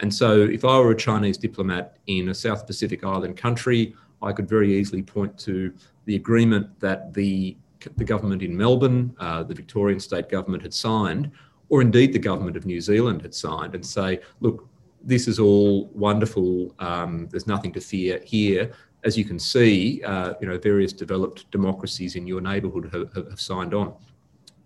And 0.00 0.12
so, 0.12 0.42
if 0.42 0.64
I 0.64 0.78
were 0.78 0.90
a 0.90 0.96
Chinese 0.96 1.38
diplomat 1.38 1.96
in 2.06 2.28
a 2.28 2.34
South 2.34 2.66
Pacific 2.66 3.02
island 3.02 3.36
country, 3.36 3.94
I 4.22 4.32
could 4.32 4.48
very 4.48 4.74
easily 4.74 5.02
point 5.02 5.38
to 5.40 5.72
the 6.04 6.16
agreement 6.16 6.78
that 6.80 7.14
the, 7.14 7.56
the 7.96 8.04
government 8.04 8.42
in 8.42 8.56
Melbourne, 8.56 9.14
uh, 9.18 9.42
the 9.42 9.54
Victorian 9.54 10.00
state 10.00 10.28
government, 10.28 10.62
had 10.62 10.74
signed, 10.74 11.30
or 11.68 11.80
indeed 11.80 12.12
the 12.12 12.18
government 12.18 12.56
of 12.56 12.66
New 12.66 12.80
Zealand 12.80 13.22
had 13.22 13.34
signed, 13.34 13.74
and 13.74 13.84
say, 13.84 14.20
look, 14.40 14.68
this 15.06 15.28
is 15.28 15.38
all 15.38 15.86
wonderful. 15.94 16.74
Um, 16.78 17.28
there's 17.30 17.46
nothing 17.46 17.72
to 17.72 17.80
fear 17.80 18.20
here. 18.24 18.72
As 19.04 19.16
you 19.16 19.24
can 19.24 19.38
see, 19.38 20.02
uh, 20.02 20.34
you 20.40 20.48
know, 20.48 20.58
various 20.58 20.92
developed 20.92 21.48
democracies 21.52 22.16
in 22.16 22.26
your 22.26 22.40
neighbourhood 22.40 22.90
have, 22.92 23.14
have, 23.14 23.40
signed 23.40 23.72
on. 23.72 23.94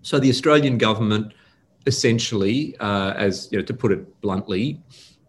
So 0.02 0.18
the 0.18 0.30
Australian 0.30 0.78
government 0.78 1.34
essentially, 1.86 2.76
uh, 2.80 3.12
as 3.16 3.48
you 3.50 3.58
know, 3.58 3.64
to 3.64 3.74
put 3.74 3.92
it 3.92 4.20
bluntly, 4.22 4.80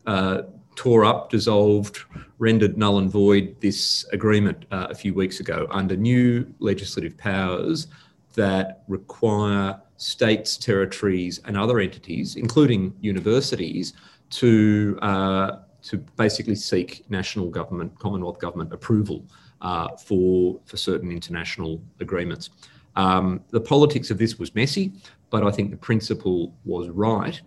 uh, 0.05 0.43
tore 0.75 1.03
up, 1.03 1.29
dissolved, 1.29 1.99
rendered 2.39 2.77
null 2.77 2.99
and 2.99 3.11
void 3.11 3.55
this 3.59 4.05
agreement 4.13 4.65
uh, 4.71 4.87
a 4.89 4.95
few 4.95 5.13
weeks 5.13 5.41
ago 5.41 5.67
under 5.69 5.97
new 5.97 6.47
legislative 6.59 7.17
powers 7.17 7.87
that 8.35 8.83
require 8.87 9.79
states, 9.97 10.57
territories, 10.57 11.41
and 11.45 11.57
other 11.57 11.79
entities, 11.79 12.35
including 12.35 12.93
universities, 13.01 13.93
to 14.31 14.97
uh, 15.01 15.59
to 15.83 15.97
basically 16.15 16.55
seek 16.55 17.03
national 17.09 17.49
government, 17.49 17.97
Commonwealth 17.99 18.39
government 18.39 18.71
approval 18.73 19.23
uh, 19.61 19.95
for 19.97 20.59
for 20.65 20.77
certain 20.77 21.11
international 21.11 21.81
agreements. 21.99 22.49
Um, 22.95 23.41
the 23.51 23.61
politics 23.61 24.11
of 24.11 24.17
this 24.17 24.37
was 24.37 24.53
messy, 24.53 24.91
but 25.29 25.43
I 25.43 25.51
think 25.51 25.71
the 25.71 25.77
principle 25.77 26.53
was 26.65 26.89
right. 26.89 27.39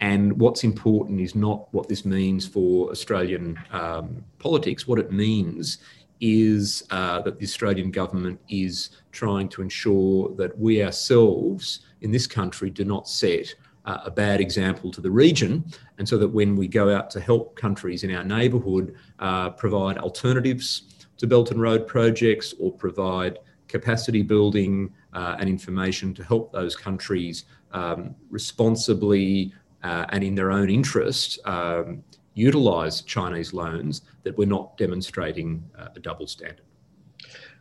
And 0.00 0.38
what's 0.38 0.62
important 0.62 1.20
is 1.20 1.34
not 1.34 1.72
what 1.72 1.88
this 1.88 2.04
means 2.04 2.46
for 2.46 2.90
Australian 2.90 3.58
um, 3.72 4.24
politics. 4.38 4.86
What 4.86 4.98
it 4.98 5.10
means 5.10 5.78
is 6.20 6.84
uh, 6.90 7.20
that 7.22 7.38
the 7.38 7.44
Australian 7.44 7.90
government 7.90 8.40
is 8.48 8.90
trying 9.12 9.48
to 9.50 9.62
ensure 9.62 10.34
that 10.36 10.56
we 10.58 10.82
ourselves 10.82 11.80
in 12.00 12.10
this 12.10 12.26
country 12.26 12.70
do 12.70 12.84
not 12.84 13.08
set 13.08 13.54
uh, 13.88 14.00
a 14.04 14.10
bad 14.10 14.38
example 14.40 14.90
to 14.92 15.00
the 15.00 15.10
region, 15.10 15.64
and 15.96 16.06
so 16.06 16.18
that 16.18 16.28
when 16.28 16.54
we 16.54 16.68
go 16.68 16.94
out 16.94 17.10
to 17.10 17.20
help 17.20 17.56
countries 17.56 18.04
in 18.04 18.14
our 18.14 18.22
neighbourhood 18.22 18.94
uh, 19.18 19.48
provide 19.50 19.96
alternatives 19.98 21.06
to 21.16 21.26
Belt 21.26 21.50
and 21.50 21.60
Road 21.60 21.86
projects 21.86 22.54
or 22.60 22.70
provide 22.70 23.38
capacity 23.66 24.22
building 24.22 24.92
uh, 25.14 25.36
and 25.38 25.48
information 25.48 26.12
to 26.14 26.22
help 26.22 26.52
those 26.52 26.76
countries 26.76 27.46
um, 27.72 28.14
responsibly 28.30 29.52
uh, 29.82 30.04
and 30.10 30.22
in 30.22 30.34
their 30.34 30.52
own 30.52 30.68
interest 30.68 31.38
um, 31.46 32.04
utilise 32.34 33.00
Chinese 33.02 33.52
loans, 33.52 34.02
that 34.22 34.36
we're 34.36 34.46
not 34.46 34.76
demonstrating 34.76 35.64
uh, 35.78 35.88
a 35.96 35.98
double 35.98 36.26
standard 36.26 36.67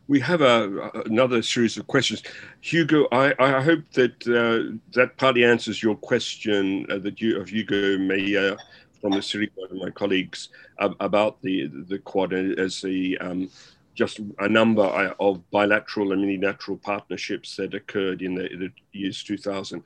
we 0.07 0.19
have 0.21 0.41
a, 0.41 0.91
another 1.05 1.41
series 1.41 1.77
of 1.77 1.87
questions. 1.87 2.23
Hugo, 2.61 3.07
I, 3.11 3.33
I 3.39 3.61
hope 3.61 3.83
that 3.93 4.15
uh, 4.27 4.77
that 4.93 5.17
partly 5.17 5.43
answers 5.43 5.83
your 5.83 5.95
question 5.95 6.85
uh, 6.89 6.97
that 6.99 7.19
you 7.19 7.39
of 7.39 7.49
Hugo 7.49 7.97
Meijer 7.97 8.57
from 9.01 9.11
the 9.11 9.21
City 9.21 9.51
of 9.63 9.77
my 9.77 9.89
colleagues 9.89 10.49
about 10.79 11.41
the 11.41 11.67
the 11.67 11.99
Quad 11.99 12.33
as 12.33 12.81
the 12.81 13.17
um, 13.19 13.49
just 13.95 14.19
a 14.39 14.47
number 14.47 14.83
uh, 14.83 15.13
of 15.19 15.49
bilateral 15.49 16.11
and 16.11 16.21
unilateral 16.21 16.77
partnerships 16.77 17.55
that 17.55 17.73
occurred 17.73 18.21
in 18.21 18.35
the, 18.35 18.47
the 18.55 18.71
years 18.93 19.23
2000. 19.23 19.83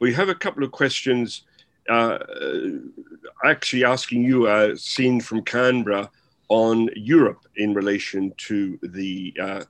We 0.00 0.12
have 0.12 0.28
a 0.28 0.34
couple 0.34 0.62
of 0.62 0.70
questions 0.70 1.44
uh, 1.88 2.18
actually 3.44 3.84
asking 3.84 4.22
you 4.22 4.48
a 4.48 4.72
uh, 4.72 4.76
scene 4.76 5.20
from 5.20 5.42
Canberra 5.42 6.10
on 6.48 6.88
Europe 6.94 7.46
in 7.56 7.74
relation 7.74 8.32
to 8.36 8.78
the 8.82 9.34
uh, 9.40 9.64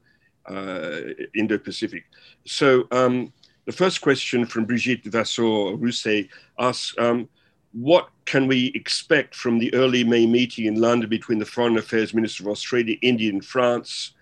uh, 0.46 1.00
Indo-Pacific. 1.34 2.04
So 2.44 2.86
um, 2.90 3.32
the 3.64 3.72
first 3.72 4.00
question 4.00 4.44
from 4.44 4.64
Brigitte 4.64 5.04
Vasseur-Rousset 5.04 6.28
asks, 6.58 6.94
um, 6.98 7.28
what 7.72 8.08
can 8.24 8.46
we 8.46 8.66
expect 8.74 9.34
from 9.34 9.58
the 9.58 9.72
early 9.74 10.04
May 10.04 10.26
meeting 10.26 10.66
in 10.66 10.80
London 10.80 11.08
between 11.08 11.38
the 11.38 11.46
Foreign 11.46 11.76
Affairs 11.76 12.14
Minister 12.14 12.44
of 12.44 12.48
Australia, 12.48 12.96
India, 13.02 13.30
and 13.30 13.44
France 13.44 14.12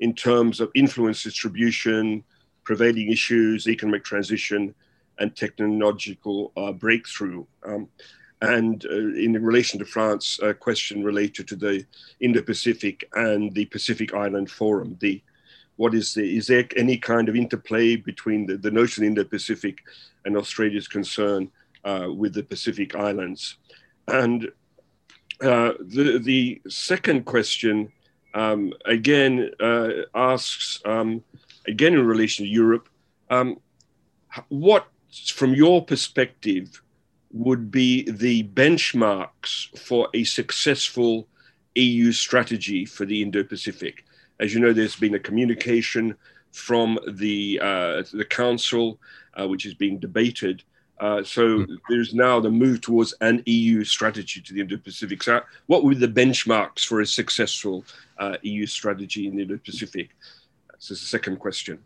in 0.00 0.14
terms 0.14 0.60
of 0.60 0.70
influence 0.74 1.22
distribution, 1.22 2.22
prevailing 2.62 3.10
issues, 3.10 3.66
economic 3.68 4.04
transition, 4.04 4.74
and 5.18 5.34
technological 5.34 6.52
uh, 6.56 6.72
breakthrough? 6.72 7.44
Um, 7.66 7.88
and 8.44 8.84
uh, 8.86 8.94
in 8.94 9.32
relation 9.42 9.78
to 9.78 9.84
France, 9.84 10.38
a 10.42 10.54
question 10.54 11.02
related 11.02 11.48
to 11.48 11.56
the 11.56 11.84
Indo-Pacific 12.20 13.08
and 13.14 13.52
the 13.54 13.66
Pacific 13.66 14.14
Island 14.14 14.50
Forum. 14.50 14.96
The 15.00 15.22
what 15.76 15.94
is 15.94 16.14
the 16.14 16.36
is 16.36 16.46
there 16.46 16.66
any 16.76 16.96
kind 16.96 17.28
of 17.28 17.36
interplay 17.36 17.96
between 17.96 18.46
the, 18.46 18.56
the 18.56 18.70
notion 18.70 19.04
of 19.04 19.08
Indo-Pacific 19.08 19.78
and 20.24 20.36
Australia's 20.36 20.88
concern 20.88 21.50
uh, 21.84 22.08
with 22.14 22.34
the 22.34 22.42
Pacific 22.42 22.94
Islands? 22.94 23.56
And 24.08 24.50
uh, 25.40 25.72
the 25.80 26.20
the 26.22 26.62
second 26.68 27.24
question 27.24 27.92
um, 28.34 28.72
again 28.84 29.50
uh, 29.60 29.90
asks 30.14 30.80
um, 30.84 31.22
again 31.66 31.94
in 31.94 32.06
relation 32.06 32.44
to 32.44 32.50
Europe, 32.50 32.88
um, 33.30 33.58
what 34.48 34.86
from 35.32 35.54
your 35.54 35.84
perspective 35.84 36.82
would 37.34 37.70
be 37.70 38.08
the 38.08 38.44
benchmarks 38.44 39.76
for 39.76 40.08
a 40.14 40.22
successful 40.22 41.26
EU 41.74 42.12
strategy 42.12 42.86
for 42.86 43.04
the 43.04 43.20
Indo-Pacific. 43.20 44.04
As 44.38 44.54
you 44.54 44.60
know, 44.60 44.72
there's 44.72 44.94
been 44.96 45.16
a 45.16 45.18
communication 45.18 46.14
from 46.52 46.96
the 47.08 47.58
uh, 47.60 48.02
the 48.12 48.24
council, 48.24 49.00
uh, 49.34 49.48
which 49.48 49.66
is 49.66 49.74
being 49.74 49.98
debated. 49.98 50.62
Uh, 51.00 51.24
so 51.24 51.58
mm. 51.58 51.76
there's 51.88 52.14
now 52.14 52.38
the 52.38 52.50
move 52.50 52.80
towards 52.80 53.12
an 53.20 53.42
EU 53.46 53.82
strategy 53.82 54.40
to 54.40 54.54
the 54.54 54.60
Indo-Pacific. 54.60 55.20
So, 55.24 55.40
what 55.66 55.82
would 55.82 55.98
be 55.98 56.06
the 56.06 56.12
benchmarks 56.12 56.86
for 56.86 57.00
a 57.00 57.06
successful 57.06 57.84
uh, 58.18 58.36
EU 58.42 58.64
strategy 58.66 59.26
in 59.26 59.34
the 59.34 59.42
Indo-Pacific? 59.42 60.10
This 60.74 60.92
is 60.92 61.00
the 61.00 61.06
second 61.06 61.40
question. 61.40 61.80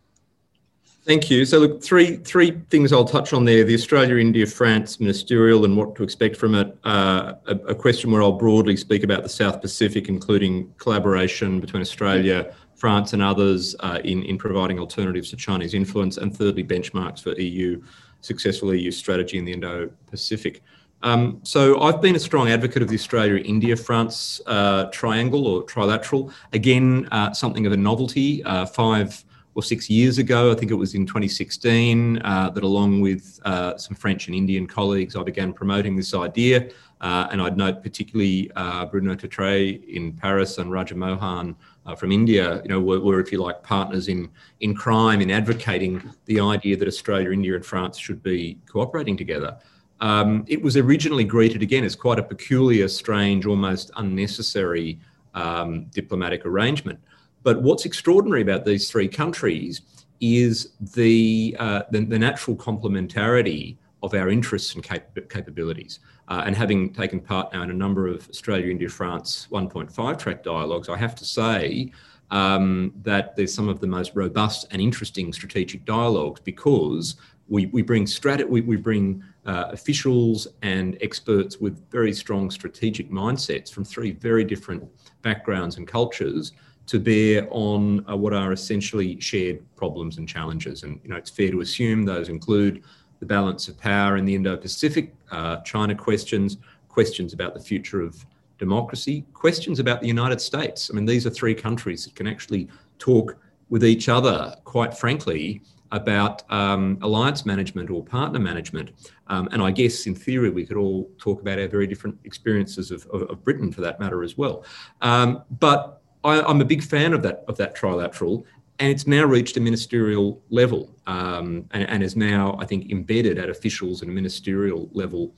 Thank 1.08 1.30
you. 1.30 1.46
So, 1.46 1.60
look, 1.60 1.82
three 1.82 2.18
three 2.18 2.50
things 2.68 2.92
I'll 2.92 3.02
touch 3.02 3.32
on 3.32 3.46
there: 3.46 3.64
the 3.64 3.72
Australia, 3.72 4.16
India, 4.16 4.44
France 4.44 5.00
ministerial, 5.00 5.64
and 5.64 5.74
what 5.74 5.96
to 5.96 6.02
expect 6.02 6.36
from 6.36 6.54
it. 6.54 6.76
Uh, 6.84 7.32
a, 7.46 7.54
a, 7.68 7.74
question 7.74 8.10
where 8.10 8.20
I'll 8.20 8.32
broadly 8.32 8.76
speak 8.76 9.04
about 9.04 9.22
the 9.22 9.28
South 9.30 9.62
Pacific, 9.62 10.10
including 10.10 10.70
collaboration 10.76 11.60
between 11.60 11.80
Australia, 11.80 12.54
France, 12.76 13.14
and 13.14 13.22
others 13.22 13.74
uh, 13.80 14.00
in 14.04 14.22
in 14.24 14.36
providing 14.36 14.78
alternatives 14.78 15.30
to 15.30 15.36
Chinese 15.36 15.72
influence, 15.72 16.18
and 16.18 16.36
thirdly, 16.36 16.62
benchmarks 16.62 17.22
for 17.22 17.32
EU 17.40 17.82
successful 18.20 18.74
EU 18.74 18.90
strategy 18.90 19.38
in 19.38 19.46
the 19.46 19.52
Indo-Pacific. 19.54 20.62
Um, 21.02 21.40
so 21.42 21.80
I've 21.80 22.02
been 22.02 22.16
a 22.16 22.18
strong 22.18 22.50
advocate 22.50 22.82
of 22.82 22.88
the 22.88 22.96
Australia, 22.96 23.36
India, 23.36 23.76
France 23.76 24.42
uh, 24.46 24.86
triangle 24.92 25.46
or 25.46 25.62
trilateral. 25.62 26.34
Again, 26.52 27.08
uh, 27.12 27.32
something 27.32 27.64
of 27.64 27.72
a 27.72 27.78
novelty. 27.78 28.44
Uh, 28.44 28.66
five 28.66 29.24
or 29.58 29.62
six 29.62 29.90
years 29.90 30.18
ago, 30.18 30.52
I 30.52 30.54
think 30.54 30.70
it 30.70 30.76
was 30.76 30.94
in 30.94 31.04
2016, 31.04 32.22
uh, 32.22 32.48
that 32.50 32.62
along 32.62 33.00
with 33.00 33.40
uh, 33.44 33.76
some 33.76 33.96
French 33.96 34.28
and 34.28 34.36
Indian 34.36 34.68
colleagues, 34.68 35.16
I 35.16 35.24
began 35.24 35.52
promoting 35.52 35.96
this 35.96 36.14
idea. 36.14 36.70
Uh, 37.00 37.26
and 37.32 37.42
I'd 37.42 37.56
note 37.56 37.82
particularly 37.82 38.52
uh, 38.54 38.86
Bruno 38.86 39.16
Tertrais 39.16 39.84
in 39.88 40.12
Paris 40.12 40.58
and 40.58 40.70
Raja 40.70 40.94
Mohan 40.94 41.56
uh, 41.86 41.96
from 41.96 42.12
India, 42.12 42.62
you 42.62 42.68
know, 42.68 42.80
were, 42.80 43.00
were, 43.00 43.18
if 43.18 43.32
you 43.32 43.42
like, 43.42 43.60
partners 43.64 44.06
in, 44.06 44.30
in 44.60 44.76
crime 44.76 45.20
in 45.20 45.28
advocating 45.28 46.08
the 46.26 46.38
idea 46.38 46.76
that 46.76 46.86
Australia, 46.86 47.32
India, 47.32 47.56
and 47.56 47.66
France 47.66 47.98
should 47.98 48.22
be 48.22 48.58
cooperating 48.66 49.16
together. 49.16 49.58
Um, 49.98 50.44
it 50.46 50.62
was 50.62 50.76
originally 50.76 51.24
greeted 51.24 51.62
again 51.62 51.82
as 51.82 51.96
quite 51.96 52.20
a 52.20 52.22
peculiar, 52.22 52.86
strange, 52.86 53.44
almost 53.44 53.90
unnecessary 53.96 55.00
um, 55.34 55.86
diplomatic 55.86 56.46
arrangement. 56.46 57.00
But 57.42 57.62
what's 57.62 57.84
extraordinary 57.84 58.42
about 58.42 58.64
these 58.64 58.90
three 58.90 59.08
countries 59.08 59.82
is 60.20 60.70
the, 60.80 61.56
uh, 61.58 61.82
the, 61.90 62.04
the, 62.04 62.18
natural 62.18 62.56
complementarity 62.56 63.76
of 64.02 64.14
our 64.14 64.28
interests 64.28 64.74
and 64.74 64.82
cap 64.82 65.16
capabilities. 65.28 66.00
Uh, 66.28 66.42
and 66.44 66.56
having 66.56 66.92
taken 66.92 67.20
part 67.20 67.52
now 67.52 67.62
in 67.62 67.70
a 67.70 67.74
number 67.74 68.08
of 68.08 68.28
Australia, 68.28 68.70
India, 68.70 68.88
France 68.88 69.46
1.5 69.50 70.18
track 70.18 70.42
dialogues, 70.42 70.88
I 70.88 70.96
have 70.96 71.14
to 71.16 71.24
say 71.24 71.92
um, 72.30 72.92
that 73.02 73.36
there's 73.36 73.54
some 73.54 73.68
of 73.68 73.80
the 73.80 73.86
most 73.86 74.12
robust 74.14 74.66
and 74.70 74.82
interesting 74.82 75.32
strategic 75.32 75.84
dialogues 75.84 76.40
because 76.40 77.16
we, 77.48 77.66
we 77.66 77.82
bring 77.82 78.04
strat 78.04 78.46
we, 78.46 78.60
we 78.60 78.76
bring 78.76 79.22
uh, 79.46 79.70
officials 79.72 80.46
and 80.62 80.98
experts 81.00 81.58
with 81.58 81.90
very 81.90 82.12
strong 82.12 82.50
strategic 82.50 83.10
mindsets 83.10 83.72
from 83.72 83.84
three 83.84 84.12
very 84.12 84.44
different 84.44 84.86
backgrounds 85.22 85.78
and 85.78 85.88
cultures 85.88 86.52
to 86.88 86.98
bear 86.98 87.46
on 87.50 88.04
uh, 88.08 88.16
what 88.16 88.32
are 88.32 88.52
essentially 88.52 89.20
shared 89.20 89.60
problems 89.76 90.16
and 90.18 90.26
challenges. 90.26 90.82
And 90.82 90.98
you 91.04 91.10
know, 91.10 91.16
it's 91.16 91.30
fair 91.30 91.50
to 91.50 91.60
assume 91.60 92.04
those 92.04 92.28
include 92.30 92.82
the 93.20 93.26
balance 93.26 93.68
of 93.68 93.78
power 93.78 94.16
in 94.16 94.24
the 94.24 94.34
Indo-Pacific, 94.34 95.14
uh, 95.30 95.58
China 95.58 95.94
questions, 95.94 96.56
questions 96.88 97.34
about 97.34 97.52
the 97.52 97.60
future 97.60 98.00
of 98.00 98.24
democracy, 98.58 99.24
questions 99.34 99.80
about 99.80 100.00
the 100.00 100.06
United 100.06 100.40
States. 100.40 100.90
I 100.90 100.94
mean, 100.94 101.04
these 101.04 101.26
are 101.26 101.30
three 101.30 101.54
countries 101.54 102.04
that 102.04 102.14
can 102.14 102.26
actually 102.26 102.68
talk 102.98 103.36
with 103.68 103.84
each 103.84 104.08
other, 104.08 104.56
quite 104.64 104.96
frankly, 104.96 105.60
about 105.92 106.50
um, 106.50 106.98
alliance 107.02 107.44
management 107.44 107.90
or 107.90 108.02
partner 108.02 108.38
management. 108.38 108.90
Um, 109.28 109.48
and 109.52 109.62
I 109.62 109.70
guess 109.70 110.06
in 110.06 110.14
theory, 110.14 110.50
we 110.50 110.64
could 110.64 110.76
all 110.76 111.10
talk 111.18 111.40
about 111.40 111.58
our 111.58 111.68
very 111.68 111.86
different 111.86 112.18
experiences 112.24 112.90
of, 112.90 113.06
of, 113.06 113.22
of 113.22 113.44
Britain 113.44 113.72
for 113.72 113.80
that 113.82 114.00
matter 114.00 114.22
as 114.22 114.38
well. 114.38 114.64
Um, 115.00 115.42
but 115.58 115.97
I, 116.24 116.50
am 116.50 116.60
a 116.60 116.64
big 116.64 116.82
fan 116.82 117.12
of 117.12 117.22
that, 117.22 117.44
of 117.48 117.56
that 117.58 117.76
trilateral. 117.76 118.44
And 118.80 118.90
it's 118.90 119.06
now 119.06 119.24
reached 119.24 119.56
a 119.56 119.60
ministerial 119.60 120.40
level 120.50 120.94
um, 121.06 121.66
and, 121.72 121.88
and, 121.88 122.02
is 122.02 122.14
now, 122.14 122.56
I 122.60 122.64
think, 122.64 122.90
embedded 122.90 123.38
at 123.38 123.50
officials 123.50 124.02
and 124.02 124.10
a 124.10 124.14
ministerial 124.14 124.88
level 124.92 125.34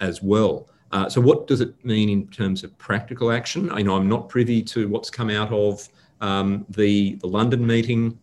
as 0.00 0.22
well. 0.22 0.68
Uh, 0.90 1.08
so, 1.08 1.20
what 1.20 1.46
does 1.46 1.62
it 1.62 1.82
mean 1.84 2.10
in 2.10 2.26
terms 2.28 2.62
of 2.64 2.76
practical 2.76 3.32
action? 3.32 3.70
I 3.72 3.80
know 3.80 3.96
I'm 3.96 4.08
not 4.08 4.28
privy 4.28 4.62
to 4.64 4.88
what's 4.88 5.08
come 5.08 5.30
out 5.30 5.50
of 5.50 5.88
um, 6.20 6.66
the, 6.68 7.14
the 7.16 7.26
London 7.26 7.66
meeting, 7.66 8.18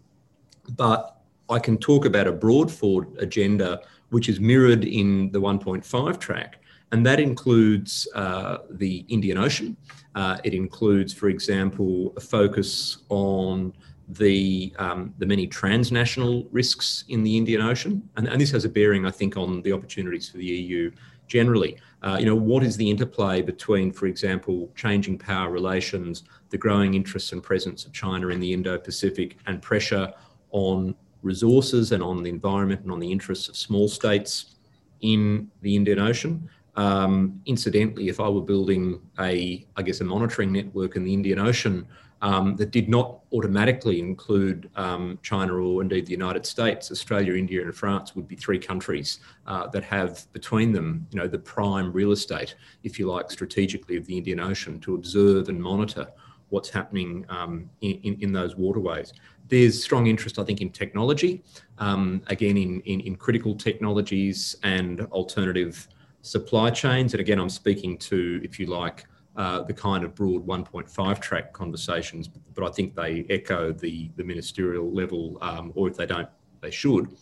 but 0.76 1.20
I 1.50 1.58
can 1.58 1.80
talk 1.80 2.06
about 2.06 2.28
a 2.28 2.32
broad 2.32 2.72
forward 2.72 3.08
agenda 3.18 3.82
which 4.10 4.30
is 4.30 4.40
mirrored 4.40 4.86
in 4.86 5.32
the 5.32 5.40
1.5 5.40 6.20
track, 6.20 6.62
and 6.92 7.06
that 7.06 7.20
includes 7.20 8.08
uh, 8.16 8.60
the 8.72 9.06
Indian 9.10 9.38
Ocean. 9.38 9.78
Uh, 10.16 10.38
it 10.44 10.54
includes, 10.54 11.14
for 11.14 11.30
example, 11.30 12.14
a 12.18 12.20
focus 12.20 13.00
on 13.10 13.74
the 14.10 14.74
um, 14.80 15.14
the 15.20 15.26
many 15.26 15.46
transnational 15.46 16.48
risks 16.52 17.04
in 17.10 17.24
the 17.24 17.38
Indian 17.38 17.62
Ocean, 17.62 18.08
and, 18.18 18.28
and, 18.28 18.42
this 18.42 18.50
has 18.52 18.66
a 18.66 18.70
bearing, 18.70 19.06
I 19.06 19.12
think, 19.12 19.38
on 19.38 19.62
the 19.62 19.72
opportunities 19.72 20.30
for 20.30 20.38
the 20.38 20.46
EU 20.46 20.92
generally. 21.28 21.78
Uh, 22.02 22.18
you 22.20 22.26
know, 22.26 22.36
what 22.36 22.64
is 22.64 22.76
the 22.76 22.90
interplay 22.90 23.42
between, 23.42 23.92
for 23.92 24.08
example, 24.08 24.72
changing 24.76 25.18
power 25.20 25.52
relations, 25.52 26.24
the 26.50 26.58
growing 26.58 26.96
interests 26.96 27.34
and 27.34 27.44
presence 27.44 27.86
of 27.86 27.94
China 27.94 28.30
in 28.30 28.40
the 28.40 28.52
Indo-Pacific, 28.52 29.38
and 29.46 29.62
pressure 29.62 30.12
on 30.52 30.96
resources 31.22 31.92
and 31.92 32.02
on 32.02 32.24
the 32.24 32.30
environment 32.30 32.82
and 32.82 32.92
on 32.92 33.00
the 33.00 33.12
interests 33.12 33.48
of 33.48 33.56
small 33.56 33.88
states 33.88 34.56
in 35.02 35.50
the 35.62 35.76
Indian 35.76 36.00
Ocean. 36.00 36.50
Um, 36.80 37.42
incidentally, 37.46 38.08
if 38.08 38.22
I 38.22 38.30
were 38.30 38.42
building 38.42 39.02
a, 39.20 39.68
I 39.76 39.82
guess, 39.82 40.00
a 40.00 40.06
monitoring 40.06 40.54
network 40.54 40.96
in 40.96 41.04
the 41.04 41.14
Indian 41.14 41.38
Ocean 41.38 41.86
um, 42.22 42.56
that 42.56 42.72
did 42.72 42.88
not 42.88 43.20
automatically 43.34 44.00
include 44.00 44.70
um, 44.78 45.20
China 45.22 45.56
or 45.56 45.82
indeed 45.82 46.06
the 46.06 46.14
United 46.14 46.46
States, 46.46 46.90
Australia, 46.90 47.34
India, 47.34 47.62
and 47.62 47.76
France 47.76 48.16
would 48.16 48.30
be 48.30 48.38
three 48.38 48.58
countries 48.58 49.20
uh, 49.46 49.68
that 49.68 49.84
have 49.84 50.32
between 50.32 50.72
them, 50.72 51.06
you 51.12 51.20
know, 51.20 51.28
the 51.28 51.38
prime 51.38 51.92
real 51.92 52.14
estate, 52.14 52.56
if 52.84 52.98
you 52.98 53.12
like, 53.12 53.30
strategically 53.30 53.98
of 53.98 54.06
the 54.06 54.18
Indian 54.18 54.40
Ocean 54.40 54.80
to 54.80 54.96
observe 54.96 55.50
and 55.50 55.62
monitor 55.62 56.08
what's 56.48 56.70
happening 56.70 57.26
um, 57.28 57.70
in, 57.82 58.18
in, 58.22 58.32
those 58.32 58.56
waterways. 58.56 59.12
There's 59.50 59.84
strong 59.84 60.08
interest, 60.08 60.40
I 60.40 60.46
think, 60.46 60.62
in 60.62 60.70
technology, 60.70 61.44
um, 61.78 62.22
again, 62.28 62.56
in, 62.56 62.80
in, 62.82 63.02
in, 63.02 63.18
critical 63.18 63.54
technologies 63.54 64.56
and 64.64 65.02
alternative 65.12 65.90
supply 66.22 66.70
chains. 66.70 67.14
And 67.14 67.22
again, 67.22 67.40
I'm 67.40 67.50
speaking 67.50 67.98
to, 68.00 68.42
if 68.44 68.60
you 68.60 68.66
like, 68.66 69.06
uh, 69.36 69.62
the 69.64 69.74
kind 69.74 70.04
of 70.04 70.14
broad 70.16 70.46
1.5 70.46 71.22
track 71.22 71.54
conversations, 71.54 72.28
but 72.28 72.68
I 72.68 72.72
think 72.72 72.96
they 72.96 73.26
echo 73.30 73.72
the, 73.72 74.10
the 74.18 74.24
ministerial 74.24 74.92
level, 74.92 75.38
um, 75.42 75.72
or 75.76 75.88
if 75.88 75.96
they 75.96 76.06
don't, 76.06 76.28
they 76.62 76.72
should. 76.72 77.16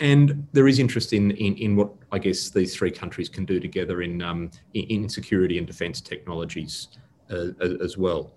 And 0.00 0.48
there 0.52 0.66
is 0.66 0.80
interest 0.80 1.12
in, 1.12 1.30
in, 1.32 1.54
in 1.56 1.76
what 1.76 1.92
I 2.10 2.18
guess 2.18 2.50
these 2.50 2.74
three 2.74 2.90
countries 2.90 3.28
can 3.28 3.44
do 3.44 3.60
together 3.60 4.02
in, 4.02 4.20
um, 4.22 4.50
in, 4.72 5.08
security 5.08 5.58
and 5.58 5.66
defence 5.66 6.00
technologies 6.00 6.88
uh, 7.30 7.50
as 7.80 7.96
well. 7.96 8.32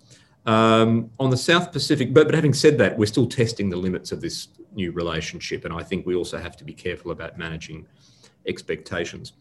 Um, 0.46 1.10
on 1.20 1.32
the 1.32 1.38
South 1.38 1.72
Pacific, 1.72 2.14
but, 2.14 2.28
but 2.28 2.36
having 2.36 2.54
said 2.54 2.78
that, 2.78 2.96
we're 2.98 3.08
still 3.08 3.26
testing 3.26 3.70
the 3.70 3.76
limits 3.78 4.12
of 4.12 4.22
this 4.22 4.50
new 4.76 4.92
relationship, 4.92 5.66
and 5.66 5.74
I 5.74 5.82
think 5.82 6.06
we 6.06 6.14
also 6.14 6.38
have 6.38 6.56
to 6.58 6.64
be 6.64 6.74
careful 6.74 7.10
about 7.10 7.38
managing 7.38 7.88
expectations. 8.48 9.34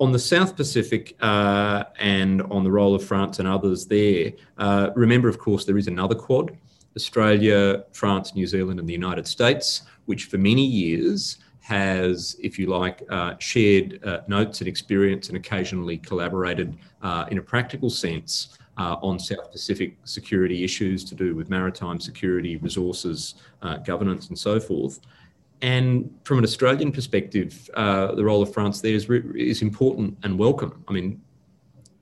On 0.00 0.12
the 0.12 0.18
South 0.18 0.54
Pacific 0.54 1.16
uh, 1.20 1.84
and 1.98 2.42
on 2.42 2.62
the 2.62 2.70
role 2.70 2.94
of 2.94 3.04
France 3.04 3.40
and 3.40 3.48
others 3.48 3.86
there, 3.86 4.32
uh, 4.56 4.90
remember, 4.94 5.28
of 5.28 5.40
course, 5.40 5.64
there 5.64 5.76
is 5.76 5.88
another 5.88 6.14
quad 6.14 6.56
Australia, 6.94 7.84
France, 7.92 8.34
New 8.34 8.46
Zealand, 8.46 8.78
and 8.78 8.88
the 8.88 8.92
United 8.92 9.26
States, 9.26 9.82
which 10.06 10.24
for 10.26 10.38
many 10.38 10.64
years 10.64 11.38
has, 11.60 12.36
if 12.40 12.58
you 12.58 12.66
like, 12.66 13.02
uh, 13.10 13.34
shared 13.38 14.02
uh, 14.04 14.20
notes 14.26 14.60
and 14.60 14.68
experience 14.68 15.28
and 15.28 15.36
occasionally 15.36 15.98
collaborated 15.98 16.76
uh, 17.02 17.26
in 17.30 17.38
a 17.38 17.42
practical 17.42 17.90
sense 17.90 18.56
uh, 18.78 18.96
on 19.02 19.18
South 19.18 19.50
Pacific 19.50 19.96
security 20.04 20.64
issues 20.64 21.04
to 21.04 21.14
do 21.14 21.34
with 21.34 21.50
maritime 21.50 22.00
security, 22.00 22.56
resources, 22.56 23.34
governance, 23.84 24.28
and 24.28 24.38
so 24.38 24.58
forth. 24.60 25.00
And 25.60 26.16
from 26.24 26.38
an 26.38 26.44
Australian 26.44 26.92
perspective, 26.92 27.68
uh, 27.74 28.14
the 28.14 28.24
role 28.24 28.42
of 28.42 28.52
France 28.52 28.80
there 28.80 28.94
is, 28.94 29.08
is 29.34 29.62
important 29.62 30.16
and 30.22 30.38
welcome. 30.38 30.84
I 30.88 30.92
mean, 30.92 31.20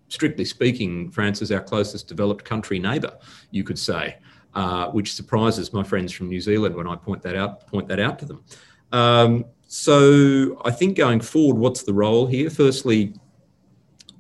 strictly 0.09 0.45
speaking, 0.45 1.11
France 1.11 1.41
is 1.43 1.51
our 1.51 1.63
closest 1.63 2.07
developed 2.09 2.45
country 2.45 2.79
neighbour, 2.79 3.17
you 3.51 3.65
could 3.65 3.79
say, 3.79 4.19
uh, 4.55 4.91
which 4.91 5.15
surprises 5.15 5.73
my 5.73 5.83
friends 5.83 6.13
from 6.13 6.29
New 6.29 6.41
Zealand 6.41 6.75
when 6.75 6.87
I 6.87 6.97
point 6.97 7.23
that 7.23 7.37
out 7.37 7.67
point 7.67 7.89
that 7.89 8.01
out 8.01 8.19
to 8.21 8.27
them. 8.27 8.45
Um, 8.93 9.45
so 9.67 10.61
I 10.65 10.71
think 10.71 10.97
going 10.97 11.21
forward, 11.21 11.59
what's 11.59 11.83
the 11.83 11.95
role 11.95 12.27
here? 12.27 12.51
Firstly, 12.51 13.15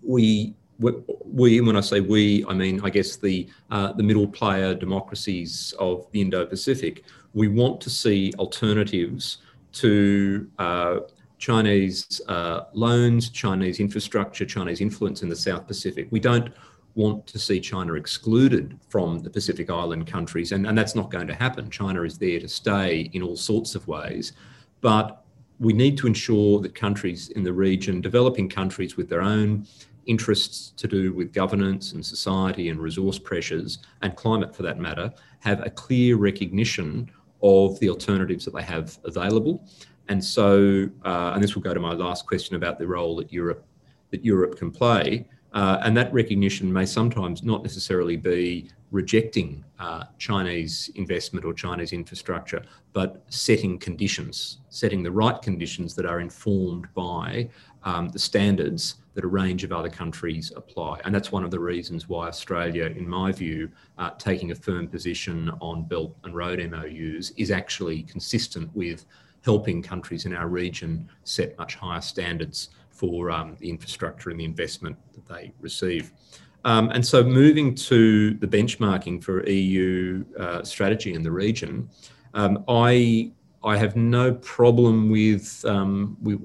we 0.03 0.55
we, 0.79 1.61
when 1.61 1.77
I 1.77 1.81
say 1.81 2.01
we, 2.01 2.45
I 2.47 2.53
mean, 2.53 2.81
I 2.85 2.91
guess 2.91 3.17
the, 3.17 3.49
uh, 3.71 3.93
the 3.93 4.03
middle 4.03 4.27
player 4.27 4.75
democracies 4.75 5.73
of 5.79 6.07
the 6.13 6.21
Indo-Pacific, 6.21 7.05
we 7.37 7.49
want 7.49 7.83
to 7.83 7.91
see 7.91 8.33
alternatives 8.39 9.39
to 9.71 10.51
uh, 10.59 11.01
Chinese 11.37 12.23
uh, 12.29 12.63
loans, 12.73 13.29
Chinese 13.29 13.79
infrastructure, 13.79 14.47
Chinese 14.47 14.81
influence 14.81 15.23
in 15.23 15.29
the 15.29 15.37
South 15.37 15.67
Pacific. 15.67 16.09
We 16.11 16.19
don't 16.19 16.49
want 16.95 17.27
to 17.27 17.39
see 17.39 17.61
China 17.61 17.93
excluded 17.93 18.81
from 18.89 19.19
the 19.19 19.29
Pacific 19.29 19.69
Island 19.69 20.07
countries, 20.07 20.53
and, 20.53 20.67
and 20.67 20.79
that's 20.79 20.95
not 20.95 21.11
going 21.11 21.27
to 21.27 21.35
happen. 21.35 21.69
China 21.69 22.05
is 22.05 22.17
there 22.17 22.41
to 22.41 22.49
stay 22.49 23.11
in 23.13 23.23
all 23.23 23.37
sorts 23.37 23.75
of 23.75 23.87
ways, 23.87 24.33
but 24.81 25.23
we 25.61 25.75
need 25.75 25.99
to 25.99 26.07
ensure 26.07 26.59
that 26.61 26.75
countries 26.75 27.29
in 27.29 27.45
the 27.45 27.53
region, 27.53 28.01
developing 28.01 28.49
countries 28.49 28.97
with 28.97 29.11
their 29.11 29.21
own 29.21 29.67
interests 30.07 30.73
to 30.79 30.89
do 30.89 31.13
with 31.13 31.35
governance 31.35 31.93
and 31.93 32.07
society 32.07 32.71
and 32.71 32.81
resource 32.81 33.19
pressures 33.19 33.81
and 34.01 34.17
climate 34.17 34.57
for 34.57 34.63
that 34.63 34.79
matter 34.79 35.13
have 35.41 35.61
a 35.67 35.71
clear 35.71 36.17
recognition 36.17 37.11
of 37.43 37.79
the 37.81 37.89
alternatives 37.89 38.45
that 38.45 38.55
they 38.55 38.63
have 38.63 38.99
available. 39.05 39.65
And 40.09 40.23
so, 40.23 40.89
uh, 41.05 41.33
and 41.35 41.43
this 41.43 41.55
will 41.55 41.63
go 41.63 41.75
to 41.75 41.81
my 41.81 41.93
last 41.93 42.27
question 42.27 42.57
about 42.57 42.79
the 42.79 42.87
role 42.87 43.17
that 43.17 43.33
Europe 43.33 43.65
that 44.11 44.25
Europe 44.25 44.57
can 44.57 44.71
play. 44.71 45.27
Uh, 45.53 45.79
and 45.83 45.97
that 45.97 46.13
recognition 46.13 46.71
may 46.71 46.85
sometimes 46.85 47.43
not 47.43 47.63
necessarily 47.63 48.17
be 48.17 48.69
rejecting 48.91 49.65
uh, 49.79 50.05
Chinese 50.19 50.91
investment 50.95 51.45
or 51.45 51.53
Chinese 51.53 51.93
infrastructure, 51.93 52.63
but 52.93 53.25
setting 53.29 53.79
conditions, 53.79 54.59
setting 54.69 55.03
the 55.03 55.11
right 55.11 55.41
conditions 55.43 55.95
that 55.95 56.07
are 56.07 56.21
informed 56.21 56.87
by 56.95 57.49
um, 57.87 58.09
the 58.09 58.19
standards 58.19 58.97
that 59.15 59.25
a 59.25 59.29
range 59.29 59.65
of 59.65 59.73
other 59.73 59.89
countries 59.89 60.53
apply. 60.55 61.01
And 61.05 61.15
that's 61.15 61.33
one 61.33 61.45
of 61.45 61.51
the 61.51 61.59
reasons 61.59 62.09
why 62.09 62.27
Australia, 62.27 62.87
in 62.87 63.09
my 63.09 63.33
view, 63.33 63.71
uh, 63.97 64.11
taking 64.19 64.51
a 64.51 64.55
firm 64.55 64.89
position 64.89 65.51
on 65.61 65.85
Belt 65.85 66.15
and 66.25 66.35
Road 66.35 66.59
MOUs 66.71 67.31
is 67.39 67.51
actually 67.51 68.03
consistent 68.03 68.75
with 68.75 69.07
helping 69.43 69.81
countries 69.81 70.27
in 70.27 70.35
our 70.35 70.49
region 70.49 71.09
set 71.25 71.57
much 71.57 71.77
higher 71.77 72.01
standards 72.01 72.71
for 72.91 73.31
um, 73.31 73.57
the 73.61 73.71
infrastructure 73.71 74.31
and 74.31 74.41
the 74.41 74.45
investment 74.45 74.97
that 75.15 75.27
they 75.27 75.53
receive. 75.61 76.13
Um, 76.65 76.91
and 76.91 77.07
so 77.07 77.23
moving 77.23 77.75
to 77.77 78.35
the 78.35 78.47
benchmarking 78.47 79.23
for 79.23 79.49
EU 79.49 80.25
uh, 80.39 80.65
strategy 80.65 81.15
in 81.15 81.23
the 81.23 81.31
region, 81.31 81.89
um, 82.35 82.65
I 82.67 83.31
I 83.67 83.77
have 83.77 83.97
no 83.97 84.33
problem 84.33 85.11
with 85.11 85.65
um, 85.67 86.17
with, 86.23 86.39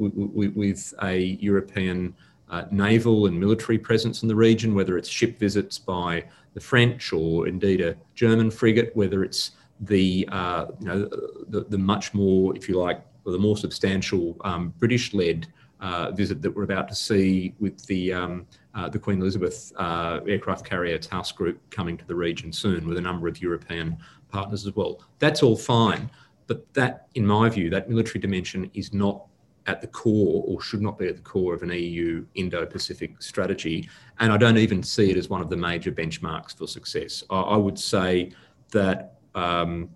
with, 0.56 0.94
a 1.04 1.38
European 1.40 2.16
uh, 2.50 2.64
naval 2.72 3.28
and 3.28 3.40
military 3.40 3.78
presence 3.78 4.24
in 4.24 4.28
the 4.28 4.36
region, 4.36 4.74
whether 4.74 4.98
it's 4.98 5.08
ship 5.08 5.38
visits 5.38 5.78
by 5.78 6.26
the 6.56 6.60
French 6.60 7.14
or 7.14 7.48
indeed 7.48 7.80
a 7.80 7.96
German 8.16 8.50
frigate, 8.50 8.96
whether 8.96 9.24
it's 9.24 9.52
the 9.82 10.28
uh, 10.32 10.66
you 10.80 10.88
know 10.88 11.10
the, 11.48 11.66
the, 11.70 11.78
much 11.78 12.14
more, 12.16 12.56
if 12.58 12.68
you 12.68 12.80
like, 12.80 13.02
the 13.26 13.38
more 13.38 13.56
substantial 13.56 14.36
um, 14.44 14.74
British-led 14.80 15.48
uh, 15.80 16.12
visit 16.12 16.42
that 16.42 16.56
we're 16.56 16.64
about 16.64 16.88
to 16.88 16.96
see 16.96 17.54
with 17.60 17.86
the 17.86 18.14
um, 18.14 18.48
uh, 18.74 18.90
the 18.90 19.00
Queen 19.00 19.22
Elizabeth 19.22 19.72
uh, 19.78 20.22
aircraft 20.28 20.66
carrier 20.66 20.98
task 20.98 21.36
group 21.36 21.60
coming 21.70 21.98
to 21.98 22.06
the 22.08 22.16
region 22.16 22.52
soon, 22.52 22.88
with 22.88 22.98
a 22.98 23.02
number 23.02 23.28
of 23.28 23.42
European 23.42 23.98
partners 24.30 24.66
as 24.66 24.76
well. 24.76 25.02
That's 25.20 25.44
all 25.44 25.58
fine, 25.58 26.10
but 26.52 26.74
that, 26.74 27.08
in 27.16 27.26
my 27.26 27.48
view, 27.48 27.70
that 27.70 27.90
military 27.90 28.20
dimension 28.20 28.70
is 28.74 28.94
not 28.94 29.24
at 29.68 29.80
the 29.80 29.88
core 29.88 30.44
or 30.46 30.62
should 30.62 30.82
not 30.82 31.00
be 31.00 31.08
at 31.08 31.16
the 31.16 31.22
core 31.22 31.54
of 31.54 31.64
an 31.64 31.70
EU 31.70 32.26
Indo 32.36 32.66
Pacific 32.66 33.22
strategy. 33.22 33.88
And 34.20 34.34
I 34.34 34.36
don't 34.36 34.58
even 34.58 34.84
see 34.84 35.10
it 35.10 35.16
as 35.16 35.30
one 35.30 35.40
of 35.40 35.50
the 35.50 35.56
major 35.56 35.94
benchmarks 35.94 36.58
for 36.58 36.68
success. 36.68 37.24
I, 37.30 37.40
I 37.40 37.56
would 37.56 37.80
say 37.80 38.34
that, 38.72 39.14
um, 39.34 39.92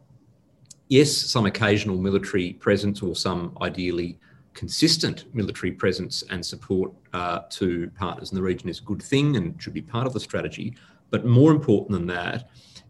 yes, 0.87 1.11
some 1.11 1.45
occasional 1.45 1.97
military 1.97 2.53
presence 2.53 3.01
or 3.01 3.17
some 3.17 3.57
ideally 3.61 4.17
consistent 4.53 5.25
military 5.35 5.73
presence 5.73 6.23
and 6.29 6.45
support 6.45 6.93
uh, 7.11 7.39
to 7.49 7.91
partners 7.97 8.31
in 8.31 8.35
the 8.37 8.41
region 8.41 8.69
is 8.69 8.79
a 8.79 8.83
good 8.83 9.03
thing 9.03 9.35
and 9.35 9.61
should 9.61 9.73
be 9.73 9.81
part 9.81 10.07
of 10.07 10.13
the 10.13 10.21
strategy. 10.21 10.73
But 11.09 11.25
more 11.25 11.51
important 11.51 11.91
than 11.91 12.07
that 12.07 12.47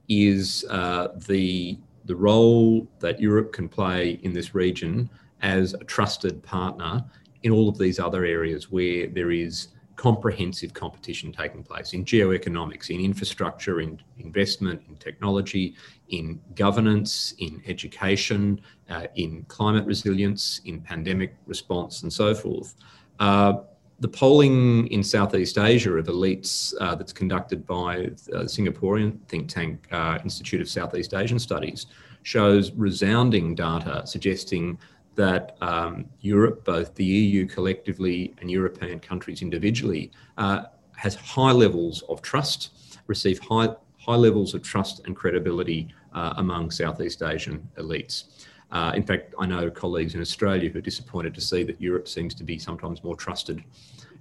is 0.07 0.65
uh, 0.69 1.07
the 1.25 1.79
the 2.05 2.15
role 2.15 2.87
that 2.99 3.19
Europe 3.19 3.51
can 3.51 3.67
play 3.67 4.19
in 4.23 4.33
this 4.33 4.55
region 4.55 5.09
as 5.41 5.73
a 5.73 5.83
trusted 5.83 6.41
partner 6.43 7.03
in 7.43 7.51
all 7.51 7.69
of 7.69 7.77
these 7.77 7.99
other 7.99 8.25
areas 8.25 8.71
where 8.71 9.07
there 9.07 9.31
is 9.31 9.69
comprehensive 9.95 10.73
competition 10.73 11.31
taking 11.31 11.63
place 11.63 11.93
in 11.93 12.03
geoeconomics, 12.03 12.89
in 12.89 12.99
infrastructure, 12.99 13.79
in 13.79 13.99
investment, 14.17 14.81
in 14.89 14.95
technology, 14.97 15.75
in 16.09 16.39
governance, 16.55 17.33
in 17.39 17.61
education, 17.65 18.59
uh, 18.89 19.07
in 19.15 19.43
climate 19.43 19.85
resilience, 19.85 20.59
in 20.65 20.81
pandemic 20.81 21.35
response, 21.45 22.03
and 22.03 22.11
so 22.11 22.35
forth. 22.35 22.75
Uh, 23.19 23.53
the 23.99 24.07
polling 24.07 24.87
in 24.87 25.03
Southeast 25.03 25.57
Asia 25.57 25.93
of 25.93 26.07
elites 26.07 26.73
uh, 26.81 26.95
that's 26.95 27.13
conducted 27.13 27.65
by 27.65 28.09
the 28.25 28.43
Singaporean 28.43 29.19
think 29.27 29.47
tank 29.47 29.87
uh, 29.91 30.19
Institute 30.23 30.61
of 30.61 30.69
Southeast 30.69 31.13
Asian 31.13 31.39
Studies 31.39 31.87
shows 32.23 32.71
resounding 32.73 33.55
data 33.55 34.01
suggesting 34.05 34.77
that 35.15 35.55
um, 35.61 36.05
Europe, 36.19 36.65
both 36.65 36.93
the 36.95 37.05
EU 37.05 37.45
collectively 37.47 38.33
and 38.41 38.51
European 38.51 38.99
countries 38.99 39.41
individually, 39.41 40.11
uh, 40.37 40.63
has 40.97 41.15
high 41.15 41.51
levels 41.51 42.01
of 42.09 42.21
trust, 42.21 42.71
receive 43.07 43.39
high, 43.39 43.69
high 43.97 44.15
levels 44.15 44.53
of 44.53 44.61
trust 44.61 45.01
and 45.05 45.15
credibility 45.15 45.87
uh, 46.13 46.33
among 46.37 46.69
Southeast 46.69 47.21
Asian 47.23 47.67
elites. 47.77 48.25
Uh, 48.71 48.91
in 48.95 49.03
fact, 49.03 49.33
I 49.39 49.45
know 49.45 49.69
colleagues 49.69 50.15
in 50.15 50.21
Australia 50.21 50.69
who 50.69 50.79
are 50.79 50.81
disappointed 50.81 51.33
to 51.35 51.41
see 51.41 51.63
that 51.63 51.79
Europe 51.79 52.07
seems 52.07 52.33
to 52.35 52.43
be 52.43 52.57
sometimes 52.57 53.03
more 53.03 53.15
trusted 53.15 53.63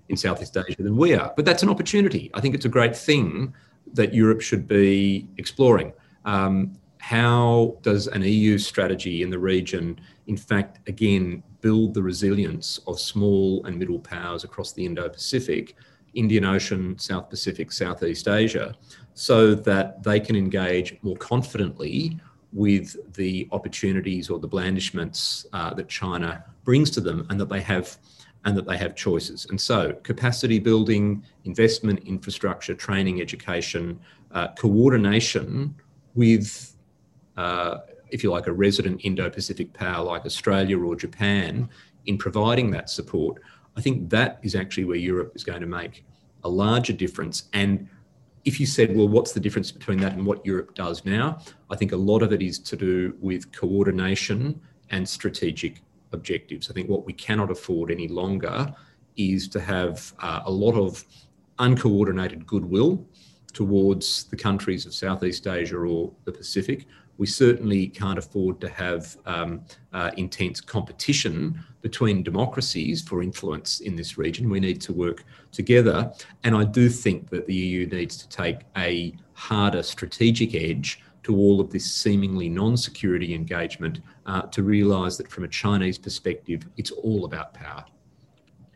in 0.08 0.16
Southeast 0.16 0.56
Asia 0.56 0.82
than 0.82 0.96
we 0.96 1.14
are. 1.14 1.32
But 1.34 1.44
that's 1.44 1.62
an 1.62 1.68
opportunity. 1.68 2.30
I 2.34 2.40
think 2.40 2.54
it's 2.54 2.66
a 2.66 2.70
great 2.70 2.96
thing 2.96 3.54
that 3.94 4.12
Europe 4.12 4.40
should 4.40 4.68
be 4.68 5.28
exploring. 5.38 5.92
Um, 6.24 6.78
how 6.98 7.76
does 7.82 8.06
an 8.06 8.22
EU 8.22 8.56
strategy 8.58 9.22
in 9.22 9.30
the 9.30 9.38
region, 9.38 10.00
in 10.26 10.36
fact, 10.36 10.86
again, 10.88 11.42
build 11.60 11.94
the 11.94 12.02
resilience 12.02 12.78
of 12.86 12.98
small 12.98 13.64
and 13.66 13.78
middle 13.78 13.98
powers 13.98 14.44
across 14.44 14.72
the 14.72 14.84
Indo 14.84 15.08
Pacific, 15.08 15.76
Indian 16.14 16.44
Ocean, 16.44 16.98
South 16.98 17.28
Pacific, 17.28 17.72
Southeast 17.72 18.28
Asia, 18.28 18.74
so 19.14 19.54
that 19.54 20.02
they 20.02 20.18
can 20.18 20.36
engage 20.36 20.96
more 21.02 21.16
confidently 21.16 22.18
with 22.54 22.96
the 23.14 23.48
opportunities 23.50 24.30
or 24.30 24.38
the 24.38 24.46
blandishments 24.46 25.44
uh, 25.52 25.74
that 25.74 25.88
China 25.88 26.44
brings 26.62 26.88
to 26.88 27.00
them 27.00 27.26
and 27.28 27.38
that 27.40 27.48
they 27.48 27.60
have 27.60 27.98
and 28.44 28.56
that 28.56 28.66
they 28.66 28.76
have 28.76 28.94
choices. 28.94 29.46
And 29.50 29.60
so 29.60 29.94
capacity 30.02 30.58
building, 30.58 31.24
investment, 31.44 32.00
infrastructure, 32.06 32.74
training, 32.74 33.20
education, 33.20 33.98
uh, 34.32 34.48
coordination 34.48 35.74
with, 36.14 36.76
uh, 37.36 37.78
if 38.10 38.22
you 38.22 38.30
like, 38.30 38.46
a 38.46 38.52
resident 38.52 39.00
Indo-Pacific 39.02 39.72
power 39.72 40.04
like 40.04 40.26
Australia 40.26 40.78
or 40.78 40.94
Japan 40.94 41.68
in 42.06 42.18
providing 42.18 42.70
that 42.72 42.90
support, 42.90 43.40
I 43.76 43.80
think 43.80 44.10
that 44.10 44.40
is 44.42 44.54
actually 44.54 44.84
where 44.84 44.98
Europe 44.98 45.32
is 45.34 45.42
going 45.42 45.62
to 45.62 45.66
make 45.66 46.04
a 46.44 46.48
larger 46.48 46.92
difference. 46.92 47.48
And 47.54 47.88
if 48.44 48.60
you 48.60 48.66
said, 48.66 48.94
well, 48.94 49.08
what's 49.08 49.32
the 49.32 49.40
difference 49.40 49.72
between 49.72 49.98
that 49.98 50.12
and 50.12 50.26
what 50.26 50.44
Europe 50.44 50.74
does 50.74 51.04
now? 51.04 51.38
I 51.70 51.76
think 51.76 51.92
a 51.92 51.96
lot 51.96 52.22
of 52.22 52.32
it 52.32 52.42
is 52.42 52.58
to 52.60 52.76
do 52.76 53.16
with 53.20 53.52
coordination 53.52 54.60
and 54.90 55.08
strategic 55.08 55.82
objectives. 56.12 56.70
I 56.70 56.74
think 56.74 56.88
what 56.88 57.06
we 57.06 57.12
cannot 57.12 57.50
afford 57.50 57.90
any 57.90 58.08
longer 58.08 58.74
is 59.16 59.48
to 59.48 59.60
have 59.60 60.12
uh, 60.18 60.42
a 60.44 60.50
lot 60.50 60.74
of 60.74 61.04
uncoordinated 61.58 62.46
goodwill 62.46 63.06
towards 63.52 64.24
the 64.24 64.36
countries 64.36 64.84
of 64.84 64.94
Southeast 64.94 65.46
Asia 65.46 65.78
or 65.78 66.12
the 66.24 66.32
Pacific 66.32 66.86
we 67.18 67.26
certainly 67.26 67.86
can't 67.88 68.18
afford 68.18 68.60
to 68.60 68.68
have 68.68 69.16
um, 69.26 69.62
uh, 69.92 70.10
intense 70.16 70.60
competition 70.60 71.62
between 71.84 72.22
democracies 72.22 73.02
for 73.02 73.22
influence 73.22 73.80
in 73.80 73.94
this 73.94 74.16
region. 74.16 74.48
We 74.48 74.58
need 74.58 74.80
to 74.80 74.92
work 74.94 75.22
together. 75.52 76.10
And 76.42 76.56
I 76.56 76.64
do 76.64 76.88
think 76.88 77.28
that 77.28 77.46
the 77.46 77.54
EU 77.54 77.86
needs 77.86 78.16
to 78.16 78.28
take 78.30 78.60
a 78.78 79.14
harder 79.34 79.82
strategic 79.82 80.54
edge 80.54 81.02
to 81.24 81.36
all 81.36 81.60
of 81.60 81.70
this 81.70 81.84
seemingly 81.84 82.48
non 82.48 82.78
security 82.78 83.34
engagement 83.34 84.00
uh, 84.24 84.42
to 84.54 84.62
realise 84.62 85.18
that 85.18 85.30
from 85.30 85.44
a 85.44 85.48
Chinese 85.48 85.98
perspective, 85.98 86.66
it's 86.78 86.90
all 86.90 87.26
about 87.26 87.52
power. 87.52 87.84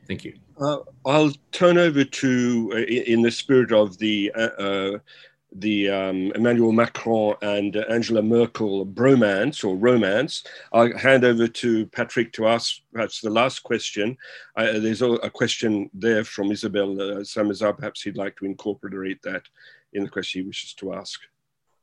Thank 0.07 0.27
you. 0.27 0.35
Uh, 0.61 0.81
I'll 1.07 1.33
turn 1.51 1.79
over 1.79 2.05
to, 2.05 2.71
uh, 2.75 2.77
in 2.77 3.23
the 3.23 3.31
spirit 3.31 3.73
of 3.73 3.97
the 3.97 4.31
uh, 4.35 4.51
uh, 4.59 4.99
the 5.53 5.89
um, 5.89 6.33
Emmanuel 6.35 6.73
Macron 6.73 7.37
and 7.43 7.77
Angela 7.77 8.23
Merkel 8.23 8.85
bromance 8.87 9.65
or 9.65 9.77
romance. 9.77 10.45
I'll 10.73 10.97
hand 10.97 11.25
over 11.25 11.49
to 11.49 11.87
Patrick 11.87 12.33
to 12.35 12.47
ask 12.47 12.81
perhaps 12.93 13.21
the 13.21 13.31
last 13.31 13.61
question. 13.61 14.17
Uh, 14.57 14.79
there's 14.79 15.03
a, 15.03 15.13
a, 15.13 15.31
question 15.31 15.91
there 15.95 16.25
from 16.25 16.53
Isabel 16.53 16.93
uh, 16.93 17.21
Samazar. 17.21 17.77
Perhaps 17.77 18.03
he'd 18.03 18.17
like 18.17 18.37
to 18.37 18.45
incorporate 18.45 19.23
that 19.23 19.43
in 19.93 20.05
the 20.05 20.11
question 20.11 20.43
he 20.43 20.47
wishes 20.47 20.75
to 20.75 20.93
ask. 20.93 21.21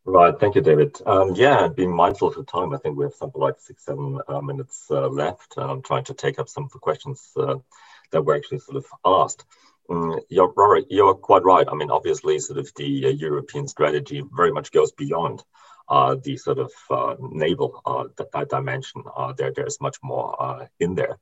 Right, 0.07 0.39
thank 0.39 0.53
you, 0.53 0.61
David. 0.61 0.99
Um, 1.07 1.33
yeah, 1.33 1.67
being 1.67 1.91
mindful 1.91 2.27
of 2.27 2.35
the 2.35 2.43
time, 2.43 2.73
I 2.73 2.77
think 2.77 2.95
we 2.95 3.05
have 3.05 3.15
something 3.15 3.41
like 3.41 3.59
six, 3.59 3.83
seven 3.83 4.19
uh, 4.27 4.39
minutes 4.39 4.85
uh, 4.91 5.07
left. 5.07 5.55
I'm 5.57 5.81
trying 5.81 6.03
to 6.03 6.13
take 6.13 6.37
up 6.37 6.47
some 6.47 6.65
of 6.65 6.71
the 6.71 6.77
questions 6.77 7.31
uh, 7.35 7.55
that 8.11 8.21
were 8.21 8.35
actually 8.35 8.59
sort 8.59 8.77
of 8.77 8.85
asked. 9.03 9.45
Mm, 9.89 10.19
you're, 10.29 10.51
Rory, 10.55 10.85
you're 10.89 11.13
quite 11.13 11.43
right. 11.43 11.67
I 11.69 11.75
mean, 11.75 11.91
obviously, 11.91 12.39
sort 12.39 12.59
of 12.59 12.71
the 12.75 13.05
uh, 13.05 13.09
European 13.09 13.67
strategy 13.67 14.23
very 14.35 14.51
much 14.51 14.71
goes 14.71 14.91
beyond 14.91 15.43
uh, 15.89 16.15
the 16.23 16.37
sort 16.37 16.57
of 16.57 16.71
uh, 16.89 17.15
naval 17.19 17.81
uh, 17.85 18.45
dimension. 18.45 19.03
Uh, 19.15 19.33
there, 19.33 19.51
there's 19.55 19.79
much 19.81 19.97
more 20.01 20.41
uh, 20.41 20.65
in 20.79 20.95
there. 20.95 21.19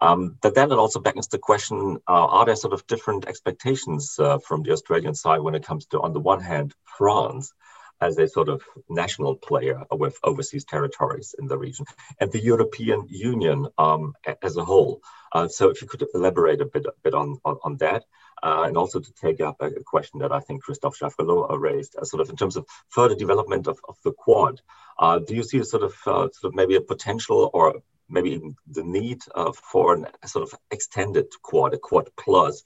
Um, 0.00 0.36
but 0.40 0.54
then 0.54 0.72
it 0.72 0.78
also 0.78 1.00
beckons 1.00 1.28
the 1.28 1.38
question: 1.38 1.98
Are 2.06 2.44
there 2.44 2.56
sort 2.56 2.74
of 2.74 2.86
different 2.86 3.26
expectations 3.26 4.18
from 4.46 4.62
the 4.62 4.72
Australian 4.72 5.14
side 5.14 5.40
when 5.40 5.54
it 5.54 5.64
comes 5.64 5.86
to, 5.86 6.00
on 6.00 6.12
the 6.12 6.20
one 6.20 6.40
hand, 6.40 6.74
France? 6.84 7.52
As 8.00 8.18
a 8.18 8.28
sort 8.28 8.48
of 8.48 8.62
national 8.88 9.36
player 9.36 9.82
with 9.90 10.18
overseas 10.22 10.64
territories 10.64 11.34
in 11.38 11.46
the 11.46 11.58
region, 11.58 11.86
and 12.20 12.30
the 12.32 12.42
European 12.42 13.06
Union 13.08 13.66
um, 13.78 14.14
as 14.42 14.56
a 14.56 14.64
whole. 14.64 15.00
Uh, 15.32 15.48
so 15.48 15.70
if 15.70 15.82
you 15.82 15.88
could 15.88 16.04
elaborate 16.14 16.60
a 16.60 16.66
bit, 16.66 16.86
a 16.86 16.92
bit 17.02 17.14
on, 17.14 17.38
on, 17.44 17.58
on 17.62 17.76
that. 17.78 18.04
Uh, 18.42 18.64
and 18.66 18.76
also 18.76 19.00
to 19.00 19.12
take 19.14 19.40
up 19.40 19.56
a, 19.60 19.70
question 19.82 20.20
that 20.20 20.30
I 20.30 20.40
think 20.40 20.62
Christophe 20.62 20.98
Jaffrelot 20.98 21.58
raised, 21.58 21.96
uh, 21.96 22.04
sort 22.04 22.20
of 22.20 22.28
in 22.28 22.36
terms 22.36 22.56
of 22.56 22.66
further 22.90 23.14
development 23.14 23.66
of, 23.66 23.80
of 23.88 23.96
the 24.04 24.12
Quad. 24.12 24.60
Uh, 24.98 25.18
do 25.20 25.34
you 25.34 25.42
see 25.42 25.58
a 25.58 25.64
sort 25.64 25.82
of, 25.82 25.94
uh, 26.06 26.28
sort 26.32 26.44
of 26.44 26.54
maybe 26.54 26.76
a 26.76 26.82
potential 26.82 27.50
or 27.54 27.80
maybe 28.08 28.40
the 28.66 28.84
need 28.84 29.22
uh, 29.34 29.52
for 29.52 29.94
an, 29.94 30.06
a 30.22 30.28
sort 30.28 30.42
of 30.42 30.58
extended 30.70 31.26
Quad, 31.42 31.74
a 31.74 31.78
Quad 31.78 32.10
Plus, 32.16 32.62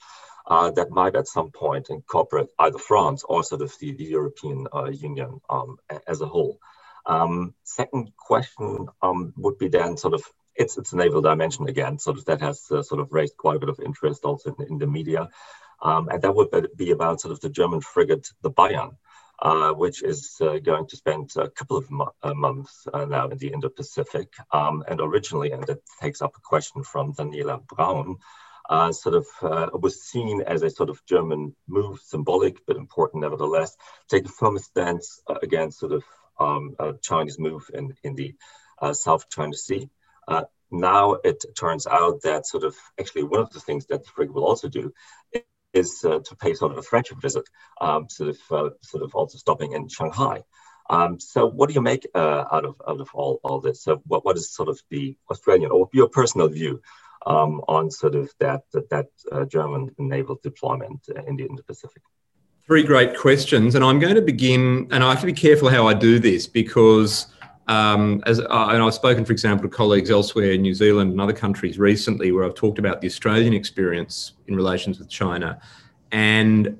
that 0.51 0.91
might 0.91 1.15
at 1.15 1.29
some 1.29 1.51
point 1.51 1.91
incorporate 1.91 2.49
either 2.59 2.79
France 2.79 3.25
or 3.29 3.45
sort 3.45 3.63
of 3.63 3.73
the, 3.79 3.93
the 3.93 4.05
European 4.05 4.67
Union 4.93 5.41
um, 5.49 5.77
as 6.07 6.21
a 6.21 6.27
whole? 6.27 6.59
Um, 7.07 7.55
second 7.65 8.13
question 8.17 8.89
um, 9.01 9.33
would 9.37 9.59
be 9.59 9.69
then 9.69 9.97
sort 9.97 10.15
of 10.15 10.23
it's 10.57 10.77
its 10.77 10.93
a 10.93 10.97
naval 10.97 11.23
dimension 11.23 11.69
again. 11.69 11.99
Sort 11.99 12.19
of 12.19 12.25
that 12.27 12.41
has 12.41 12.67
uh, 12.71 12.83
sort 12.83 13.01
of 13.01 13.13
raised 13.13 13.37
quite 13.37 13.57
a 13.57 13.61
bit 13.61 13.69
of 13.69 13.81
interest 13.81 14.25
also 14.25 14.55
in, 14.59 14.67
in 14.67 14.79
the 14.79 14.87
media, 14.87 15.29
um, 15.83 16.09
and 16.09 16.21
that 16.23 16.35
would 16.35 16.51
be 16.77 16.91
about 16.91 17.21
sort 17.21 17.33
of 17.33 17.41
the 17.41 17.49
German 17.49 17.81
frigate, 17.81 18.29
the 18.43 18.51
Bayern. 18.51 18.97
Uh, 19.43 19.73
which 19.73 20.03
is 20.03 20.37
uh, 20.43 20.59
going 20.59 20.87
to 20.87 20.99
spend 20.99 21.31
a 21.37 21.49
couple 21.49 21.79
of 21.79 21.91
mo 21.91 22.13
uh, 22.23 22.35
months 22.35 22.87
uh, 22.93 23.07
now 23.07 23.27
in 23.27 23.39
the 23.39 23.49
Indo-Pacific. 23.49 24.29
Um, 24.53 24.85
and 24.87 25.01
originally, 25.01 25.53
and 25.53 25.65
that 25.67 25.81
takes 25.99 26.21
up 26.21 26.37
a 26.37 26.41
question 26.41 26.85
from 26.85 27.15
Daniela 27.15 27.67
Braun, 27.67 28.19
uh, 28.71 28.93
sort 28.93 29.17
of 29.17 29.27
was 29.75 30.03
seen 30.03 30.43
as 30.43 30.63
a 30.63 30.71
sort 30.71 30.89
of 30.89 31.05
German 31.05 31.55
move, 31.69 32.01
symbolic 32.05 32.65
but 32.67 32.77
important 32.77 33.23
nevertheless, 33.23 33.77
take 34.09 34.25
a 34.25 34.29
firm 34.29 34.57
stance 34.59 35.21
against 35.43 35.81
sort 35.81 35.93
of 35.93 36.05
um, 36.39 36.77
Chinese 37.03 37.39
move 37.39 37.69
in, 37.75 37.95
in 38.03 38.15
the 38.15 38.35
South 38.93 39.29
China 39.29 39.53
Sea. 39.55 39.91
now 40.71 41.15
it 41.25 41.45
turns 41.59 41.87
out 41.87 42.23
that 42.23 42.47
sort 42.47 42.65
of 42.65 42.75
actually 42.99 43.25
one 43.25 43.41
of 43.41 43.51
the 43.51 43.61
things 43.61 43.87
that 43.87 44.05
the 44.05 44.11
frigate 44.15 44.35
will 44.35 44.47
also 44.47 44.69
do 44.69 44.93
is 45.73 46.05
uh, 46.05 46.21
to 46.21 46.37
pay 46.37 46.55
sort 46.55 46.73
of 46.73 46.79
a 46.79 46.83
friendship 46.83 47.21
visit, 47.21 47.45
um, 47.81 48.09
sort 48.09 48.31
of 48.31 48.39
uh, 48.51 48.71
sort 48.83 49.03
of 49.03 49.15
also 49.15 49.39
stopping 49.39 49.73
in 49.73 49.89
Shanghai. 49.89 50.43
Um, 50.89 51.21
so 51.21 51.47
what 51.47 51.69
do 51.69 51.75
you 51.75 51.83
make 51.83 52.07
uh, 52.15 52.45
out 52.51 52.65
of 52.65 52.75
out 52.87 53.01
of 53.01 53.11
all, 53.15 53.41
all 53.45 53.61
this? 53.61 53.85
So 53.85 54.03
what, 54.07 54.25
what 54.25 54.37
is 54.37 54.53
sort 54.53 54.69
of 54.69 54.81
the 54.91 55.17
Australian 55.31 55.71
or 55.71 55.89
your 55.93 56.09
personal 56.09 56.49
view 56.49 56.83
um, 57.27 57.61
on 57.69 57.91
sort 57.91 58.15
of 58.15 58.31
that 58.39 58.63
that, 58.73 58.89
that 58.91 59.07
uh, 59.33 59.45
German 59.45 59.91
naval 59.99 60.39
deployment 60.43 61.09
in 61.27 61.37
the 61.37 61.47
Indo-Pacific? 61.47 62.03
Three 62.67 62.83
great 62.83 63.17
questions, 63.17 63.75
and 63.75 63.85
I'm 63.85 63.99
going 63.99 64.15
to 64.15 64.23
begin, 64.23 64.87
and 64.91 65.03
I 65.03 65.11
have 65.11 65.21
to 65.21 65.27
be 65.27 65.33
careful 65.33 65.69
how 65.69 65.89
I 65.89 65.95
do 65.95 66.19
this 66.19 66.47
because 66.47 67.27
um, 67.67 68.23
as 68.27 68.41
uh, 68.41 68.69
and 68.71 68.83
I've 68.83 68.95
spoken, 68.95 69.25
for 69.25 69.33
example, 69.33 69.69
to 69.69 69.75
colleagues 69.75 70.11
elsewhere 70.11 70.53
in 70.53 70.63
New 70.63 70.75
Zealand 70.75 71.13
and 71.13 71.21
other 71.21 71.33
countries 71.33 71.79
recently, 71.79 72.33
where 72.33 72.45
I've 72.45 72.55
talked 72.55 72.79
about 72.79 73.01
the 73.01 73.07
Australian 73.07 73.55
experience 73.55 74.33
in 74.47 74.57
relations 74.57 74.99
with 74.99 75.09
China, 75.09 75.61
and 76.13 76.79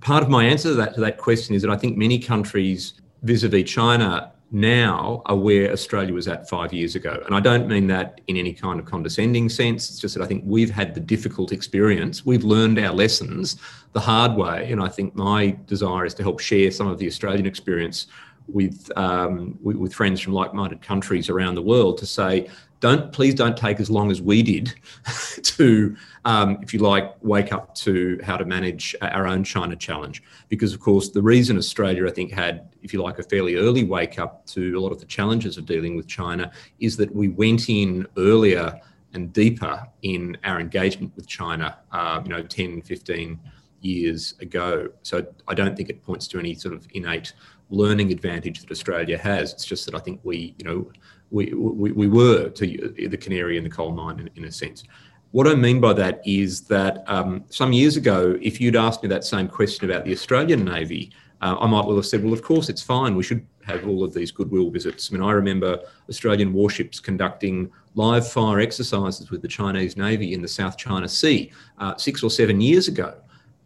part 0.00 0.22
of 0.22 0.30
my 0.30 0.44
answer 0.44 0.70
to 0.70 0.74
that 0.74 0.94
to 0.94 1.00
that 1.00 1.18
question 1.18 1.54
is 1.54 1.62
that 1.62 1.70
I 1.70 1.76
think 1.76 1.96
many 1.96 2.18
countries 2.18 2.94
vis-a-vis 3.22 3.70
China 3.70 4.32
now 4.52 5.22
are 5.26 5.36
where 5.36 5.70
Australia 5.72 6.12
was 6.12 6.26
at 6.26 6.48
five 6.48 6.72
years 6.72 6.96
ago. 6.96 7.22
And 7.26 7.34
I 7.34 7.40
don't 7.40 7.68
mean 7.68 7.86
that 7.86 8.20
in 8.26 8.36
any 8.36 8.52
kind 8.52 8.80
of 8.80 8.86
condescending 8.86 9.48
sense. 9.48 9.90
It's 9.90 10.00
just 10.00 10.14
that 10.16 10.22
I 10.22 10.26
think 10.26 10.42
we've 10.46 10.70
had 10.70 10.94
the 10.94 11.00
difficult 11.00 11.52
experience. 11.52 12.26
We've 12.26 12.42
learned 12.42 12.78
our 12.78 12.92
lessons 12.92 13.56
the 13.92 14.00
hard 14.00 14.36
way. 14.36 14.70
And 14.72 14.82
I 14.82 14.88
think 14.88 15.14
my 15.14 15.56
desire 15.66 16.04
is 16.04 16.14
to 16.14 16.22
help 16.22 16.40
share 16.40 16.70
some 16.70 16.88
of 16.88 16.98
the 16.98 17.06
Australian 17.06 17.46
experience 17.46 18.08
with, 18.48 18.90
um, 18.96 19.56
with, 19.62 19.94
friends 19.94 20.20
from 20.20 20.32
like-minded 20.32 20.82
countries 20.82 21.28
around 21.28 21.54
the 21.54 21.62
world 21.62 21.98
to 21.98 22.06
say, 22.06 22.48
don't 22.80 23.12
please 23.12 23.34
don't 23.34 23.56
take 23.56 23.78
as 23.78 23.90
long 23.90 24.10
as 24.10 24.22
we 24.22 24.42
did 24.42 24.74
to, 25.42 25.94
um, 26.24 26.58
if 26.62 26.72
you 26.72 26.80
like, 26.80 27.14
wake 27.22 27.52
up 27.52 27.74
to 27.76 28.18
how 28.24 28.36
to 28.36 28.44
manage 28.44 28.96
our 29.02 29.26
own 29.26 29.44
China 29.44 29.76
challenge. 29.76 30.22
Because 30.48 30.72
of 30.72 30.80
course, 30.80 31.10
the 31.10 31.22
reason 31.22 31.58
Australia, 31.58 32.06
I 32.06 32.10
think, 32.10 32.32
had, 32.32 32.68
if 32.82 32.92
you 32.92 33.02
like, 33.02 33.18
a 33.18 33.22
fairly 33.22 33.56
early 33.56 33.84
wake 33.84 34.18
up 34.18 34.46
to 34.46 34.74
a 34.78 34.80
lot 34.80 34.92
of 34.92 34.98
the 34.98 35.06
challenges 35.06 35.58
of 35.58 35.66
dealing 35.66 35.94
with 35.94 36.08
China 36.08 36.50
is 36.78 36.96
that 36.96 37.14
we 37.14 37.28
went 37.28 37.68
in 37.68 38.06
earlier 38.16 38.80
and 39.12 39.32
deeper 39.32 39.86
in 40.02 40.36
our 40.44 40.58
engagement 40.58 41.12
with 41.16 41.26
China, 41.26 41.76
uh, 41.92 42.20
you 42.24 42.30
know, 42.30 42.42
10, 42.42 42.80
15 42.82 43.38
years 43.82 44.34
ago. 44.40 44.88
So 45.02 45.26
I 45.48 45.54
don't 45.54 45.76
think 45.76 45.90
it 45.90 46.02
points 46.02 46.28
to 46.28 46.38
any 46.38 46.54
sort 46.54 46.74
of 46.74 46.86
innate 46.92 47.32
learning 47.70 48.10
advantage 48.10 48.60
that 48.60 48.70
Australia 48.70 49.18
has. 49.18 49.52
It's 49.52 49.64
just 49.64 49.86
that 49.86 49.94
I 49.94 49.98
think 49.98 50.20
we, 50.22 50.54
you 50.58 50.64
know, 50.64 50.90
we, 51.30 51.52
we, 51.52 51.92
we 51.92 52.08
were 52.08 52.48
to 52.50 52.94
the 53.08 53.16
canary 53.16 53.56
in 53.56 53.64
the 53.64 53.70
coal 53.70 53.92
mine 53.92 54.20
in, 54.20 54.30
in 54.36 54.44
a 54.44 54.52
sense. 54.52 54.84
What 55.32 55.46
I 55.46 55.54
mean 55.54 55.80
by 55.80 55.92
that 55.92 56.20
is 56.24 56.62
that 56.62 57.04
um, 57.06 57.44
some 57.50 57.72
years 57.72 57.96
ago, 57.96 58.36
if 58.42 58.60
you'd 58.60 58.74
asked 58.74 59.02
me 59.02 59.08
that 59.10 59.24
same 59.24 59.46
question 59.46 59.88
about 59.88 60.04
the 60.04 60.12
Australian 60.12 60.64
Navy, 60.64 61.12
uh, 61.40 61.56
I 61.58 61.66
might 61.66 61.86
well 61.86 61.96
have 61.96 62.06
said, 62.06 62.24
well, 62.24 62.32
of 62.32 62.42
course, 62.42 62.68
it's 62.68 62.82
fine. 62.82 63.14
We 63.14 63.22
should 63.22 63.46
have 63.64 63.86
all 63.86 64.02
of 64.02 64.12
these 64.12 64.32
goodwill 64.32 64.70
visits. 64.70 65.08
I 65.10 65.14
mean, 65.14 65.22
I 65.22 65.30
remember 65.30 65.78
Australian 66.08 66.52
warships 66.52 66.98
conducting 66.98 67.70
live 67.94 68.30
fire 68.30 68.60
exercises 68.60 69.30
with 69.30 69.40
the 69.40 69.48
Chinese 69.48 69.96
Navy 69.96 70.34
in 70.34 70.42
the 70.42 70.48
South 70.48 70.76
China 70.76 71.08
Sea 71.08 71.52
uh, 71.78 71.96
six 71.96 72.22
or 72.22 72.30
seven 72.30 72.60
years 72.60 72.88
ago. 72.88 73.14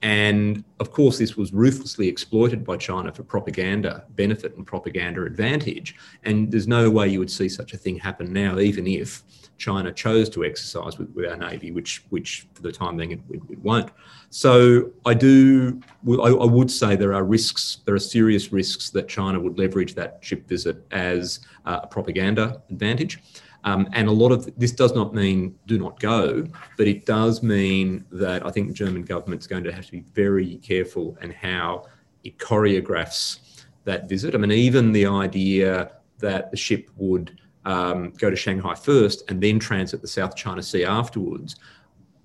And 0.03 0.65
of 0.81 0.91
course, 0.91 1.19
this 1.19 1.37
was 1.37 1.53
ruthlessly 1.53 2.09
exploited 2.09 2.65
by 2.65 2.77
China 2.77 3.11
for 3.11 3.23
propaganda 3.23 4.05
benefit 4.11 4.55
and 4.57 4.67
propaganda 4.67 5.25
advantage. 5.25 5.97
And 6.25 6.51
there's 6.51 6.69
no 6.69 6.91
way 6.91 7.09
you 7.09 7.19
would 7.19 7.31
see 7.31 7.49
such 7.49 7.73
a 7.73 7.79
thing 7.79 7.97
happen 7.97 8.33
now, 8.33 8.59
even 8.59 8.87
if 8.87 9.23
China 9.57 9.93
chose 9.93 10.29
to 10.31 10.45
exercise 10.45 10.99
with, 10.99 11.11
with 11.15 11.27
our 11.31 11.37
navy, 11.37 11.71
which, 11.71 12.05
which 12.11 12.47
for 12.55 12.63
the 12.63 12.73
time 12.73 12.97
being 12.97 13.13
it, 13.13 13.21
it, 13.31 13.41
it 13.49 13.59
won't. 13.61 13.91
So 14.31 14.91
I 15.07 15.15
do, 15.15 15.81
I, 16.07 16.29
I, 16.29 16.45
would 16.45 16.71
say 16.71 16.97
there 16.97 17.15
are 17.15 17.25
risks, 17.25 17.79
there 17.87 17.95
are 17.95 18.01
serious 18.01 18.53
risks 18.53 18.91
that 18.91 19.09
China 19.09 19.39
would 19.39 19.59
leverage 19.59 19.95
that 19.95 20.19
ship 20.21 20.49
visit 20.49 20.85
as 20.91 21.41
a 21.65 21.87
propaganda 21.87 22.61
advantage. 22.69 23.23
Um, 23.65 23.89
and 23.93 24.09
a 24.09 24.13
lot 24.13 24.31
of 24.31 24.49
this 24.59 24.73
does 24.73 24.95
not 24.95 25.15
mean 25.15 25.59
do 25.67 25.79
not 25.79 25.99
go, 25.99 26.47
but 26.77 26.87
it 26.87 27.07
does 27.07 27.43
mean 27.43 28.05
that 28.13 28.47
I 28.47 28.51
think 28.51 28.69
the 28.69 28.75
German 28.75 29.03
government's 29.03 29.47
going 29.47 29.65
to 29.65 29.73
have 29.73 29.87
to 29.87 29.93
be 29.93 30.05
very 30.13 30.57
careful 30.57 31.17
and 31.21 31.33
how 31.33 31.87
it 32.25 32.39
choreographs 32.39 33.65
that 33.85 34.09
visit. 34.09 34.35
I 34.35 34.39
mean, 34.39 34.53
even 34.53 34.93
the 34.93 35.07
idea 35.07 35.93
that 36.19 36.51
the 36.51 36.57
ship 36.57 36.91
would 36.97 37.39
um, 37.65 38.11
go 38.19 38.29
to 38.29 38.37
Shanghai 38.37 38.75
first 38.75 39.25
and 39.31 39.43
then 39.43 39.59
transit 39.59 40.03
the 40.03 40.09
South 40.09 40.37
China 40.37 40.63
Sea 40.63 40.85
afterwards, 40.85 41.57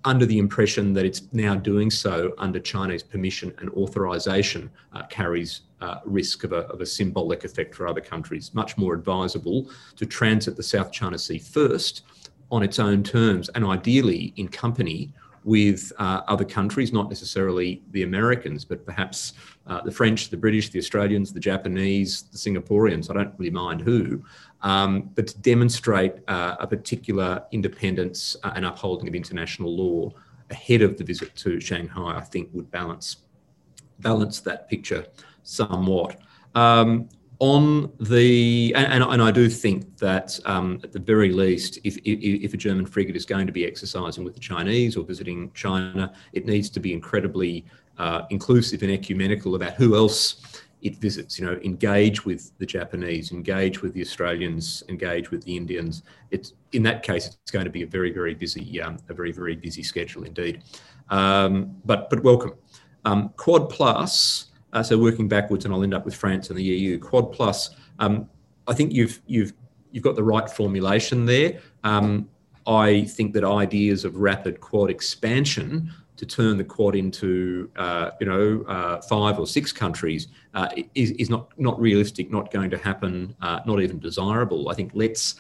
under 0.06 0.26
the 0.26 0.38
impression 0.38 0.94
that 0.94 1.06
it's 1.06 1.24
now 1.34 1.56
doing 1.56 1.90
so 1.90 2.34
under 2.38 2.60
Chinese 2.60 3.04
permission 3.04 3.54
and 3.60 3.70
authorization, 3.72 4.70
uh, 4.94 5.04
carries 5.08 5.62
uh, 5.82 6.00
risk 6.06 6.44
of 6.44 6.52
a, 6.52 6.68
of 6.68 6.82
a 6.82 6.86
symbolic 6.86 7.44
effect 7.44 7.76
for 7.76 7.88
other 7.88 8.02
countries. 8.02 8.54
Much 8.54 8.78
more 8.78 8.94
advisable 8.94 9.70
to 9.96 10.06
transit 10.06 10.56
the 10.56 10.64
South 10.64 10.92
China 10.92 11.18
Sea 11.18 11.40
first 11.40 12.04
on 12.52 12.64
its 12.64 12.80
own 12.80 13.04
terms 13.04 13.50
and 13.50 13.66
ideally 13.66 14.34
in 14.38 14.48
company 14.48 15.14
with 15.44 15.92
uh, 16.00 16.22
other 16.28 16.44
countries, 16.44 16.92
not 16.92 17.08
necessarily 17.08 17.82
the 17.92 18.04
Americans, 18.04 18.66
but 18.66 18.86
perhaps 18.86 19.34
uh, 19.68 19.82
the 19.82 19.92
French, 19.92 20.30
the 20.30 20.38
British, 20.38 20.70
the 20.70 20.80
Australians, 20.80 21.32
the 21.32 21.40
Japanese, 21.40 22.24
the 22.24 22.38
Singaporeans. 22.38 23.10
I 23.10 23.14
don't 23.14 23.34
really 23.38 23.52
mind 23.52 23.82
who, 23.82 24.24
um, 24.62 25.10
but 25.16 25.28
to 25.28 25.40
demonstrate 25.40 26.16
uh, 26.28 26.58
a 26.60 26.68
particular 26.68 27.44
independence 27.52 28.36
uh, 28.44 28.52
and 28.56 28.66
upholding 28.66 29.08
of 29.08 29.16
international 29.16 29.76
law 29.76 30.12
ahead 30.50 30.82
of 30.82 30.98
the 30.98 31.04
visit 31.04 31.34
to 31.36 31.60
Shanghai, 31.60 32.18
I 32.18 32.22
think 32.22 32.50
would 32.54 32.70
balance 32.72 33.18
balance 34.00 34.40
that 34.40 34.70
picture 34.70 35.06
somewhat. 35.44 36.20
Um, 36.56 37.10
on 37.40 37.92
the 38.02 38.74
and, 38.76 39.02
and, 39.02 39.22
I 39.22 39.32
do 39.32 39.48
think 39.48 39.98
that 39.98 40.38
um, 40.46 40.82
at 40.84 40.92
the 40.92 41.00
very 41.00 41.32
least, 41.32 41.80
if, 41.86 41.96
if, 42.00 42.20
if 42.22 42.54
a 42.54 42.58
German 42.58 42.86
frigate 42.86 43.16
is 43.16 43.26
going 43.26 43.48
to 43.48 43.54
be 43.54 43.66
exercising 43.66 44.26
with 44.26 44.34
the 44.34 44.42
Chinese 44.42 44.98
or 44.98 45.06
visiting 45.06 45.50
China, 45.54 46.12
it 46.34 46.46
needs 46.46 46.70
to 46.72 46.82
be 46.82 46.92
incredibly 46.92 47.66
uh, 47.98 48.24
inclusive 48.30 48.84
and 48.84 48.92
ecumenical 48.92 49.56
about 49.56 49.74
who 49.76 49.96
else 49.96 50.64
it 50.82 50.98
visits. 50.98 51.40
You 51.40 51.46
know, 51.46 51.60
engage 51.64 52.26
with 52.26 52.52
the 52.58 52.66
Japanese, 52.66 53.32
engage 53.32 53.82
with 53.82 53.94
the 53.94 54.02
Australians, 54.02 54.84
engage 54.90 55.32
with 55.32 55.44
the 55.46 55.56
Indians. 55.56 56.04
It's 56.32 56.54
in 56.74 56.84
that 56.84 57.04
case, 57.04 57.28
it's 57.28 57.52
going 57.52 57.66
to 57.66 57.72
be 57.72 57.84
a 57.84 57.88
very 57.88 58.12
very 58.12 58.34
busy 58.34 58.82
um, 58.82 58.98
a 59.08 59.14
very 59.14 59.32
very 59.32 59.56
busy 59.56 59.84
schedule 59.84 60.24
indeed. 60.24 60.64
Um, 61.10 61.78
but 61.86 62.10
but 62.10 62.22
welcome. 62.22 62.56
Um, 63.06 63.30
Quad 63.38 63.70
Plus. 63.70 64.48
Uh, 64.72 64.84
so 64.84 64.98
working 64.98 65.28
backwards, 65.28 65.66
and 65.66 65.74
I'll 65.74 65.84
end 65.84 65.94
up 65.94 66.06
with 66.06 66.16
France 66.16 66.50
and 66.50 66.58
the 66.58 66.64
EU. 66.64 67.00
Quad 67.00 67.32
Plus. 67.32 67.72
Um, 68.00 68.30
I 68.68 68.74
think 68.74 68.94
you've 68.94 69.20
you've 69.26 69.54
you've 69.92 70.04
got 70.04 70.16
the 70.16 70.24
right 70.24 70.50
formulation 70.50 71.26
there. 71.26 71.60
Um, 71.84 72.30
I 72.68 73.06
think 73.06 73.34
that 73.34 73.44
ideas 73.44 74.06
of 74.06 74.16
rapid 74.18 74.62
quad 74.62 74.92
expansion 74.92 75.92
to 76.18 76.26
turn 76.26 76.58
the 76.58 76.64
quad 76.64 76.96
into 76.96 77.72
uh, 77.78 78.12
you 78.20 78.28
know 78.28 78.64
uh, 78.68 79.02
five 79.02 79.40
or 79.40 79.48
six 79.48 79.72
countries 79.72 80.28
uh, 80.54 80.70
is, 80.94 81.12
is 81.12 81.30
not 81.30 81.58
not 81.58 81.80
realistic, 81.80 82.30
not 82.30 82.52
going 82.52 82.70
to 82.70 82.78
happen, 82.78 83.36
uh, 83.42 83.62
not 83.66 83.82
even 83.82 84.00
desirable. 84.00 84.70
I 84.70 84.76
think 84.76 84.92
let's 84.94 85.36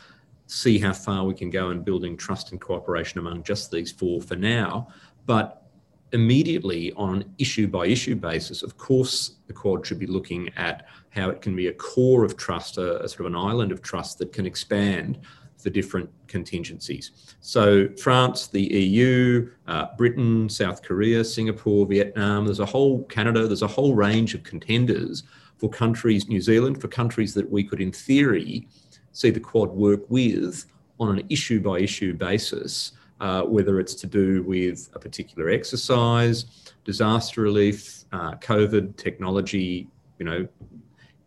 see 0.47 0.79
how 0.79 0.93
far 0.93 1.25
we 1.25 1.35
can 1.35 1.51
go 1.51 1.69
in 1.69 1.83
building 1.83 2.17
trust 2.17 2.51
and 2.51 2.59
cooperation 2.59 3.19
among 3.19 3.43
just 3.43 3.69
these 3.69 3.91
four 3.91 4.21
for 4.21 4.35
now. 4.35 4.87
But 5.27 5.68
immediately 6.11 6.91
on 6.93 7.15
an 7.21 7.35
issue 7.37 7.67
by 7.67 7.85
issue 7.85 8.15
basis, 8.15 8.63
of 8.63 8.77
course, 8.77 9.35
the 9.47 9.53
Quad 9.53 9.85
should 9.85 9.99
be 9.99 10.07
looking 10.07 10.49
at 10.57 10.87
how 11.09 11.29
it 11.29 11.41
can 11.41 11.55
be 11.55 11.67
a 11.67 11.73
core 11.73 12.23
of 12.23 12.37
trust, 12.37 12.77
a, 12.77 13.03
a, 13.03 13.07
sort 13.07 13.21
of 13.21 13.25
an 13.27 13.35
island 13.35 13.71
of 13.71 13.81
trust 13.81 14.17
that 14.19 14.33
can 14.33 14.45
expand 14.45 15.19
for 15.57 15.69
different 15.69 16.09
contingencies. 16.27 17.35
So, 17.41 17.89
France, 18.01 18.47
the 18.47 18.61
EU, 18.61 19.49
uh, 19.67 19.87
Britain, 19.97 20.47
South 20.47 20.81
Korea, 20.81 21.23
Singapore, 21.23 21.85
Vietnam, 21.85 22.45
there's 22.45 22.61
a 22.61 22.65
whole 22.65 23.03
Canada, 23.05 23.45
there's 23.45 23.61
a 23.61 23.67
whole 23.67 23.93
range 23.93 24.33
of 24.33 24.43
contenders 24.43 25.23
for 25.57 25.69
countries, 25.69 26.29
New 26.29 26.41
Zealand, 26.41 26.79
for 26.79 26.87
countries 26.87 27.33
that 27.33 27.49
we 27.49 27.63
could, 27.63 27.81
in 27.81 27.91
theory, 27.91 28.67
see 29.11 29.29
the 29.29 29.39
Quad 29.39 29.69
work 29.69 30.09
with 30.09 30.65
on 30.99 31.17
an 31.17 31.25
issue 31.29 31.59
by 31.59 31.79
issue 31.79 32.13
basis, 32.13 32.93
uh, 33.19 33.43
whether 33.43 33.79
it's 33.79 33.95
to 33.95 34.07
do 34.07 34.43
with 34.43 34.89
a 34.93 34.99
particular 34.99 35.49
exercise, 35.49 36.73
disaster 36.83 37.41
relief, 37.41 38.05
uh, 38.11 38.35
COVID, 38.35 38.95
technology, 38.97 39.87
you 40.17 40.25
know, 40.25 40.47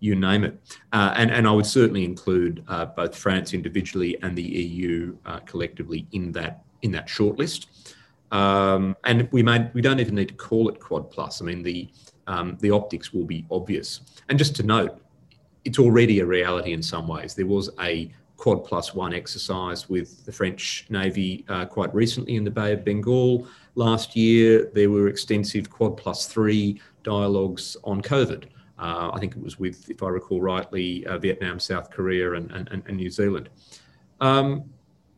you 0.01 0.17
name 0.17 0.43
it. 0.43 0.59
Uh, 0.93 1.15
and, 1.17 1.31
and 1.31 1.47
I 1.47 1.53
would 1.53 1.67
certainly 1.67 2.05
include 2.05 2.65
uh, 2.67 2.87
both 2.87 3.17
France 3.17 3.55
individually 3.55 4.19
and 4.23 4.37
the 4.37 4.43
EU 4.43 5.17
uh, 5.25 5.39
collectively 5.41 6.07
in 6.13 6.33
that 6.33 6.65
in 6.83 6.91
that 6.91 7.07
shortlist. 7.07 7.67
Um, 8.33 8.97
and 9.05 9.29
we 9.31 9.43
may 9.43 9.71
we 9.75 9.81
don't 9.81 10.01
even 10.01 10.17
need 10.17 10.29
to 10.29 10.35
call 10.35 10.69
it 10.69 10.81
Quad 10.81 11.11
Plus. 11.11 11.41
I 11.41 11.45
mean 11.45 11.63
the 11.63 11.89
um, 12.27 12.59
the 12.61 12.71
optics 12.71 13.13
will 13.13 13.25
be 13.25 13.47
obvious. 13.51 14.01
And 14.29 14.39
just 14.39 14.57
to 14.57 14.65
note, 14.65 15.01
it's 15.65 15.79
already 15.79 16.19
a 16.21 16.27
reality 16.27 16.73
in 16.73 16.83
some 16.83 17.07
ways. 17.07 17.35
There 17.35 17.47
was 17.47 17.71
a 17.81 18.11
Quad 18.43 18.65
Plus 18.65 18.93
One 18.93 19.15
exercise 19.15 19.89
with 19.89 20.25
the 20.25 20.33
French 20.33 20.85
Navy 20.89 21.45
uh, 21.49 21.65
quite 21.65 21.95
recently 21.95 22.35
in 22.35 22.43
the 22.43 22.51
Bay 22.51 22.73
of 22.73 22.85
Bengal. 22.85 23.47
Last 23.77 24.17
year, 24.17 24.69
there 24.75 24.91
were 24.91 25.07
extensive 25.07 25.71
Quad 25.71 25.97
Plus 25.97 26.27
Three 26.27 26.81
dialogues 27.05 27.77
on 27.85 28.03
COVID. 28.03 28.47
Uh, 28.81 29.13
I 29.15 29.21
think 29.21 29.37
it 29.37 29.43
was 29.45 29.61
with, 29.61 29.89
if 29.89 30.03
I 30.03 30.09
recall 30.09 30.41
rightly, 30.41 31.07
uh, 31.07 31.19
Vietnam, 31.19 31.61
South 31.61 31.89
Korea, 31.93 32.33
and, 32.33 32.51
and, 32.51 32.69
and 32.85 32.97
New 32.97 33.11
Zealand. 33.11 33.49
Um, 34.21 34.65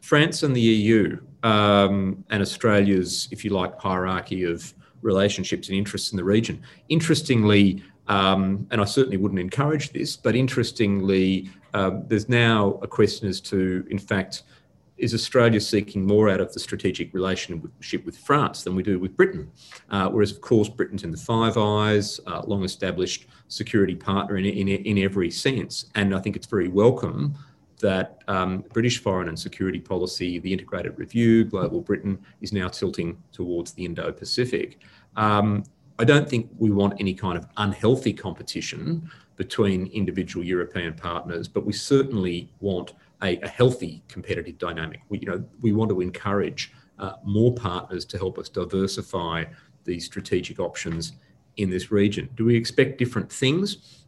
France 0.02 0.42
and 0.42 0.54
the 0.54 0.60
EU 0.60 1.18
um, 1.44 2.22
and 2.28 2.42
Australia's, 2.42 3.28
if 3.30 3.42
you 3.42 3.52
like, 3.52 3.80
hierarchy 3.80 4.44
of 4.44 4.74
relationships 5.00 5.70
and 5.70 5.78
interests 5.78 6.12
in 6.12 6.18
the 6.18 6.24
region. 6.24 6.62
Interestingly, 6.90 7.82
um, 8.06 8.66
and 8.70 8.82
I 8.82 8.84
certainly 8.84 9.16
wouldn't 9.16 9.40
encourage 9.40 9.94
this, 9.94 10.14
but 10.14 10.36
interestingly, 10.36 11.48
uh, 11.74 11.90
there's 12.06 12.28
now 12.28 12.78
a 12.82 12.86
question 12.86 13.28
as 13.28 13.40
to, 13.40 13.86
in 13.90 13.98
fact, 13.98 14.44
is 14.96 15.12
Australia 15.12 15.60
seeking 15.60 16.06
more 16.06 16.28
out 16.28 16.40
of 16.40 16.52
the 16.52 16.60
strategic 16.60 17.12
relationship 17.12 18.06
with 18.06 18.16
France 18.16 18.62
than 18.62 18.76
we 18.76 18.82
do 18.82 18.98
with 18.98 19.16
Britain? 19.16 19.50
Uh, 19.90 20.08
whereas, 20.08 20.30
of 20.30 20.40
course, 20.40 20.68
Britain's 20.68 21.02
in 21.02 21.10
the 21.10 21.16
Five 21.16 21.58
Eyes, 21.58 22.20
uh, 22.28 22.42
long 22.46 22.62
established 22.62 23.26
security 23.48 23.96
partner 23.96 24.36
in, 24.36 24.44
in, 24.44 24.68
in 24.68 24.98
every 24.98 25.30
sense. 25.32 25.86
And 25.96 26.14
I 26.14 26.20
think 26.20 26.36
it's 26.36 26.46
very 26.46 26.68
welcome 26.68 27.36
that 27.80 28.22
um, 28.28 28.64
British 28.72 29.02
foreign 29.02 29.28
and 29.28 29.38
security 29.38 29.80
policy, 29.80 30.38
the 30.38 30.52
integrated 30.52 30.96
review, 30.96 31.44
Global 31.44 31.80
Britain, 31.80 32.18
is 32.40 32.52
now 32.52 32.68
tilting 32.68 33.20
towards 33.32 33.72
the 33.72 33.84
Indo 33.84 34.12
Pacific. 34.12 34.78
Um, 35.16 35.64
I 35.98 36.04
don't 36.04 36.28
think 36.28 36.50
we 36.56 36.70
want 36.70 36.94
any 36.98 37.14
kind 37.14 37.36
of 37.36 37.46
unhealthy 37.56 38.12
competition 38.12 39.10
between 39.36 39.86
individual 39.88 40.44
European 40.44 40.94
partners, 40.94 41.48
but 41.48 41.66
we 41.66 41.72
certainly 41.72 42.50
want 42.60 42.92
a, 43.22 43.38
a 43.40 43.48
healthy 43.48 44.02
competitive 44.08 44.58
dynamic. 44.58 45.00
We, 45.08 45.18
you 45.18 45.26
know, 45.26 45.44
we 45.60 45.72
want 45.72 45.90
to 45.90 46.00
encourage 46.00 46.72
uh, 46.98 47.14
more 47.24 47.54
partners 47.54 48.04
to 48.06 48.18
help 48.18 48.38
us 48.38 48.48
diversify 48.48 49.44
these 49.84 50.04
strategic 50.06 50.60
options 50.60 51.12
in 51.56 51.70
this 51.70 51.90
region. 51.90 52.28
Do 52.36 52.44
we 52.44 52.56
expect 52.56 52.98
different 52.98 53.30
things? 53.30 54.04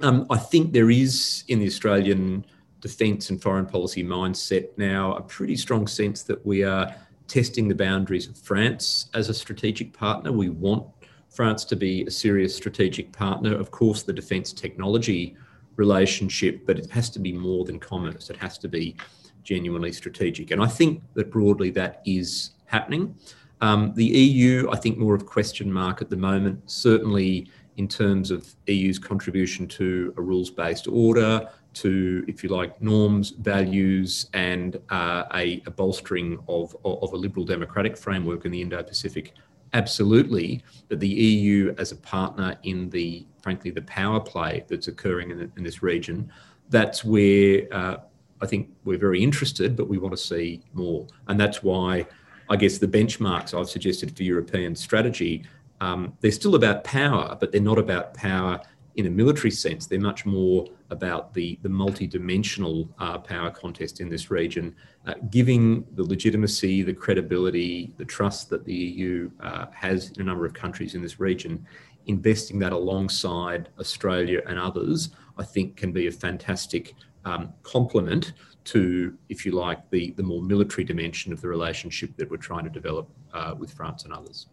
Um, 0.00 0.26
I 0.30 0.38
think 0.38 0.72
there 0.72 0.90
is 0.90 1.44
in 1.48 1.58
the 1.58 1.66
Australian 1.66 2.44
defence 2.80 3.30
and 3.30 3.40
foreign 3.40 3.66
policy 3.66 4.02
mindset 4.02 4.68
now 4.76 5.14
a 5.14 5.20
pretty 5.20 5.56
strong 5.56 5.86
sense 5.86 6.22
that 6.22 6.44
we 6.46 6.64
are 6.64 6.94
testing 7.28 7.68
the 7.68 7.74
boundaries 7.74 8.26
of 8.26 8.36
France 8.36 9.08
as 9.14 9.28
a 9.28 9.34
strategic 9.34 9.92
partner. 9.92 10.32
We 10.32 10.48
want 10.48 10.86
France 11.30 11.64
to 11.66 11.76
be 11.76 12.04
a 12.04 12.10
serious 12.10 12.54
strategic 12.54 13.12
partner. 13.12 13.54
Of 13.54 13.70
course, 13.70 14.02
the 14.02 14.12
defence 14.12 14.52
technology 14.52 15.36
relationship, 15.76 16.66
but 16.66 16.78
it 16.78 16.90
has 16.90 17.08
to 17.10 17.18
be 17.18 17.32
more 17.32 17.64
than 17.64 17.78
commerce. 17.78 18.28
It 18.30 18.36
has 18.36 18.58
to 18.58 18.68
be 18.68 18.96
genuinely 19.42 19.92
strategic. 19.92 20.50
And 20.50 20.62
I 20.62 20.66
think 20.66 21.02
that 21.14 21.30
broadly 21.30 21.70
that 21.70 22.02
is 22.04 22.50
happening. 22.66 23.14
Um, 23.60 23.92
the 23.94 24.04
EU, 24.04 24.68
I 24.70 24.76
think, 24.76 24.98
more 24.98 25.14
of 25.14 25.26
question 25.26 25.72
mark 25.72 26.02
at 26.02 26.10
the 26.10 26.16
moment, 26.16 26.70
certainly 26.70 27.48
in 27.76 27.88
terms 27.88 28.30
of 28.30 28.54
EU's 28.66 28.98
contribution 28.98 29.66
to 29.68 30.12
a 30.16 30.20
rules 30.20 30.50
based 30.50 30.86
order, 30.88 31.48
to, 31.72 32.24
if 32.26 32.42
you 32.42 32.50
like, 32.50 32.80
norms, 32.82 33.30
values, 33.30 34.26
and 34.34 34.76
uh, 34.90 35.24
a, 35.34 35.62
a, 35.66 35.70
bolstering 35.70 36.38
of, 36.48 36.76
of 36.84 37.12
a 37.12 37.16
liberal 37.16 37.44
democratic 37.44 37.96
framework 37.96 38.44
in 38.44 38.50
the 38.50 38.60
Indo 38.60 38.82
Pacific. 38.82 39.34
Absolutely, 39.72 40.62
but 40.88 40.98
the 40.98 41.08
EU 41.08 41.74
as 41.78 41.92
a 41.92 41.96
partner 41.96 42.56
in 42.64 42.90
the, 42.90 43.26
frankly, 43.42 43.70
the 43.70 43.82
power 43.82 44.18
play 44.18 44.64
that's 44.68 44.88
occurring 44.88 45.30
in, 45.30 45.52
in 45.56 45.62
this 45.62 45.82
region, 45.82 46.30
that's 46.70 47.04
where 47.04 47.66
uh, 47.72 47.96
I 48.40 48.46
think 48.46 48.70
we're 48.84 48.98
very 48.98 49.22
interested, 49.22 49.76
but 49.76 49.88
we 49.88 49.98
want 49.98 50.12
to 50.12 50.22
see 50.22 50.62
more. 50.72 51.06
And 51.28 51.38
that's 51.38 51.62
why 51.62 52.06
I 52.48 52.56
guess 52.56 52.78
the 52.78 52.88
benchmarks 52.88 53.58
I've 53.58 53.68
suggested 53.68 54.16
for 54.16 54.24
European 54.24 54.74
strategy, 54.74 55.44
um, 55.80 56.16
they're 56.20 56.32
still 56.32 56.56
about 56.56 56.82
power, 56.82 57.36
but 57.38 57.52
they're 57.52 57.60
not 57.60 57.78
about 57.78 58.14
power 58.14 58.60
in 58.96 59.06
a 59.06 59.10
military 59.10 59.52
sense, 59.52 59.86
they're 59.86 60.00
much 60.00 60.26
more 60.26 60.66
about 60.90 61.32
the, 61.34 61.58
the 61.62 61.68
multi-dimensional 61.68 62.88
uh, 62.98 63.18
power 63.18 63.50
contest 63.50 64.00
in 64.00 64.08
this 64.08 64.30
region, 64.30 64.74
uh, 65.06 65.14
giving 65.30 65.86
the 65.94 66.02
legitimacy, 66.02 66.82
the 66.82 66.92
credibility, 66.92 67.92
the 67.96 68.04
trust 68.04 68.50
that 68.50 68.64
the 68.64 68.74
EU 68.74 69.30
uh, 69.40 69.66
has 69.72 70.10
in 70.10 70.22
a 70.22 70.24
number 70.24 70.44
of 70.44 70.52
countries 70.52 70.94
in 70.94 71.02
this 71.02 71.20
region, 71.20 71.64
investing 72.06 72.58
that 72.58 72.72
alongside 72.72 73.68
Australia 73.78 74.42
and 74.46 74.58
others, 74.58 75.10
I 75.38 75.44
think 75.44 75.76
can 75.76 75.92
be 75.92 76.08
a 76.08 76.12
fantastic 76.12 76.94
um, 77.24 77.52
complement 77.62 78.32
to, 78.64 79.16
if 79.28 79.46
you 79.46 79.52
like, 79.52 79.88
the, 79.90 80.12
the 80.12 80.22
more 80.22 80.42
military 80.42 80.84
dimension 80.84 81.32
of 81.32 81.40
the 81.40 81.48
relationship 81.48 82.16
that 82.16 82.30
we're 82.30 82.36
trying 82.36 82.64
to 82.64 82.70
develop 82.70 83.08
uh, 83.32 83.54
with 83.56 83.72
France 83.72 84.04
and 84.04 84.12
others. 84.12 84.46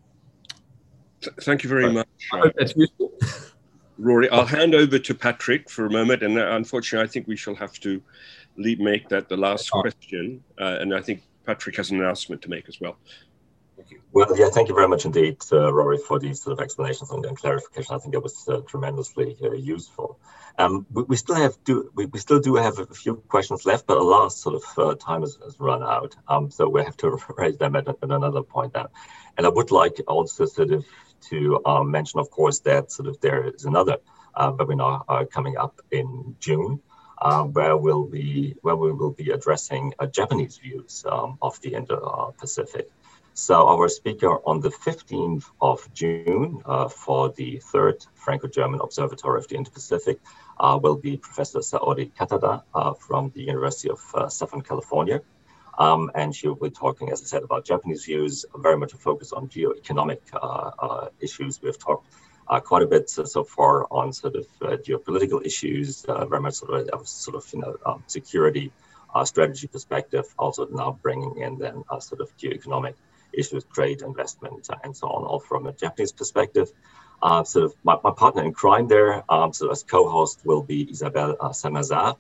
Thank 1.42 1.64
you 1.64 1.70
very 1.70 1.92
much. 1.92 2.08
I 2.32 2.40
hope 2.40 2.54
that's 2.58 2.76
useful. 2.76 3.12
Rory, 3.98 4.30
I'll 4.30 4.46
hand 4.46 4.76
over 4.76 5.00
to 5.00 5.16
Patrick 5.16 5.70
for 5.70 5.86
a 5.86 5.90
moment, 5.90 6.22
and 6.22 6.38
uh, 6.38 6.52
unfortunately, 6.52 7.08
I 7.08 7.12
think 7.12 7.28
we 7.28 7.36
shall 7.36 7.56
have 7.56 7.80
to 7.80 8.02
leave, 8.58 8.80
make 8.80 9.10
that 9.10 9.30
the 9.30 9.38
last 9.38 9.72
question. 9.72 10.44
Uh, 10.60 10.78
and 10.80 10.94
I 10.94 11.02
think 11.02 11.24
Patrick 11.46 11.76
has 11.78 11.92
an 11.92 12.00
announcement 12.00 12.42
to 12.44 12.50
make 12.50 12.68
as 12.68 12.80
well. 12.80 12.98
Well, 14.12 14.36
yeah, 14.38 14.50
thank 14.50 14.70
you 14.70 14.76
very 14.76 14.88
much 14.88 15.06
indeed, 15.06 15.38
uh, 15.52 15.72
Rory, 15.72 15.98
for 15.98 16.20
these 16.20 16.42
sort 16.42 16.58
of 16.58 16.64
explanations 16.64 17.12
and, 17.12 17.26
and 17.26 17.38
clarification. 17.38 17.96
I 17.96 18.00
think 18.00 18.16
it 18.16 18.24
was 18.24 18.48
uh, 18.48 18.62
tremendously 18.62 19.38
uh, 19.44 19.52
useful. 19.52 20.20
Um, 20.58 20.88
we, 20.92 21.04
we, 21.04 21.16
still 21.16 21.36
have 21.36 21.56
do 21.64 21.92
we, 21.94 22.08
we, 22.08 22.18
still 22.18 22.40
do 22.40 22.56
have 22.56 22.80
a 22.80 22.88
few 22.88 23.18
questions 23.28 23.66
left, 23.66 23.86
but 23.86 23.98
a 23.98 24.04
lot 24.04 24.30
sort 24.30 24.56
of 24.56 24.64
uh, 24.80 24.96
time 24.96 25.22
has, 25.22 25.38
has, 25.44 25.60
run 25.60 25.84
out. 25.84 26.16
Um, 26.28 26.50
so 26.50 26.68
we 26.68 26.84
have 26.84 26.98
to 26.98 27.20
raise 27.38 27.58
them 27.58 27.76
at, 27.76 27.88
at 27.88 27.98
another 28.02 28.42
point 28.42 28.74
now. 28.74 28.90
And 29.38 29.46
I 29.46 29.50
would 29.50 29.70
like 29.70 30.02
also 30.08 30.46
sort 30.46 30.72
of 30.72 30.86
to 31.30 31.62
um, 31.66 31.92
mention, 31.92 32.20
of 32.20 32.30
course, 32.32 32.60
that 32.60 32.92
sort 32.92 33.08
of 33.08 33.20
there 33.22 33.44
is 33.48 33.66
another 33.66 33.98
uh, 34.36 34.52
webinar 34.52 35.04
uh, 35.10 35.26
coming 35.26 35.58
up 35.58 35.82
in 35.92 36.36
June, 36.40 36.80
uh, 37.22 37.44
where 37.44 37.76
we'll 37.76 38.06
be 38.06 38.56
where 38.62 38.76
we 38.76 38.92
will 38.92 39.12
be 39.12 39.32
addressing 39.32 39.94
uh, 40.00 40.06
Japanese 40.06 40.58
views 40.58 41.04
um, 41.10 41.38
of 41.42 41.60
the 41.62 41.74
Indo-Pacific. 41.74 42.90
So 43.34 43.68
our 43.68 43.88
speaker 43.88 44.40
on 44.48 44.62
the 44.62 44.70
15th 44.70 45.46
of 45.62 45.88
June 45.94 46.62
uh, 46.66 46.88
for 46.88 47.30
the 47.34 47.62
third 47.72 48.04
Franco-German 48.16 48.80
Observatory 48.82 49.40
of 49.40 49.48
the 49.48 49.56
Indo-Pacific 49.56 50.20
uh, 50.60 50.80
will 50.82 50.96
be 50.96 51.18
Professor 51.18 51.60
Saori 51.60 52.12
Katada 52.14 52.64
from 53.00 53.32
the 53.36 53.44
University 53.44 53.90
of 53.90 54.32
Southern 54.32 54.62
California. 54.62 55.22
Um, 55.78 56.10
and 56.16 56.36
she 56.36 56.48
will 56.48 56.56
be 56.56 56.70
talking, 56.70 57.12
as 57.12 57.22
I 57.22 57.26
said, 57.26 57.44
about 57.44 57.66
Japanese 57.66 58.06
views, 58.06 58.46
very 58.56 58.78
much 58.78 58.94
a 58.94 58.98
focus 58.98 59.32
on 59.32 59.48
geo-economic 59.48 60.22
uh, 60.34 60.72
uh, 60.80 61.08
issues. 61.20 61.62
We've 61.62 61.78
talked 61.78 62.08
uh, 62.48 62.60
quite 62.60 62.82
a 62.82 62.88
bit 62.88 63.10
so 63.10 63.44
far 63.44 63.86
on 63.92 64.12
sort 64.12 64.36
of 64.36 64.48
uh, 64.62 64.78
geopolitical 64.78 65.46
issues, 65.46 66.04
uh, 66.06 66.26
very 66.26 66.42
much 66.42 66.56
sort 66.56 66.90
of, 66.90 67.08
sort 67.08 67.36
of 67.36 67.54
you 67.54 67.60
know 67.60 67.76
um, 67.86 68.04
security 68.08 68.72
uh, 69.14 69.24
strategy 69.24 69.68
perspective. 69.68 70.26
Also 70.40 70.68
now 70.72 70.98
bringing 71.02 71.38
in 71.38 71.60
then 71.60 71.84
sort 72.00 72.22
of 72.22 72.36
geo-economic 72.38 72.96
issues, 73.34 73.64
trade, 73.66 74.02
investment, 74.02 74.68
and 74.84 74.96
so 74.96 75.08
on, 75.08 75.26
all 75.26 75.40
from 75.40 75.68
a 75.68 75.74
Japanese 75.74 76.12
perspective. 76.12 76.72
sort 77.44 77.66
of 77.66 77.76
my, 77.84 77.98
my, 78.04 78.12
partner 78.12 78.44
in 78.44 78.54
crime 78.54 78.88
there, 78.88 79.24
um, 79.32 79.52
of 79.62 79.72
as 79.72 79.84
co-host 79.84 80.40
will 80.44 80.64
be 80.64 80.90
Isabelle 80.90 81.36
uh, 81.40 81.52
Saint-Mézard. 81.52 82.18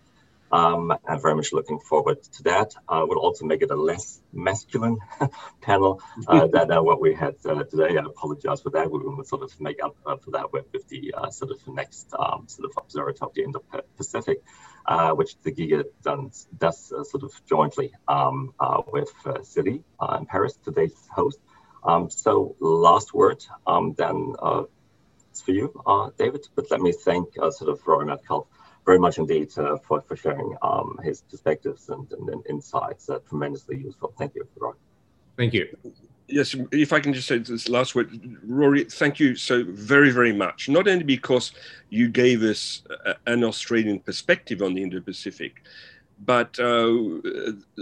Um, 0.51 0.93
I'm 1.07 1.21
very 1.21 1.35
much 1.35 1.51
looking 1.51 1.79
forward 1.79 2.23
to 2.23 2.43
that. 2.43 2.73
Uh, 2.87 3.05
will 3.07 3.19
also 3.19 3.45
make 3.45 3.61
it 3.61 3.71
a 3.71 3.75
less 3.75 4.21
masculine 4.31 4.97
panel 5.61 6.01
uh, 6.27 6.47
than 6.51 6.71
uh, 6.71 6.81
what 6.81 7.01
we 7.01 7.13
had 7.13 7.35
uh, 7.45 7.63
today. 7.63 7.97
I 7.97 8.03
apologize 8.05 8.61
for 8.61 8.69
that. 8.71 8.89
We 8.89 8.99
will 8.99 9.23
sort 9.25 9.43
of 9.43 9.59
make 9.59 9.83
up 9.83 9.95
uh, 10.05 10.15
for 10.17 10.31
that 10.31 10.53
with, 10.53 10.65
with 10.71 10.87
the 10.87 11.13
uh, 11.17 11.29
sort 11.31 11.51
of 11.51 11.67
next 11.67 12.13
um, 12.17 12.47
sort 12.47 12.69
of 12.69 12.77
observer 12.77 13.13
of 13.21 13.33
the 13.33 13.43
Indo-Pacific, 13.43 14.41
which 15.15 15.37
the 15.41 15.51
GIGA 15.51 15.85
does, 16.03 16.47
does 16.57 16.87
sort 16.87 17.23
of 17.23 17.31
jointly 17.45 17.91
um, 18.07 18.53
with 18.91 19.11
uh, 19.25 19.39
CERI 19.39 19.83
in 20.19 20.25
Paris, 20.25 20.57
today's 20.63 20.95
host. 21.09 21.39
Um, 21.83 22.09
so 22.09 22.55
last 22.59 23.13
word, 23.13 23.43
um, 23.65 23.93
then 23.97 24.33
it's 25.31 25.41
for 25.41 25.51
you, 25.51 25.73
David. 26.17 26.47
But 26.55 26.71
let 26.71 26.79
me 26.79 26.91
thank 26.91 27.35
sort 27.35 27.69
of 27.69 27.85
Rory 27.85 28.05
Medcalf 28.05 28.47
very 28.87 28.97
much 28.97 29.17
indeed 29.19 29.49
uh, 29.59 29.77
for, 29.85 30.01
for 30.07 30.15
sharing 30.15 30.55
um, 30.63 30.97
his 31.03 31.21
perspectives 31.29 31.89
and, 31.89 32.09
and, 32.13 32.29
and 32.29 32.41
insights. 32.49 33.09
Uh, 33.09 33.19
tremendously 33.29 33.77
useful. 33.77 34.13
Thank 34.17 34.33
you, 34.33 34.47
Rory. 34.57 34.77
Thank 35.35 35.53
you. 35.53 35.65
Yes, 36.29 36.55
if 36.71 36.91
I 36.91 36.99
can 36.99 37.13
just 37.13 37.27
say 37.27 37.37
this 37.37 37.69
last 37.69 37.95
word, 37.95 38.09
Rory, 38.43 38.85
thank 38.85 39.19
you 39.19 39.35
so 39.35 39.63
very, 39.67 40.09
very 40.09 40.33
much. 40.33 40.67
Not 40.67 40.87
only 40.87 41.03
because 41.03 41.51
you 41.89 42.09
gave 42.09 42.41
us 42.43 42.81
an 43.27 43.43
Australian 43.43 43.99
perspective 43.99 44.61
on 44.61 44.73
the 44.73 44.81
Indo-Pacific, 44.81 45.53
but 46.25 46.57
uh, 46.59 47.21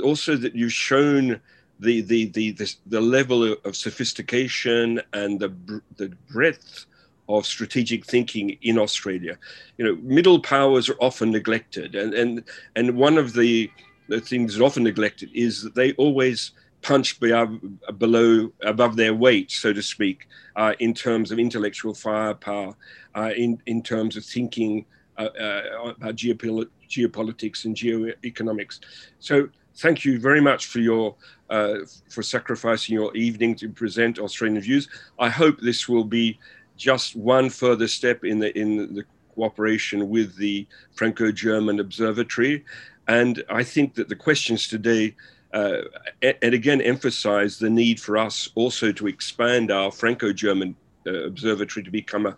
also 0.04 0.36
that 0.36 0.54
you've 0.54 0.74
shown 0.74 1.40
the 1.80 2.02
the 2.02 2.26
the 2.38 2.52
the, 2.52 2.76
the 2.86 3.02
level 3.02 3.54
of 3.68 3.76
sophistication 3.76 5.02
and 5.14 5.40
the 5.40 5.52
the 5.98 6.10
breadth 6.32 6.86
of 7.28 7.46
strategic 7.46 8.06
thinking 8.06 8.58
in 8.62 8.78
Australia. 8.78 9.38
You 9.78 9.86
know, 9.86 9.96
middle 10.02 10.40
powers 10.40 10.90
are 10.90 10.98
often 11.00 11.32
neglected, 11.32 11.96
and 11.96 12.14
and 12.14 12.44
and 12.76 12.96
one 12.96 13.18
of 13.18 13.34
the 13.34 13.70
the 14.08 14.22
things 14.22 14.60
often 14.62 14.84
neglected 14.84 15.30
is 15.34 15.64
that 15.64 15.76
they 15.76 15.94
always 15.94 16.52
punch 16.82 17.20
below 17.20 18.52
above 18.64 18.96
their 18.96 19.16
weight, 19.16 19.50
so 19.52 19.74
to 19.74 19.82
speak, 19.82 20.28
uh, 20.56 20.74
in 20.80 20.94
terms 20.94 21.32
of 21.32 21.40
intellectual 21.40 21.96
firepower, 21.96 22.76
uh, 23.16 23.32
in 23.36 23.60
in 23.66 23.82
terms 23.82 24.16
of 24.16 24.24
thinking 24.24 24.86
uh, 25.18 25.30
uh 25.40 25.94
about 25.98 26.16
geopol- 26.16 26.70
geopolitics 26.90 27.66
and 27.66 27.76
geoeconomics. 27.76 28.80
So 29.20 29.50
thank 29.78 30.06
you 30.06 30.20
very 30.20 30.42
much 30.42 30.68
for 30.68 30.80
your 30.80 31.16
uh, 31.50 31.80
for 32.10 32.24
sacrificing 32.24 32.94
your 32.96 33.16
evening 33.16 33.56
to 33.56 33.70
present 33.70 34.20
Australian 34.20 34.62
views. 34.62 34.88
I 35.20 35.30
hope 35.30 35.60
this 35.60 35.88
will 35.90 36.06
be 36.06 36.40
just 36.78 37.16
one 37.16 37.50
further 37.50 37.88
step 37.88 38.24
in 38.24 38.40
the 38.40 38.58
in 38.58 38.96
the 38.96 39.06
cooperation 39.34 40.10
with 40.10 40.36
the 40.38 40.66
Franco-German 40.94 41.80
Observatory, 41.80 42.64
and 43.08 43.44
I 43.50 43.64
think 43.64 43.96
that 43.96 44.10
the 44.10 44.16
questions 44.16 44.68
today. 44.68 45.16
Uh, 45.54 45.84
and 46.22 46.54
again, 46.54 46.82
emphasize 46.82 47.58
the 47.58 47.70
need 47.70 47.98
for 47.98 48.18
us 48.18 48.50
also 48.56 48.92
to 48.92 49.08
expand 49.08 49.72
our 49.72 49.90
Franco-German 49.90 50.76
uh, 51.08 51.24
observatory 51.24 51.82
to 51.82 51.92
become 51.92 52.26
a, 52.26 52.36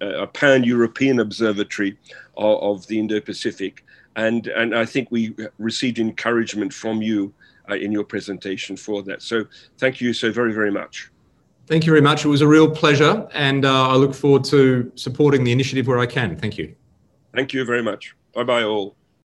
a, 0.00 0.22
a 0.22 0.26
pan-European 0.28 1.18
observatory 1.18 1.98
of, 2.36 2.62
of 2.62 2.86
the 2.86 2.96
Indo-Pacific. 3.00 3.84
And, 4.14 4.46
and 4.46 4.72
I 4.72 4.84
think 4.84 5.08
we 5.10 5.34
received 5.58 5.98
encouragement 5.98 6.72
from 6.72 7.02
you 7.02 7.32
uh, 7.68 7.74
in 7.74 7.90
your 7.90 8.04
presentation 8.04 8.76
for 8.76 9.02
that. 9.02 9.20
So 9.20 9.46
thank 9.78 10.00
you 10.00 10.12
so 10.12 10.30
very, 10.30 10.52
very 10.52 10.70
much. 10.70 11.10
Thank 11.70 11.86
you 11.86 11.92
very 11.92 12.02
much. 12.02 12.24
It 12.24 12.28
was 12.28 12.40
a 12.40 12.48
real 12.48 12.68
pleasure, 12.68 13.28
and 13.32 13.64
uh, 13.64 13.90
I 13.90 13.94
look 13.94 14.12
forward 14.12 14.42
to 14.46 14.90
supporting 14.96 15.44
the 15.44 15.52
initiative 15.52 15.86
where 15.86 16.00
I 16.00 16.06
can. 16.06 16.36
Thank 16.36 16.58
you. 16.58 16.74
Thank 17.32 17.52
you 17.52 17.64
very 17.64 17.80
much. 17.80 18.16
Bye 18.34 18.42
bye, 18.42 18.64
all. 18.64 18.96